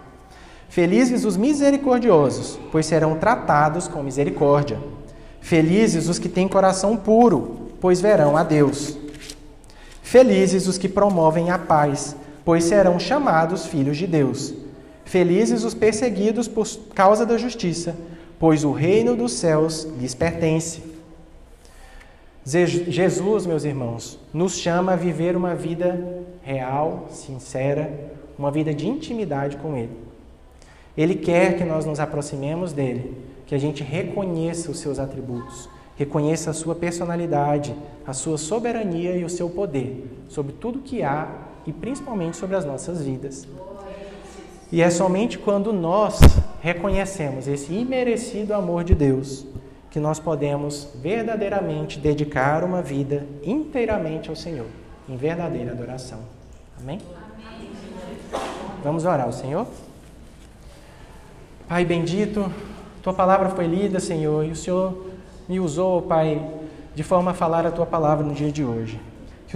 Felizes 0.68 1.24
os 1.24 1.36
misericordiosos, 1.36 2.58
pois 2.72 2.86
serão 2.86 3.14
tratados 3.14 3.86
com 3.86 4.02
misericórdia. 4.02 4.80
Felizes 5.40 6.08
os 6.08 6.18
que 6.18 6.28
têm 6.28 6.48
coração 6.48 6.96
puro, 6.96 7.68
pois 7.80 8.00
verão 8.00 8.36
a 8.36 8.42
Deus. 8.42 8.98
Felizes 10.02 10.66
os 10.66 10.76
que 10.76 10.88
promovem 10.88 11.52
a 11.52 11.58
paz, 11.58 12.16
pois 12.46 12.62
serão 12.62 12.96
chamados 12.96 13.66
filhos 13.66 13.96
de 13.96 14.06
Deus. 14.06 14.54
Felizes 15.04 15.64
os 15.64 15.74
perseguidos 15.74 16.46
por 16.46 16.64
causa 16.94 17.26
da 17.26 17.36
justiça, 17.36 17.96
pois 18.38 18.62
o 18.62 18.70
reino 18.70 19.16
dos 19.16 19.32
céus 19.32 19.82
lhes 19.98 20.14
pertence. 20.14 20.80
Jesus, 22.44 23.46
meus 23.46 23.64
irmãos, 23.64 24.20
nos 24.32 24.56
chama 24.56 24.92
a 24.92 24.96
viver 24.96 25.36
uma 25.36 25.56
vida 25.56 26.24
real, 26.40 27.08
sincera, 27.10 28.12
uma 28.38 28.52
vida 28.52 28.72
de 28.72 28.86
intimidade 28.86 29.56
com 29.56 29.76
Ele. 29.76 29.98
Ele 30.96 31.16
quer 31.16 31.56
que 31.56 31.64
nós 31.64 31.84
nos 31.84 31.98
aproximemos 31.98 32.72
dele, 32.72 33.12
que 33.44 33.56
a 33.56 33.58
gente 33.58 33.82
reconheça 33.82 34.70
os 34.70 34.78
seus 34.78 35.00
atributos, 35.00 35.68
reconheça 35.96 36.50
a 36.50 36.54
sua 36.54 36.76
personalidade, 36.76 37.74
a 38.06 38.12
sua 38.12 38.38
soberania 38.38 39.16
e 39.16 39.24
o 39.24 39.28
seu 39.28 39.50
poder 39.50 40.06
sobre 40.28 40.52
tudo 40.52 40.78
que 40.78 41.02
há 41.02 41.45
e 41.66 41.72
principalmente 41.72 42.36
sobre 42.36 42.56
as 42.56 42.64
nossas 42.64 43.02
vidas. 43.02 43.46
E 44.70 44.82
é 44.82 44.90
somente 44.90 45.38
quando 45.38 45.72
nós 45.72 46.18
reconhecemos 46.60 47.46
esse 47.46 47.72
imerecido 47.72 48.52
amor 48.52 48.84
de 48.84 48.94
Deus 48.94 49.46
que 49.90 50.00
nós 50.00 50.18
podemos 50.18 50.88
verdadeiramente 50.96 51.98
dedicar 51.98 52.64
uma 52.64 52.82
vida 52.82 53.26
inteiramente 53.42 54.28
ao 54.28 54.36
Senhor, 54.36 54.66
em 55.08 55.16
verdadeira 55.16 55.72
adoração. 55.72 56.18
Amém? 56.78 57.00
Vamos 58.82 59.04
orar 59.04 59.22
ao 59.22 59.32
Senhor? 59.32 59.66
Pai 61.68 61.84
bendito, 61.84 62.52
tua 63.02 63.14
palavra 63.14 63.48
foi 63.50 63.66
lida, 63.66 63.98
Senhor, 63.98 64.44
e 64.44 64.50
o 64.50 64.56
Senhor 64.56 65.10
me 65.48 65.58
usou, 65.58 66.02
Pai, 66.02 66.44
de 66.94 67.02
forma 67.02 67.30
a 67.30 67.34
falar 67.34 67.64
a 67.64 67.70
tua 67.70 67.86
palavra 67.86 68.24
no 68.24 68.34
dia 68.34 68.52
de 68.52 68.64
hoje. 68.64 69.00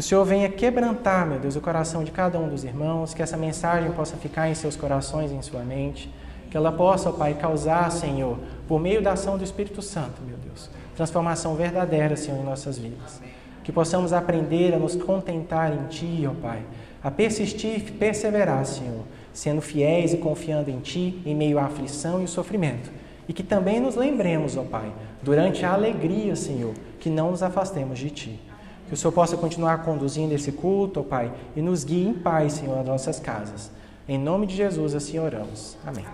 Que 0.01 0.07
o 0.07 0.09
Senhor 0.09 0.25
venha 0.25 0.49
quebrantar, 0.49 1.27
meu 1.27 1.39
Deus, 1.39 1.57
o 1.57 1.61
coração 1.61 2.03
de 2.03 2.11
cada 2.11 2.39
um 2.39 2.49
dos 2.49 2.65
irmãos, 2.65 3.13
que 3.13 3.21
essa 3.21 3.37
mensagem 3.37 3.93
possa 3.93 4.17
ficar 4.17 4.49
em 4.49 4.55
seus 4.55 4.75
corações 4.75 5.31
em 5.31 5.43
sua 5.43 5.61
mente, 5.61 6.11
que 6.51 6.57
ela 6.57 6.73
possa, 6.73 7.11
ó 7.11 7.13
Pai, 7.13 7.35
causar, 7.35 7.93
Senhor, 7.93 8.39
por 8.67 8.81
meio 8.81 9.03
da 9.03 9.13
ação 9.13 9.37
do 9.37 9.45
Espírito 9.45 9.83
Santo, 9.83 10.23
meu 10.27 10.39
Deus, 10.39 10.71
transformação 10.97 11.55
verdadeira, 11.55 12.17
Senhor, 12.17 12.41
em 12.41 12.45
nossas 12.45 12.79
vidas. 12.79 13.21
Que 13.63 13.71
possamos 13.71 14.15
aprender 14.15 14.73
a 14.73 14.79
nos 14.79 14.97
contentar 14.97 15.71
em 15.71 15.85
Ti, 15.89 16.27
ó 16.27 16.33
Pai, 16.33 16.63
a 17.03 17.11
persistir 17.11 17.87
e 17.87 17.93
perseverar, 17.93 18.65
Senhor, 18.65 19.05
sendo 19.35 19.61
fiéis 19.61 20.15
e 20.15 20.17
confiando 20.17 20.71
em 20.71 20.81
Ti 20.81 21.21
em 21.27 21.35
meio 21.35 21.59
à 21.59 21.67
aflição 21.67 22.23
e 22.23 22.25
o 22.25 22.29
sofrimento. 22.29 22.91
E 23.29 23.35
que 23.35 23.43
também 23.43 23.79
nos 23.79 23.97
lembremos, 23.97 24.57
ó 24.57 24.63
Pai, 24.63 24.91
durante 25.23 25.63
a 25.63 25.75
alegria, 25.75 26.35
Senhor, 26.35 26.73
que 26.99 27.11
não 27.11 27.33
nos 27.33 27.43
afastemos 27.43 27.99
de 27.99 28.09
Ti. 28.09 28.50
Que 28.91 28.95
o 28.95 28.97
Senhor 28.97 29.13
possa 29.13 29.37
continuar 29.37 29.85
conduzindo 29.85 30.35
esse 30.35 30.51
culto, 30.51 30.99
ó 30.99 31.03
Pai, 31.05 31.33
e 31.55 31.63
nos 31.63 31.85
guie 31.85 32.09
em 32.09 32.13
paz, 32.13 32.55
Senhor, 32.55 32.77
às 32.77 32.87
nossas 32.87 33.21
casas. 33.21 33.71
Em 34.09 34.19
nome 34.19 34.49
de 34.49 34.57
Jesus, 34.57 34.97
assim 34.97 35.17
oramos. 35.21 35.77
Amém. 35.87 36.05